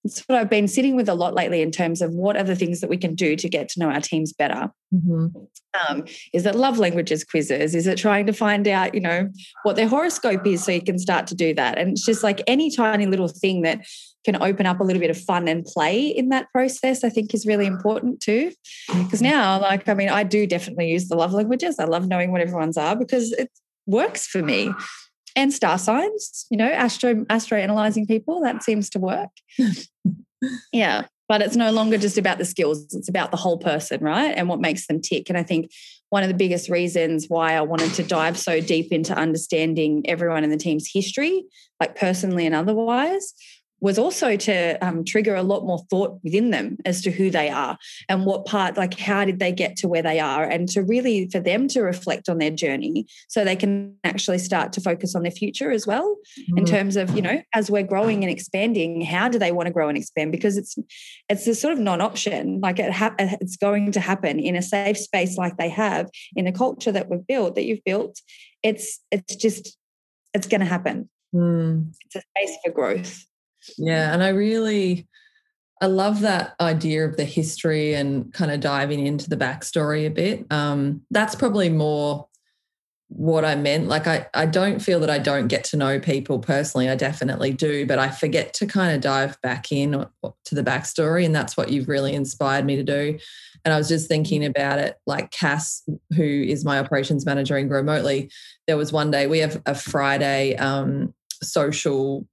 it's 0.02 0.20
what 0.20 0.38
i've 0.38 0.50
been 0.50 0.68
sitting 0.68 0.96
with 0.96 1.08
a 1.08 1.14
lot 1.14 1.34
lately 1.34 1.62
in 1.62 1.70
terms 1.70 2.00
of 2.00 2.12
what 2.12 2.36
are 2.36 2.42
the 2.42 2.56
things 2.56 2.80
that 2.80 2.90
we 2.90 2.96
can 2.96 3.14
do 3.14 3.36
to 3.36 3.48
get 3.48 3.68
to 3.68 3.80
know 3.80 3.90
our 3.90 4.00
teams 4.00 4.32
better 4.32 4.70
mm-hmm. 4.94 5.26
um, 5.88 6.04
is 6.32 6.46
it 6.46 6.54
love 6.54 6.78
languages 6.78 7.24
quizzes 7.24 7.74
is 7.74 7.86
it 7.86 7.98
trying 7.98 8.26
to 8.26 8.32
find 8.32 8.66
out 8.66 8.94
you 8.94 9.00
know 9.00 9.28
what 9.62 9.76
their 9.76 9.88
horoscope 9.88 10.46
is 10.46 10.64
so 10.64 10.72
you 10.72 10.82
can 10.82 10.98
start 10.98 11.26
to 11.26 11.34
do 11.34 11.54
that 11.54 11.78
and 11.78 11.92
it's 11.92 12.04
just 12.04 12.22
like 12.22 12.42
any 12.46 12.70
tiny 12.70 13.06
little 13.06 13.28
thing 13.28 13.62
that 13.62 13.84
can 14.24 14.42
open 14.42 14.64
up 14.64 14.80
a 14.80 14.82
little 14.82 15.00
bit 15.00 15.10
of 15.10 15.20
fun 15.20 15.46
and 15.48 15.64
play 15.64 16.06
in 16.06 16.30
that 16.30 16.50
process, 16.50 17.04
I 17.04 17.10
think 17.10 17.34
is 17.34 17.44
really 17.44 17.66
important 17.66 18.20
too. 18.20 18.52
Because 18.88 19.20
mm-hmm. 19.20 19.30
now, 19.30 19.60
like, 19.60 19.86
I 19.86 19.92
mean, 19.92 20.08
I 20.08 20.24
do 20.24 20.46
definitely 20.46 20.90
use 20.90 21.08
the 21.08 21.14
love 21.14 21.34
languages. 21.34 21.78
I 21.78 21.84
love 21.84 22.08
knowing 22.08 22.32
what 22.32 22.40
everyone's 22.40 22.78
are 22.78 22.96
because 22.96 23.32
it 23.32 23.50
works 23.86 24.26
for 24.26 24.42
me 24.42 24.72
and 25.36 25.52
star 25.52 25.78
signs, 25.78 26.46
you 26.50 26.56
know, 26.56 26.68
astro 26.68 27.24
astro 27.28 27.58
analyzing 27.58 28.06
people, 28.06 28.40
that 28.42 28.62
seems 28.62 28.90
to 28.90 28.98
work. 28.98 29.30
yeah. 30.72 31.06
But 31.26 31.40
it's 31.40 31.56
no 31.56 31.72
longer 31.72 31.96
just 31.96 32.18
about 32.18 32.36
the 32.36 32.44
skills, 32.44 32.94
it's 32.94 33.08
about 33.08 33.30
the 33.30 33.38
whole 33.38 33.58
person, 33.58 34.02
right? 34.02 34.34
And 34.36 34.48
what 34.48 34.60
makes 34.60 34.86
them 34.86 35.00
tick. 35.00 35.30
And 35.30 35.38
I 35.38 35.42
think 35.42 35.70
one 36.10 36.22
of 36.22 36.28
the 36.28 36.34
biggest 36.34 36.68
reasons 36.68 37.26
why 37.28 37.54
I 37.54 37.62
wanted 37.62 37.94
to 37.94 38.02
dive 38.02 38.38
so 38.38 38.60
deep 38.60 38.92
into 38.92 39.14
understanding 39.14 40.02
everyone 40.06 40.44
in 40.44 40.50
the 40.50 40.58
team's 40.58 40.88
history, 40.92 41.44
like 41.80 41.96
personally 41.96 42.44
and 42.46 42.54
otherwise, 42.54 43.32
was 43.80 43.98
also 43.98 44.36
to 44.36 44.78
um, 44.86 45.04
trigger 45.04 45.34
a 45.34 45.42
lot 45.42 45.66
more 45.66 45.78
thought 45.90 46.18
within 46.24 46.50
them 46.50 46.78
as 46.86 47.02
to 47.02 47.10
who 47.10 47.30
they 47.30 47.50
are 47.50 47.76
and 48.08 48.24
what 48.24 48.46
part, 48.46 48.76
like, 48.78 48.98
how 48.98 49.24
did 49.24 49.38
they 49.38 49.52
get 49.52 49.76
to 49.76 49.88
where 49.88 50.02
they 50.02 50.20
are, 50.20 50.44
and 50.44 50.68
to 50.70 50.82
really 50.82 51.28
for 51.28 51.40
them 51.40 51.68
to 51.68 51.82
reflect 51.82 52.28
on 52.28 52.38
their 52.38 52.50
journey 52.50 53.06
so 53.28 53.44
they 53.44 53.56
can 53.56 53.94
actually 54.02 54.38
start 54.38 54.72
to 54.72 54.80
focus 54.80 55.14
on 55.14 55.22
their 55.22 55.30
future 55.30 55.70
as 55.70 55.86
well. 55.86 56.16
Mm-hmm. 56.38 56.58
In 56.58 56.64
terms 56.64 56.96
of, 56.96 57.14
you 57.14 57.20
know, 57.20 57.42
as 57.52 57.70
we're 57.70 57.82
growing 57.82 58.24
and 58.24 58.32
expanding, 58.32 59.02
how 59.02 59.28
do 59.28 59.38
they 59.38 59.52
want 59.52 59.66
to 59.66 59.72
grow 59.72 59.88
and 59.88 59.98
expand? 59.98 60.32
Because 60.32 60.56
it's 60.56 60.76
it's 61.28 61.46
a 61.46 61.54
sort 61.54 61.74
of 61.74 61.78
non-option. 61.78 62.60
Like 62.60 62.78
it 62.78 62.90
ha- 62.90 63.14
it's 63.18 63.56
going 63.56 63.92
to 63.92 64.00
happen 64.00 64.38
in 64.38 64.56
a 64.56 64.62
safe 64.62 64.96
space 64.96 65.36
like 65.36 65.58
they 65.58 65.68
have 65.68 66.08
in 66.34 66.46
the 66.46 66.52
culture 66.52 66.92
that 66.92 67.10
we've 67.10 67.26
built, 67.26 67.54
that 67.56 67.64
you've 67.64 67.84
built. 67.84 68.20
It's 68.62 69.00
it's 69.10 69.36
just 69.36 69.76
it's 70.32 70.46
going 70.46 70.60
to 70.60 70.66
happen. 70.66 71.10
Mm. 71.34 71.92
It's 72.06 72.16
a 72.16 72.22
space 72.30 72.56
for 72.64 72.72
growth. 72.72 73.26
Yeah. 73.78 74.12
And 74.12 74.22
I 74.22 74.28
really, 74.28 75.06
I 75.80 75.86
love 75.86 76.20
that 76.20 76.54
idea 76.60 77.06
of 77.06 77.16
the 77.16 77.24
history 77.24 77.94
and 77.94 78.32
kind 78.32 78.50
of 78.50 78.60
diving 78.60 79.06
into 79.06 79.28
the 79.28 79.36
backstory 79.36 80.06
a 80.06 80.10
bit. 80.10 80.46
Um, 80.50 81.02
that's 81.10 81.34
probably 81.34 81.68
more 81.68 82.28
what 83.08 83.44
I 83.44 83.54
meant. 83.54 83.86
Like 83.86 84.06
I, 84.06 84.26
I 84.34 84.46
don't 84.46 84.80
feel 84.80 84.98
that 85.00 85.10
I 85.10 85.18
don't 85.18 85.48
get 85.48 85.64
to 85.64 85.76
know 85.76 86.00
people 86.00 86.38
personally. 86.38 86.88
I 86.88 86.96
definitely 86.96 87.52
do, 87.52 87.86
but 87.86 87.98
I 87.98 88.10
forget 88.10 88.54
to 88.54 88.66
kind 88.66 88.94
of 88.94 89.00
dive 89.00 89.40
back 89.42 89.70
in 89.70 89.92
to 89.92 90.54
the 90.54 90.64
backstory. 90.64 91.24
And 91.24 91.34
that's 91.34 91.56
what 91.56 91.70
you've 91.70 91.88
really 91.88 92.14
inspired 92.14 92.64
me 92.64 92.76
to 92.76 92.82
do. 92.82 93.18
And 93.64 93.72
I 93.72 93.78
was 93.78 93.88
just 93.88 94.08
thinking 94.08 94.44
about 94.44 94.78
it 94.78 94.96
like 95.06 95.30
Cass, 95.30 95.82
who 96.16 96.22
is 96.22 96.64
my 96.64 96.78
operations 96.78 97.24
manager 97.24 97.56
in 97.56 97.68
Growmotely. 97.68 98.30
There 98.66 98.76
was 98.76 98.92
one 98.92 99.10
day 99.10 99.26
we 99.26 99.38
have 99.38 99.62
a 99.64 99.74
Friday 99.74 100.56
um, 100.56 101.14
social 101.42 102.26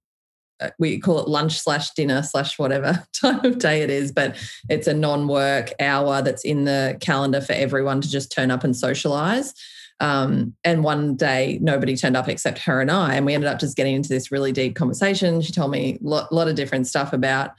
we 0.78 0.98
call 0.98 1.18
it 1.20 1.28
lunch 1.28 1.60
slash 1.60 1.90
dinner 1.90 2.22
slash 2.22 2.58
whatever 2.58 3.04
time 3.20 3.44
of 3.44 3.58
day 3.58 3.82
it 3.82 3.90
is, 3.90 4.12
but 4.12 4.36
it's 4.68 4.86
a 4.86 4.94
non 4.94 5.28
work 5.28 5.72
hour 5.80 6.22
that's 6.22 6.44
in 6.44 6.64
the 6.64 6.96
calendar 7.00 7.40
for 7.40 7.52
everyone 7.52 8.00
to 8.00 8.10
just 8.10 8.32
turn 8.32 8.50
up 8.50 8.64
and 8.64 8.76
socialize. 8.76 9.54
Um, 10.00 10.56
and 10.64 10.82
one 10.82 11.14
day, 11.14 11.58
nobody 11.62 11.96
turned 11.96 12.16
up 12.16 12.28
except 12.28 12.58
her 12.58 12.80
and 12.80 12.90
I. 12.90 13.14
And 13.14 13.24
we 13.24 13.34
ended 13.34 13.48
up 13.48 13.60
just 13.60 13.76
getting 13.76 13.94
into 13.94 14.08
this 14.08 14.32
really 14.32 14.50
deep 14.50 14.74
conversation. 14.74 15.40
She 15.40 15.52
told 15.52 15.70
me 15.70 15.98
a 16.04 16.08
lot, 16.08 16.32
lot 16.32 16.48
of 16.48 16.56
different 16.56 16.88
stuff 16.88 17.12
about, 17.12 17.52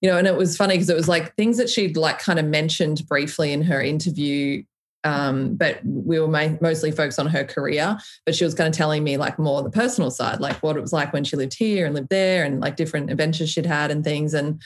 you 0.00 0.08
know, 0.08 0.16
and 0.16 0.26
it 0.26 0.36
was 0.36 0.56
funny 0.56 0.74
because 0.74 0.90
it 0.90 0.96
was 0.96 1.08
like 1.08 1.34
things 1.34 1.56
that 1.56 1.68
she'd 1.68 1.96
like 1.96 2.20
kind 2.20 2.38
of 2.38 2.44
mentioned 2.44 3.02
briefly 3.08 3.52
in 3.52 3.62
her 3.62 3.82
interview. 3.82 4.62
Um, 5.04 5.54
but 5.54 5.80
we 5.84 6.18
were 6.18 6.28
mostly 6.60 6.90
focused 6.90 7.18
on 7.18 7.28
her 7.28 7.44
career. 7.44 7.98
But 8.26 8.34
she 8.34 8.44
was 8.44 8.54
kind 8.54 8.68
of 8.68 8.74
telling 8.74 9.04
me 9.04 9.16
like 9.16 9.38
more 9.38 9.62
the 9.62 9.70
personal 9.70 10.10
side, 10.10 10.40
like 10.40 10.56
what 10.62 10.76
it 10.76 10.80
was 10.80 10.92
like 10.92 11.12
when 11.12 11.24
she 11.24 11.36
lived 11.36 11.54
here 11.54 11.86
and 11.86 11.94
lived 11.94 12.10
there 12.10 12.44
and 12.44 12.60
like 12.60 12.76
different 12.76 13.10
adventures 13.10 13.50
she'd 13.50 13.66
had 13.66 13.90
and 13.90 14.02
things. 14.02 14.34
And 14.34 14.60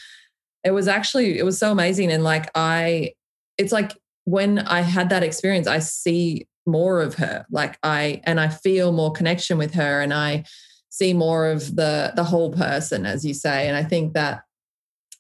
it 0.65 0.71
was 0.71 0.89
actually, 0.89 1.39
it 1.39 1.45
was 1.45 1.59
so 1.59 1.71
amazing. 1.71 2.11
And 2.11 2.25
like 2.25 2.51
I, 2.55 3.13
it's 3.59 3.73
like 3.73 3.93
when 4.25 4.61
I 4.61 4.81
had 4.81 5.11
that 5.11 5.23
experience, 5.23 5.67
I 5.67 5.81
see 5.81 6.47
more 6.67 7.01
of 7.01 7.15
her 7.15 7.45
like 7.51 7.79
i 7.83 8.21
and 8.25 8.39
i 8.39 8.49
feel 8.49 8.93
more 8.93 9.11
connection 9.11 9.59
with 9.59 9.75
her 9.75 10.01
and 10.01 10.15
i 10.15 10.45
see 10.91 11.13
more 11.13 11.47
of 11.47 11.75
the 11.75 12.13
the 12.15 12.25
whole 12.25 12.53
person 12.53 13.05
as 13.05 13.25
you 13.25 13.35
say 13.35 13.67
and 13.67 13.77
i 13.77 13.83
think 13.83 14.13
that 14.13 14.43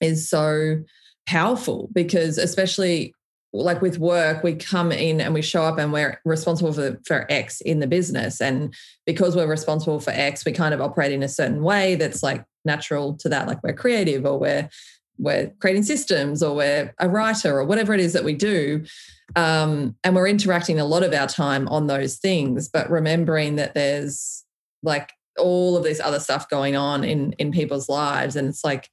is 0.00 0.28
so 0.28 0.82
powerful 1.26 1.88
because 1.92 2.38
especially 2.38 3.14
like 3.52 3.82
with 3.82 3.98
work 3.98 4.42
we 4.42 4.54
come 4.54 4.90
in 4.90 5.20
and 5.20 5.34
we 5.34 5.42
show 5.42 5.62
up 5.62 5.78
and 5.78 5.92
we're 5.92 6.18
responsible 6.24 6.72
for, 6.72 6.98
for 7.06 7.26
x 7.30 7.60
in 7.60 7.80
the 7.80 7.86
business. 7.86 8.40
And 8.40 8.74
because 9.06 9.36
we're 9.36 9.46
responsible 9.46 10.00
for 10.00 10.10
x 10.10 10.44
we 10.44 10.52
kind 10.52 10.72
of 10.72 10.80
operate 10.80 11.12
in 11.12 11.22
a 11.22 11.28
certain 11.28 11.62
way 11.62 11.94
that's 11.94 12.22
like 12.22 12.44
natural 12.64 13.14
to 13.18 13.28
that. 13.28 13.46
Like 13.46 13.62
we're 13.62 13.74
creative 13.74 14.24
or 14.24 14.38
we're 14.38 14.68
we're 15.18 15.52
creating 15.60 15.82
systems 15.82 16.42
or 16.42 16.56
we're 16.56 16.94
a 16.98 17.08
writer 17.08 17.58
or 17.58 17.64
whatever 17.64 17.92
it 17.92 18.00
is 18.00 18.14
that 18.14 18.24
we 18.24 18.34
do. 18.34 18.84
Um, 19.36 19.96
and 20.02 20.14
we're 20.14 20.28
interacting 20.28 20.80
a 20.80 20.84
lot 20.84 21.02
of 21.02 21.12
our 21.12 21.26
time 21.26 21.68
on 21.68 21.86
those 21.86 22.16
things 22.16 22.68
but 22.68 22.90
remembering 22.90 23.56
that 23.56 23.74
there's 23.74 24.44
like 24.82 25.12
all 25.38 25.76
of 25.76 25.84
this 25.84 26.00
other 26.00 26.20
stuff 26.20 26.48
going 26.48 26.76
on 26.76 27.04
in 27.04 27.32
in 27.32 27.52
people's 27.52 27.90
lives. 27.90 28.34
And 28.34 28.48
it's 28.48 28.64
like 28.64 28.88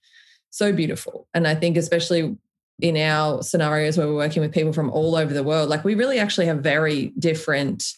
so 0.50 0.74
beautiful. 0.74 1.28
And 1.34 1.48
i 1.48 1.56
think 1.56 1.78
especially 1.78 2.36
in 2.82 2.98
our 2.98 3.42
scenarios 3.44 3.98
where 3.98 4.08
we're 4.08 4.16
working 4.16 4.42
with 4.42 4.54
people 4.54 4.74
from 4.74 4.90
all 4.92 5.16
over 5.16 5.34
the 5.34 5.44
world 5.44 5.70
like 5.70 5.84
we 5.84 5.96
really 5.96 6.20
actually 6.20 6.46
have 6.46 6.60
very 6.60 7.08
different 7.20 7.94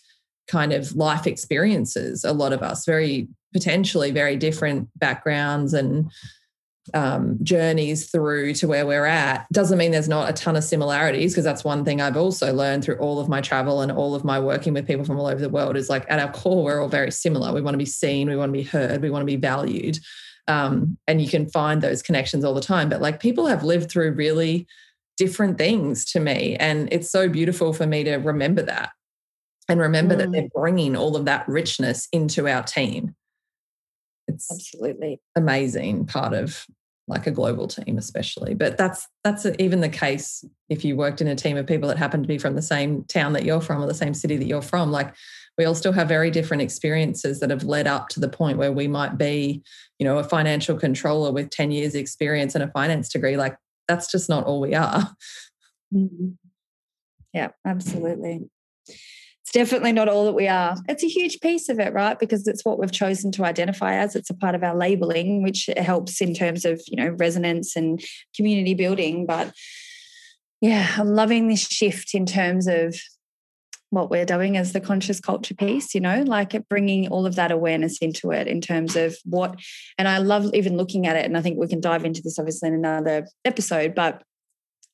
kind 0.47 0.73
of 0.73 0.95
life 0.95 1.27
experiences 1.27 2.23
a 2.23 2.33
lot 2.33 2.53
of 2.53 2.61
us 2.61 2.85
very 2.85 3.27
potentially 3.53 4.11
very 4.11 4.35
different 4.35 4.87
backgrounds 4.97 5.73
and 5.73 6.11
um, 6.93 7.37
journeys 7.43 8.09
through 8.09 8.53
to 8.55 8.67
where 8.67 8.85
we're 8.85 9.05
at 9.05 9.47
doesn't 9.51 9.77
mean 9.77 9.91
there's 9.91 10.09
not 10.09 10.29
a 10.29 10.33
ton 10.33 10.55
of 10.55 10.63
similarities 10.63 11.31
because 11.31 11.43
that's 11.43 11.63
one 11.63 11.85
thing 11.85 12.01
I've 12.01 12.17
also 12.17 12.53
learned 12.53 12.83
through 12.83 12.97
all 12.97 13.19
of 13.19 13.29
my 13.29 13.39
travel 13.39 13.81
and 13.81 13.91
all 13.91 14.15
of 14.15 14.23
my 14.23 14.39
working 14.39 14.73
with 14.73 14.87
people 14.87 15.05
from 15.05 15.19
all 15.19 15.27
over 15.27 15.39
the 15.39 15.49
world 15.49 15.77
is 15.77 15.89
like 15.89 16.05
at 16.09 16.19
our 16.19 16.31
core 16.31 16.63
we're 16.63 16.81
all 16.81 16.89
very 16.89 17.11
similar. 17.11 17.53
We 17.53 17.61
want 17.61 17.75
to 17.75 17.79
be 17.79 17.85
seen, 17.85 18.29
we 18.29 18.35
want 18.35 18.49
to 18.49 18.57
be 18.57 18.63
heard, 18.63 19.01
we 19.01 19.09
want 19.09 19.21
to 19.21 19.27
be 19.27 19.35
valued, 19.35 19.99
um, 20.51 20.97
and 21.07 21.21
you 21.21 21.29
can 21.29 21.49
find 21.49 21.81
those 21.81 22.01
connections 22.01 22.43
all 22.43 22.53
the 22.53 22.61
time. 22.61 22.89
But 22.89 23.01
like 23.01 23.19
people 23.19 23.47
have 23.47 23.63
lived 23.63 23.89
through 23.89 24.11
really 24.13 24.67
different 25.17 25.57
things 25.57 26.05
to 26.11 26.19
me, 26.19 26.55
and 26.59 26.89
it's 26.91 27.09
so 27.09 27.29
beautiful 27.29 27.73
for 27.73 27.87
me 27.87 28.03
to 28.03 28.17
remember 28.17 28.61
that 28.63 28.91
and 29.69 29.79
remember 29.79 30.15
mm. 30.15 30.19
that 30.19 30.31
they're 30.31 30.49
bringing 30.53 30.95
all 30.95 31.15
of 31.15 31.25
that 31.25 31.47
richness 31.47 32.07
into 32.11 32.47
our 32.47 32.63
team 32.63 33.15
it's 34.27 34.51
absolutely 34.51 35.19
amazing 35.35 36.05
part 36.05 36.33
of 36.33 36.65
like 37.07 37.27
a 37.27 37.31
global 37.31 37.67
team 37.67 37.97
especially 37.97 38.53
but 38.53 38.77
that's 38.77 39.07
that's 39.23 39.45
even 39.59 39.81
the 39.81 39.89
case 39.89 40.45
if 40.69 40.85
you 40.85 40.95
worked 40.95 41.19
in 41.19 41.27
a 41.27 41.35
team 41.35 41.57
of 41.57 41.65
people 41.67 41.89
that 41.89 41.97
happen 41.97 42.21
to 42.21 42.27
be 42.27 42.37
from 42.37 42.55
the 42.55 42.61
same 42.61 43.03
town 43.05 43.33
that 43.33 43.43
you're 43.43 43.61
from 43.61 43.81
or 43.81 43.87
the 43.87 43.93
same 43.93 44.13
city 44.13 44.37
that 44.37 44.45
you're 44.45 44.61
from 44.61 44.91
like 44.91 45.13
we 45.57 45.65
all 45.65 45.75
still 45.75 45.91
have 45.91 46.07
very 46.07 46.31
different 46.31 46.63
experiences 46.63 47.39
that 47.39 47.49
have 47.49 47.63
led 47.63 47.87
up 47.87 48.09
to 48.09 48.19
the 48.19 48.29
point 48.29 48.57
where 48.57 48.71
we 48.71 48.87
might 48.87 49.17
be 49.17 49.61
you 49.99 50.05
know 50.05 50.17
a 50.17 50.23
financial 50.23 50.77
controller 50.77 51.31
with 51.31 51.49
10 51.49 51.71
years 51.71 51.95
experience 51.95 52.55
and 52.55 52.63
a 52.63 52.71
finance 52.71 53.09
degree 53.09 53.37
like 53.37 53.55
that's 53.87 54.11
just 54.11 54.29
not 54.29 54.45
all 54.45 54.61
we 54.61 54.73
are 54.73 55.11
mm-hmm. 55.93 56.29
yeah 57.33 57.49
absolutely 57.65 58.41
it's 59.51 59.69
definitely 59.69 59.91
not 59.91 60.07
all 60.07 60.23
that 60.25 60.33
we 60.33 60.47
are. 60.47 60.77
It's 60.87 61.03
a 61.03 61.09
huge 61.09 61.41
piece 61.41 61.67
of 61.67 61.77
it, 61.77 61.91
right? 61.91 62.17
Because 62.17 62.47
it's 62.47 62.63
what 62.63 62.79
we've 62.79 62.91
chosen 62.91 63.33
to 63.33 63.43
identify 63.43 63.95
as. 63.95 64.15
It's 64.15 64.29
a 64.29 64.33
part 64.33 64.55
of 64.55 64.63
our 64.63 64.77
labeling, 64.77 65.43
which 65.43 65.69
helps 65.75 66.21
in 66.21 66.33
terms 66.33 66.63
of, 66.63 66.81
you 66.87 66.95
know, 66.95 67.09
resonance 67.09 67.75
and 67.75 68.01
community 68.33 68.75
building. 68.75 69.25
But 69.25 69.51
yeah, 70.61 70.87
I'm 70.97 71.09
loving 71.09 71.49
this 71.49 71.67
shift 71.67 72.13
in 72.13 72.25
terms 72.25 72.65
of 72.65 72.95
what 73.91 74.09
we're 74.09 74.25
doing 74.25 74.57
as 74.57 74.71
the 74.71 74.79
conscious 74.79 75.19
culture 75.19 75.53
piece, 75.53 75.93
you 75.93 76.01
know, 76.01 76.23
like 76.23 76.67
bringing 76.69 77.09
all 77.09 77.25
of 77.25 77.35
that 77.35 77.51
awareness 77.51 77.99
into 77.99 78.31
it 78.31 78.47
in 78.47 78.61
terms 78.61 78.95
of 78.95 79.15
what, 79.25 79.59
and 79.97 80.07
I 80.07 80.17
love 80.17 80.49
even 80.53 80.77
looking 80.77 81.05
at 81.05 81.17
it. 81.17 81.25
And 81.25 81.37
I 81.37 81.41
think 81.41 81.59
we 81.59 81.67
can 81.67 81.81
dive 81.81 82.05
into 82.05 82.21
this 82.23 82.39
obviously 82.39 82.69
in 82.69 82.73
another 82.73 83.27
episode, 83.45 83.93
but 83.93 84.23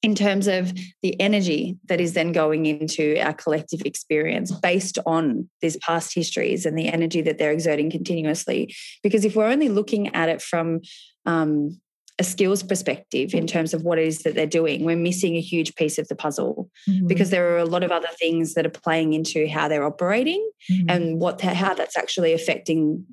in 0.04 0.16
terms 0.16 0.48
of 0.48 0.74
the 1.02 1.20
energy 1.20 1.78
that 1.86 2.02
is 2.02 2.14
then 2.14 2.32
going 2.32 2.66
into 2.66 3.20
our 3.20 3.34
collective 3.34 3.82
experience 3.86 4.52
based 4.52 4.98
on 5.06 5.50
these 5.62 5.78
past 5.78 6.14
histories 6.14 6.66
and 6.66 6.78
the 6.78 6.88
energy 6.88 7.22
that 7.22 7.38
they're 7.38 7.52
exerting 7.52 7.90
continuously. 7.90 8.74
Because 9.04 9.26
if 9.26 9.36
we're 9.36 9.48
only 9.48 9.70
looking 9.70 10.14
at 10.16 10.30
it 10.30 10.42
from 10.42 10.82
um, 11.26 11.80
a 12.20 12.24
skills 12.24 12.64
perspective 12.64 13.34
in 13.34 13.46
terms 13.46 13.74
of 13.74 13.84
what 13.84 14.00
it 14.00 14.08
is 14.08 14.24
that 14.24 14.34
they're 14.34 14.48
doing, 14.48 14.84
we're 14.84 14.96
missing 14.96 15.36
a 15.36 15.42
huge 15.42 15.76
piece 15.76 16.00
of 16.00 16.08
the 16.08 16.16
puzzle 16.16 16.70
mm-hmm. 16.90 17.06
because 17.06 17.30
there 17.30 17.54
are 17.54 17.60
a 17.60 17.66
lot 17.66 17.84
of 17.84 17.92
other 17.92 18.08
things 18.20 18.56
that 18.56 18.66
are 18.66 18.70
playing 18.70 19.14
into 19.14 19.48
how 19.48 19.68
they're 19.68 19.86
operating 19.86 20.50
mm-hmm. 20.72 20.90
and 20.90 21.20
what 21.20 21.40
how 21.42 21.74
that's 21.74 21.98
actually 21.98 22.34
affecting 22.34 23.06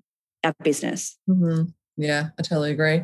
our 0.42 0.54
business. 0.62 1.18
Mm-hmm. 1.28 1.64
Yeah, 1.96 2.28
I 2.38 2.42
totally 2.42 2.70
agree. 2.70 3.02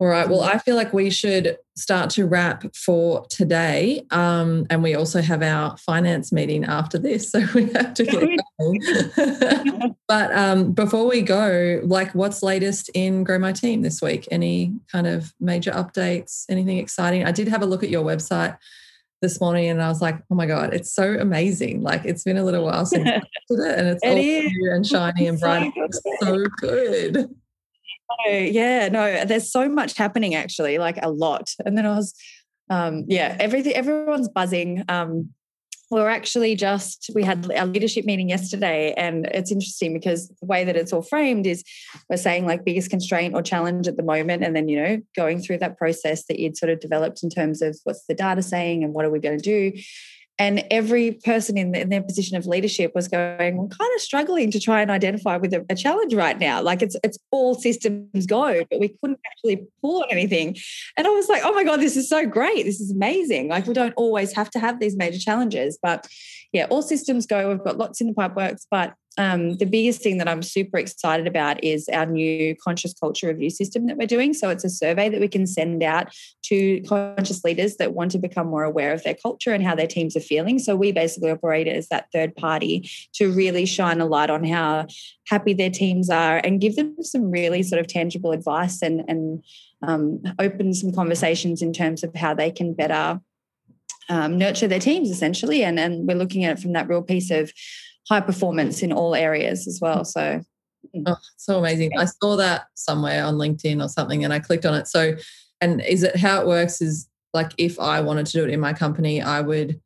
All 0.00 0.08
right. 0.08 0.28
Well, 0.28 0.42
I 0.42 0.58
feel 0.58 0.74
like 0.74 0.92
we 0.92 1.08
should 1.08 1.56
start 1.76 2.10
to 2.10 2.26
wrap 2.26 2.64
for 2.74 3.24
today. 3.30 4.04
Um, 4.10 4.66
and 4.68 4.82
we 4.82 4.96
also 4.96 5.22
have 5.22 5.40
our 5.40 5.76
finance 5.76 6.32
meeting 6.32 6.64
after 6.64 6.98
this. 6.98 7.32
So 7.34 7.44
we 7.54 7.72
have 7.72 7.94
to 7.94 8.04
get 8.04 8.40
going. 8.60 9.94
but 10.08 10.32
um, 10.36 10.72
before 10.72 11.06
we 11.06 11.22
go, 11.22 11.80
like 11.84 12.12
what's 12.12 12.42
latest 12.42 12.90
in 12.94 13.24
Grow 13.24 13.38
My 13.38 13.52
Team 13.52 13.82
this 13.82 14.00
week? 14.02 14.28
Any 14.30 14.74
kind 14.90 15.06
of 15.06 15.32
major 15.40 15.72
updates? 15.72 16.44
Anything 16.48 16.78
exciting? 16.78 17.24
I 17.24 17.32
did 17.32 17.48
have 17.48 17.62
a 17.62 17.66
look 17.66 17.82
at 17.82 17.90
your 17.90 18.04
website 18.04 18.56
this 19.20 19.40
morning 19.40 19.68
and 19.68 19.82
I 19.82 19.88
was 19.88 20.00
like, 20.00 20.22
oh 20.30 20.34
my 20.34 20.46
God, 20.46 20.74
it's 20.74 20.92
so 20.92 21.16
amazing. 21.18 21.82
Like 21.82 22.04
it's 22.04 22.24
been 22.24 22.36
a 22.36 22.44
little 22.44 22.64
while 22.64 22.86
since 22.86 23.08
I 23.08 23.20
did 23.48 23.58
it 23.58 23.78
and 23.78 23.88
it's 23.88 24.04
it 24.04 24.08
all 24.08 24.14
new 24.16 24.72
and 24.72 24.86
shiny 24.86 25.26
and 25.26 25.40
bright. 25.40 25.72
It's 25.74 26.00
so 26.20 26.44
good 26.60 27.34
yeah, 28.26 28.88
no, 28.88 29.24
there's 29.24 29.50
so 29.50 29.68
much 29.68 29.96
happening 29.96 30.34
actually, 30.34 30.78
like 30.78 30.98
a 31.02 31.10
lot. 31.10 31.50
And 31.64 31.76
then 31.76 31.86
I 31.86 31.96
was, 31.96 32.14
um, 32.70 33.04
yeah, 33.08 33.36
everything, 33.38 33.74
everyone's 33.74 34.28
buzzing. 34.28 34.84
Um, 34.88 35.30
we're 35.90 36.08
actually 36.08 36.56
just 36.56 37.10
we 37.14 37.22
had 37.22 37.50
our 37.52 37.66
leadership 37.66 38.04
meeting 38.04 38.28
yesterday 38.28 38.92
and 38.96 39.26
it's 39.26 39.52
interesting 39.52 39.92
because 39.92 40.28
the 40.40 40.46
way 40.46 40.64
that 40.64 40.76
it's 40.76 40.92
all 40.92 41.02
framed 41.02 41.46
is 41.46 41.62
we're 42.08 42.16
saying 42.16 42.46
like 42.46 42.64
biggest 42.64 42.90
constraint 42.90 43.34
or 43.34 43.42
challenge 43.42 43.86
at 43.86 43.96
the 43.96 44.02
moment 44.02 44.42
and 44.42 44.56
then 44.56 44.66
you 44.68 44.82
know 44.82 45.00
going 45.14 45.40
through 45.40 45.58
that 45.58 45.76
process 45.78 46.24
that 46.26 46.38
you'd 46.38 46.56
sort 46.56 46.70
of 46.70 46.80
developed 46.80 47.22
in 47.22 47.30
terms 47.30 47.62
of 47.62 47.78
what's 47.84 48.04
the 48.06 48.14
data 48.14 48.42
saying 48.42 48.82
and 48.82 48.94
what 48.94 49.04
are 49.04 49.10
we 49.10 49.20
going 49.20 49.38
to 49.38 49.44
do 49.44 49.78
and 50.38 50.64
every 50.70 51.12
person 51.12 51.56
in, 51.56 51.72
the, 51.72 51.80
in, 51.80 51.90
their 51.90 52.02
position 52.02 52.36
of 52.36 52.46
leadership 52.46 52.92
was 52.94 53.06
going 53.06 53.56
we're 53.56 53.68
kind 53.68 53.90
of 53.94 54.00
struggling 54.00 54.50
to 54.50 54.58
try 54.58 54.82
and 54.82 54.90
identify 54.90 55.36
with 55.36 55.54
a, 55.54 55.64
a, 55.70 55.76
challenge 55.76 56.12
right 56.12 56.38
now. 56.38 56.60
Like 56.60 56.82
it's 56.82 56.96
it's 57.04 57.18
all 57.30 57.54
systems 57.54 58.26
go 58.26 58.64
but 58.70 58.80
we 58.80 58.88
couldn't 59.00 59.20
actually 59.26 59.66
pull 59.80 60.02
on 60.02 60.08
anything. 60.10 60.56
And 60.96 61.06
i 61.06 61.10
was 61.10 61.28
like 61.28 61.42
oh 61.44 61.52
my 61.52 61.64
god 61.64 61.80
this 61.80 61.96
is 61.96 62.08
so 62.08 62.26
great. 62.26 62.64
This 62.64 62.80
is 62.80 62.90
amazing. 62.90 63.48
Like 63.48 63.66
we 63.66 63.74
don't 63.74 63.94
always 63.96 64.32
have 64.34 64.50
to 64.50 64.58
have 64.58 64.80
these 64.80 64.96
major 64.96 65.18
challenges 65.18 65.78
but 65.80 66.06
yeah 66.52 66.66
all 66.70 66.82
systems 66.82 67.26
go. 67.26 67.48
We've 67.48 67.64
got 67.64 67.78
lots 67.78 68.00
in 68.00 68.08
the 68.08 68.14
pipe 68.14 68.34
works 68.34 68.66
but 68.70 68.94
um, 69.16 69.56
the 69.58 69.66
biggest 69.66 70.02
thing 70.02 70.18
that 70.18 70.28
I'm 70.28 70.42
super 70.42 70.76
excited 70.76 71.26
about 71.26 71.62
is 71.62 71.88
our 71.88 72.06
new 72.06 72.56
conscious 72.56 72.92
culture 72.92 73.28
review 73.28 73.50
system 73.50 73.86
that 73.86 73.96
we're 73.96 74.06
doing. 74.06 74.34
So 74.34 74.48
it's 74.50 74.64
a 74.64 74.70
survey 74.70 75.08
that 75.08 75.20
we 75.20 75.28
can 75.28 75.46
send 75.46 75.82
out 75.82 76.12
to 76.44 76.80
conscious 76.82 77.44
leaders 77.44 77.76
that 77.76 77.94
want 77.94 78.10
to 78.12 78.18
become 78.18 78.48
more 78.48 78.64
aware 78.64 78.92
of 78.92 79.04
their 79.04 79.14
culture 79.14 79.52
and 79.52 79.64
how 79.64 79.74
their 79.74 79.86
teams 79.86 80.16
are 80.16 80.20
feeling. 80.20 80.58
So 80.58 80.74
we 80.74 80.90
basically 80.90 81.30
operate 81.30 81.68
as 81.68 81.88
that 81.88 82.08
third 82.12 82.34
party 82.34 82.90
to 83.14 83.30
really 83.30 83.66
shine 83.66 84.00
a 84.00 84.06
light 84.06 84.30
on 84.30 84.44
how 84.44 84.86
happy 85.28 85.54
their 85.54 85.70
teams 85.70 86.10
are 86.10 86.38
and 86.38 86.60
give 86.60 86.74
them 86.74 86.96
some 87.00 87.30
really 87.30 87.62
sort 87.62 87.80
of 87.80 87.86
tangible 87.86 88.32
advice 88.32 88.82
and, 88.82 89.04
and 89.08 89.44
um, 89.82 90.22
open 90.38 90.74
some 90.74 90.92
conversations 90.92 91.62
in 91.62 91.72
terms 91.72 92.02
of 92.02 92.14
how 92.16 92.34
they 92.34 92.50
can 92.50 92.74
better 92.74 93.20
um, 94.08 94.36
nurture 94.36 94.68
their 94.68 94.80
teams 94.80 95.08
essentially. 95.10 95.62
And, 95.62 95.78
and 95.78 96.06
we're 96.06 96.16
looking 96.16 96.44
at 96.44 96.58
it 96.58 96.62
from 96.62 96.72
that 96.72 96.88
real 96.88 97.02
piece 97.02 97.30
of 97.30 97.52
high 98.08 98.20
performance 98.20 98.82
in 98.82 98.92
all 98.92 99.14
areas 99.14 99.66
as 99.66 99.78
well. 99.80 100.04
So, 100.04 100.40
mm. 100.94 101.02
oh, 101.06 101.16
so 101.36 101.58
amazing. 101.58 101.92
I 101.98 102.06
saw 102.06 102.36
that 102.36 102.66
somewhere 102.74 103.24
on 103.24 103.34
LinkedIn 103.34 103.82
or 103.82 103.88
something 103.88 104.24
and 104.24 104.32
I 104.32 104.40
clicked 104.40 104.66
on 104.66 104.74
it. 104.74 104.86
So, 104.86 105.16
and 105.60 105.80
is 105.80 106.02
it 106.02 106.16
how 106.16 106.40
it 106.40 106.46
works 106.46 106.80
is 106.80 107.08
like 107.32 107.52
if 107.58 107.80
I 107.80 108.00
wanted 108.00 108.26
to 108.26 108.32
do 108.32 108.44
it 108.44 108.50
in 108.50 108.60
my 108.60 108.72
company, 108.72 109.20
I 109.20 109.40
would, 109.40 109.80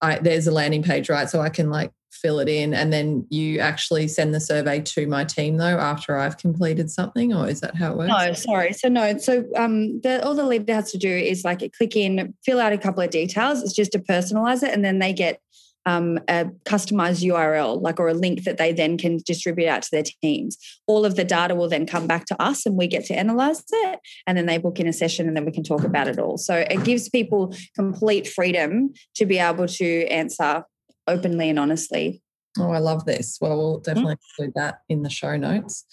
I, 0.00 0.18
there's 0.18 0.46
a 0.46 0.52
landing 0.52 0.82
page, 0.82 1.08
right? 1.08 1.28
So 1.28 1.40
I 1.40 1.48
can 1.48 1.70
like 1.70 1.92
fill 2.12 2.38
it 2.38 2.48
in 2.48 2.72
and 2.72 2.92
then 2.92 3.26
you 3.28 3.58
actually 3.58 4.06
send 4.06 4.32
the 4.32 4.40
survey 4.40 4.80
to 4.80 5.06
my 5.06 5.24
team 5.24 5.56
though 5.56 5.64
after 5.78 6.16
I've 6.16 6.38
completed 6.38 6.88
something 6.88 7.34
or 7.34 7.48
is 7.48 7.60
that 7.60 7.74
how 7.74 7.92
it 7.92 7.98
works? 7.98 8.08
No, 8.08 8.32
sorry. 8.34 8.72
So 8.72 8.88
no, 8.88 9.18
so 9.18 9.44
um 9.56 10.00
the, 10.00 10.24
all 10.24 10.34
the 10.34 10.46
leader 10.46 10.74
has 10.74 10.92
to 10.92 10.98
do 10.98 11.08
is 11.08 11.44
like 11.44 11.68
click 11.76 11.96
in, 11.96 12.32
fill 12.44 12.60
out 12.60 12.72
a 12.72 12.78
couple 12.78 13.02
of 13.02 13.10
details. 13.10 13.62
It's 13.62 13.74
just 13.74 13.92
to 13.92 13.98
personalize 13.98 14.62
it 14.62 14.72
and 14.72 14.84
then 14.84 15.00
they 15.00 15.12
get 15.12 15.40
um, 15.86 16.18
a 16.28 16.46
customized 16.64 17.22
URL, 17.22 17.80
like 17.80 18.00
or 18.00 18.08
a 18.08 18.14
link 18.14 18.44
that 18.44 18.58
they 18.58 18.72
then 18.72 18.96
can 18.96 19.20
distribute 19.24 19.68
out 19.68 19.82
to 19.82 19.90
their 19.90 20.04
teams. 20.22 20.56
All 20.86 21.04
of 21.04 21.16
the 21.16 21.24
data 21.24 21.54
will 21.54 21.68
then 21.68 21.86
come 21.86 22.06
back 22.06 22.26
to 22.26 22.42
us, 22.42 22.66
and 22.66 22.76
we 22.76 22.86
get 22.86 23.04
to 23.06 23.14
analyze 23.14 23.62
it, 23.70 24.00
and 24.26 24.36
then 24.36 24.46
they 24.46 24.58
book 24.58 24.80
in 24.80 24.86
a 24.86 24.92
session, 24.92 25.28
and 25.28 25.36
then 25.36 25.44
we 25.44 25.52
can 25.52 25.64
talk 25.64 25.84
about 25.84 26.08
it 26.08 26.18
all. 26.18 26.38
So 26.38 26.56
it 26.56 26.84
gives 26.84 27.08
people 27.08 27.54
complete 27.74 28.26
freedom 28.26 28.92
to 29.16 29.26
be 29.26 29.38
able 29.38 29.66
to 29.66 30.06
answer 30.06 30.64
openly 31.06 31.50
and 31.50 31.58
honestly. 31.58 32.22
Oh, 32.58 32.70
I 32.70 32.78
love 32.78 33.04
this. 33.04 33.38
Well, 33.40 33.56
we'll 33.56 33.80
definitely 33.80 34.14
mm-hmm. 34.14 34.42
include 34.42 34.54
that 34.54 34.78
in 34.88 35.02
the 35.02 35.10
show 35.10 35.36
notes. 35.36 35.84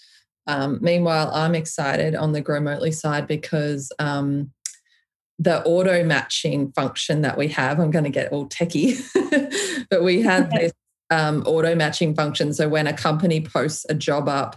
Um, 0.46 0.78
meanwhile, 0.80 1.30
I'm 1.32 1.54
excited 1.54 2.14
on 2.14 2.32
the 2.32 2.42
Growmotely 2.42 2.94
side 2.94 3.26
because 3.26 3.90
um, 3.98 4.50
the 5.42 5.62
auto 5.64 6.04
matching 6.04 6.72
function 6.72 7.22
that 7.22 7.36
we 7.36 7.48
have, 7.48 7.80
I'm 7.80 7.90
going 7.90 8.04
to 8.04 8.10
get 8.10 8.32
all 8.32 8.48
techie, 8.48 9.02
but 9.90 10.02
we 10.02 10.22
have 10.22 10.50
this 10.50 10.72
um, 11.10 11.42
auto 11.46 11.74
matching 11.74 12.14
function. 12.14 12.52
So 12.54 12.68
when 12.68 12.86
a 12.86 12.92
company 12.92 13.40
posts 13.40 13.84
a 13.88 13.94
job 13.94 14.28
up, 14.28 14.56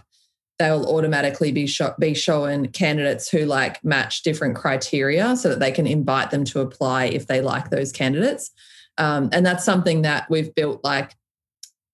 they'll 0.58 0.86
automatically 0.86 1.50
be 1.50 1.66
show, 1.66 1.94
be 1.98 2.14
shown 2.14 2.68
candidates 2.68 3.28
who 3.28 3.44
like 3.44 3.84
match 3.84 4.22
different 4.22 4.54
criteria 4.54 5.36
so 5.36 5.48
that 5.48 5.58
they 5.58 5.72
can 5.72 5.86
invite 5.86 6.30
them 6.30 6.44
to 6.44 6.60
apply 6.60 7.06
if 7.06 7.26
they 7.26 7.40
like 7.40 7.70
those 7.70 7.90
candidates. 7.90 8.52
Um, 8.96 9.28
and 9.32 9.44
that's 9.44 9.64
something 9.64 10.02
that 10.02 10.30
we've 10.30 10.54
built 10.54 10.82
like, 10.84 11.14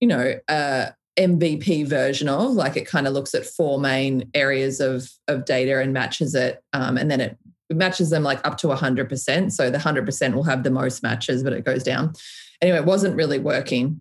you 0.01 0.07
know, 0.07 0.34
a 0.49 0.93
MVP 1.18 1.86
version 1.86 2.28
of. 2.28 2.53
Like 2.53 2.76
it 2.76 2.86
kind 2.86 3.07
of 3.07 3.14
looks 3.14 3.34
at 3.34 3.47
four 3.47 3.80
main 3.80 4.30
areas 4.34 4.80
of 4.80 5.11
of 5.28 5.45
data 5.45 5.80
and 5.80 5.93
matches 5.93 6.34
it, 6.34 6.62
um, 6.72 6.97
and 6.97 7.11
then 7.11 7.20
it 7.20 7.38
matches 7.75 8.11
them 8.11 8.23
like 8.23 8.45
up 8.47 8.59
to 8.59 8.68
100%. 8.68 9.53
So 9.53 9.70
the 9.70 9.79
100% 9.79 10.35
will 10.35 10.43
have 10.45 10.62
the 10.62 10.70
most 10.70 11.03
matches, 11.03 11.43
but 11.43 11.53
it 11.53 11.64
goes 11.64 11.83
down. 11.83 12.12
Anyway, 12.61 12.79
it 12.79 12.85
wasn't 12.85 13.16
really 13.16 13.39
working. 13.39 14.01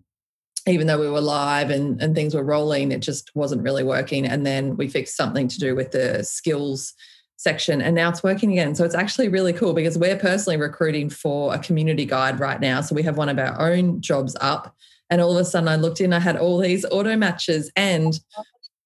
Even 0.66 0.86
though 0.86 1.00
we 1.00 1.10
were 1.10 1.20
live 1.20 1.70
and, 1.70 2.00
and 2.00 2.14
things 2.14 2.34
were 2.34 2.44
rolling, 2.44 2.92
it 2.92 3.00
just 3.00 3.34
wasn't 3.34 3.62
really 3.62 3.82
working. 3.82 4.24
And 4.26 4.46
then 4.46 4.76
we 4.76 4.88
fixed 4.88 5.16
something 5.16 5.48
to 5.48 5.58
do 5.58 5.74
with 5.74 5.90
the 5.90 6.22
skills 6.22 6.94
section 7.42 7.82
and 7.82 7.96
now 7.96 8.08
it's 8.08 8.22
working 8.22 8.52
again. 8.52 8.74
So 8.74 8.84
it's 8.84 8.94
actually 8.94 9.28
really 9.28 9.52
cool 9.52 9.72
because 9.72 9.98
we're 9.98 10.16
personally 10.16 10.56
recruiting 10.56 11.10
for 11.10 11.52
a 11.52 11.58
community 11.58 12.04
guide 12.04 12.38
right 12.38 12.60
now. 12.60 12.80
So 12.80 12.94
we 12.94 13.02
have 13.02 13.16
one 13.16 13.28
of 13.28 13.38
our 13.38 13.60
own 13.60 14.00
jobs 14.00 14.36
up. 14.40 14.76
And 15.10 15.20
all 15.20 15.32
of 15.32 15.38
a 15.38 15.44
sudden 15.44 15.68
I 15.68 15.74
looked 15.74 16.00
in, 16.00 16.12
I 16.12 16.20
had 16.20 16.36
all 16.36 16.58
these 16.58 16.84
auto 16.84 17.16
matches 17.16 17.70
and 17.74 18.18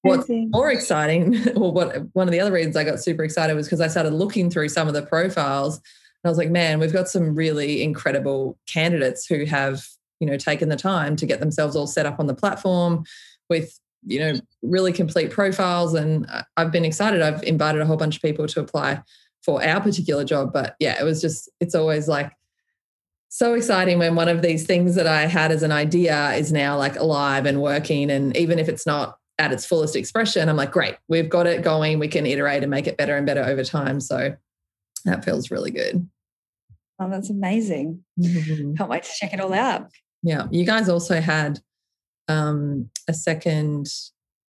What's 0.01 0.29
more 0.29 0.71
exciting, 0.71 1.49
or 1.57 1.71
what 1.71 1.97
one 2.13 2.27
of 2.27 2.31
the 2.31 2.39
other 2.39 2.51
reasons 2.51 2.75
I 2.75 2.83
got 2.83 2.99
super 2.99 3.23
excited 3.23 3.55
was 3.55 3.67
because 3.67 3.81
I 3.81 3.87
started 3.87 4.13
looking 4.13 4.49
through 4.49 4.69
some 4.69 4.87
of 4.87 4.93
the 4.93 5.01
profiles 5.01 5.81
and 6.23 6.29
I 6.29 6.29
was 6.29 6.37
like, 6.37 6.49
man, 6.49 6.79
we've 6.79 6.93
got 6.93 7.07
some 7.07 7.35
really 7.35 7.83
incredible 7.83 8.57
candidates 8.67 9.25
who 9.25 9.45
have, 9.45 9.85
you 10.19 10.27
know, 10.27 10.37
taken 10.37 10.69
the 10.69 10.75
time 10.75 11.15
to 11.17 11.25
get 11.25 11.39
themselves 11.39 11.75
all 11.75 11.87
set 11.87 12.05
up 12.05 12.19
on 12.19 12.27
the 12.27 12.33
platform 12.33 13.05
with, 13.49 13.79
you 14.05 14.19
know, 14.19 14.33
really 14.61 14.91
complete 14.91 15.29
profiles. 15.29 15.93
And 15.93 16.27
I've 16.55 16.71
been 16.71 16.85
excited. 16.85 17.21
I've 17.21 17.43
invited 17.43 17.81
a 17.81 17.85
whole 17.85 17.97
bunch 17.97 18.15
of 18.15 18.21
people 18.21 18.47
to 18.47 18.59
apply 18.59 19.01
for 19.43 19.63
our 19.63 19.79
particular 19.79 20.23
job. 20.23 20.51
But 20.51 20.75
yeah, 20.79 20.99
it 20.99 21.03
was 21.03 21.21
just, 21.21 21.49
it's 21.59 21.75
always 21.75 22.07
like 22.07 22.31
so 23.29 23.53
exciting 23.53 23.99
when 23.99 24.15
one 24.15 24.27
of 24.27 24.41
these 24.41 24.65
things 24.65 24.95
that 24.95 25.07
I 25.07 25.27
had 25.27 25.51
as 25.51 25.61
an 25.61 25.71
idea 25.71 26.31
is 26.33 26.51
now 26.51 26.77
like 26.77 26.95
alive 26.95 27.45
and 27.45 27.61
working. 27.61 28.09
And 28.09 28.35
even 28.35 28.57
if 28.57 28.67
it's 28.69 28.87
not 28.87 29.17
at 29.39 29.51
its 29.51 29.65
fullest 29.65 29.95
expression, 29.95 30.49
I'm 30.49 30.55
like, 30.55 30.71
great, 30.71 30.95
we've 31.07 31.29
got 31.29 31.47
it 31.47 31.63
going. 31.63 31.99
We 31.99 32.07
can 32.07 32.25
iterate 32.25 32.63
and 32.63 32.71
make 32.71 32.87
it 32.87 32.97
better 32.97 33.15
and 33.15 33.25
better 33.25 33.43
over 33.43 33.63
time. 33.63 33.99
So 33.99 34.35
that 35.05 35.23
feels 35.23 35.51
really 35.51 35.71
good. 35.71 36.07
Oh, 36.99 37.09
that's 37.09 37.29
amazing. 37.29 38.03
Mm-hmm. 38.19 38.73
Can't 38.75 38.89
wait 38.89 39.03
to 39.03 39.11
check 39.15 39.33
it 39.33 39.39
all 39.39 39.53
out. 39.53 39.89
Yeah. 40.23 40.47
You 40.51 40.65
guys 40.65 40.89
also 40.89 41.21
had 41.21 41.59
um, 42.27 42.89
a 43.07 43.13
second 43.13 43.87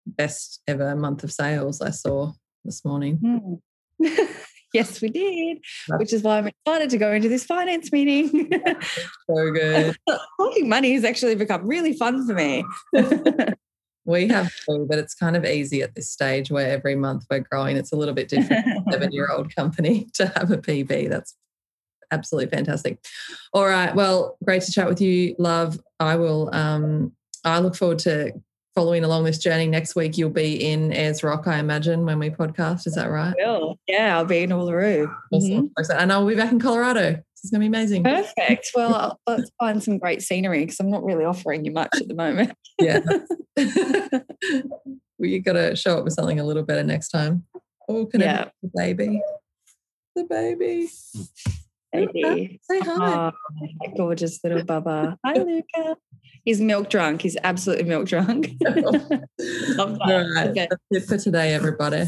best 0.06 0.62
ever 0.66 0.96
month 0.96 1.24
of 1.24 1.32
sales 1.32 1.82
I 1.82 1.90
saw 1.90 2.32
this 2.64 2.84
morning. 2.84 3.60
Mm. 4.02 4.28
yes, 4.74 5.00
we 5.00 5.10
did, 5.10 5.58
That's 5.88 5.98
which 5.98 6.12
is 6.12 6.22
why 6.22 6.38
I'm 6.38 6.48
excited 6.48 6.90
to 6.90 6.98
go 6.98 7.12
into 7.12 7.28
this 7.28 7.44
finance 7.44 7.92
meeting. 7.92 8.50
so 9.30 9.50
good. 9.50 9.96
Talking 10.40 10.68
money 10.68 10.94
has 10.94 11.04
actually 11.04 11.34
become 11.34 11.66
really 11.66 11.92
fun 11.92 12.26
for 12.26 12.34
me. 12.34 12.64
We 14.08 14.26
have 14.28 14.50
two, 14.64 14.86
but 14.88 14.98
it's 14.98 15.14
kind 15.14 15.36
of 15.36 15.44
easy 15.44 15.82
at 15.82 15.94
this 15.94 16.10
stage 16.10 16.50
where 16.50 16.70
every 16.70 16.94
month 16.94 17.26
we're 17.30 17.40
growing. 17.40 17.76
It's 17.76 17.92
a 17.92 17.96
little 17.96 18.14
bit 18.14 18.30
different 18.30 18.64
seven 18.90 19.12
year 19.12 19.28
old 19.30 19.54
company 19.54 20.08
to 20.14 20.32
have 20.34 20.50
a 20.50 20.56
PB. 20.56 21.10
That's 21.10 21.36
absolutely 22.10 22.56
fantastic. 22.56 23.04
All 23.52 23.66
right. 23.66 23.94
Well, 23.94 24.38
great 24.42 24.62
to 24.62 24.72
chat 24.72 24.88
with 24.88 25.02
you, 25.02 25.34
love. 25.38 25.78
I 26.00 26.16
will 26.16 26.48
um 26.54 27.12
I 27.44 27.58
look 27.58 27.76
forward 27.76 27.98
to 28.00 28.32
following 28.74 29.04
along 29.04 29.24
this 29.24 29.38
journey. 29.38 29.66
Next 29.66 29.94
week 29.94 30.16
you'll 30.16 30.30
be 30.30 30.56
in 30.64 30.90
Ayers 30.90 31.22
Rock, 31.22 31.46
I 31.46 31.58
imagine, 31.58 32.06
when 32.06 32.18
we 32.18 32.30
podcast. 32.30 32.86
Is 32.86 32.94
that 32.94 33.10
right? 33.10 33.34
Will. 33.36 33.78
Yeah, 33.86 34.16
I'll 34.16 34.24
be 34.24 34.38
in 34.38 34.50
Uluru. 34.50 35.14
Awesome. 35.30 35.68
Mm-hmm. 35.68 35.98
And 35.98 36.12
I'll 36.12 36.26
be 36.26 36.34
back 36.34 36.50
in 36.50 36.60
Colorado. 36.60 37.22
It's 37.42 37.50
going 37.50 37.60
to 37.60 37.64
be 37.64 37.66
amazing. 37.66 38.04
Perfect. 38.04 38.70
Well, 38.74 39.20
let's 39.26 39.50
find 39.58 39.82
some 39.82 39.98
great 39.98 40.22
scenery 40.22 40.60
because 40.60 40.80
I'm 40.80 40.90
not 40.90 41.04
really 41.04 41.24
offering 41.24 41.64
you 41.64 41.72
much 41.72 41.90
at 41.94 42.08
the 42.08 42.14
moment. 42.14 42.52
yeah. 42.80 43.00
well, 43.56 45.28
you 45.28 45.40
got 45.40 45.54
to 45.54 45.76
show 45.76 45.98
up 45.98 46.04
with 46.04 46.14
something 46.14 46.40
a 46.40 46.44
little 46.44 46.64
better 46.64 46.82
next 46.82 47.10
time. 47.10 47.44
Oh, 47.88 48.06
can 48.06 48.20
yeah. 48.20 48.48
the 48.62 48.70
baby? 48.74 49.22
The 50.14 50.24
baby. 50.24 50.88
Baby. 51.92 52.60
Say 52.70 52.80
hi. 52.80 53.32
Oh, 53.32 53.32
gorgeous 53.96 54.40
little 54.44 54.62
Bubba. 54.62 55.16
Hi, 55.24 55.32
Luca. 55.38 55.96
He's 56.44 56.60
milk 56.60 56.90
drunk. 56.90 57.22
He's 57.22 57.36
absolutely 57.42 57.84
milk 57.84 58.06
drunk. 58.06 58.50
Love 58.60 59.08
that. 59.08 59.28
All 59.78 60.34
right. 60.34 60.48
Okay. 60.48 60.68
That's 60.70 60.82
it 60.90 61.08
for 61.08 61.18
today, 61.18 61.54
everybody. 61.54 62.04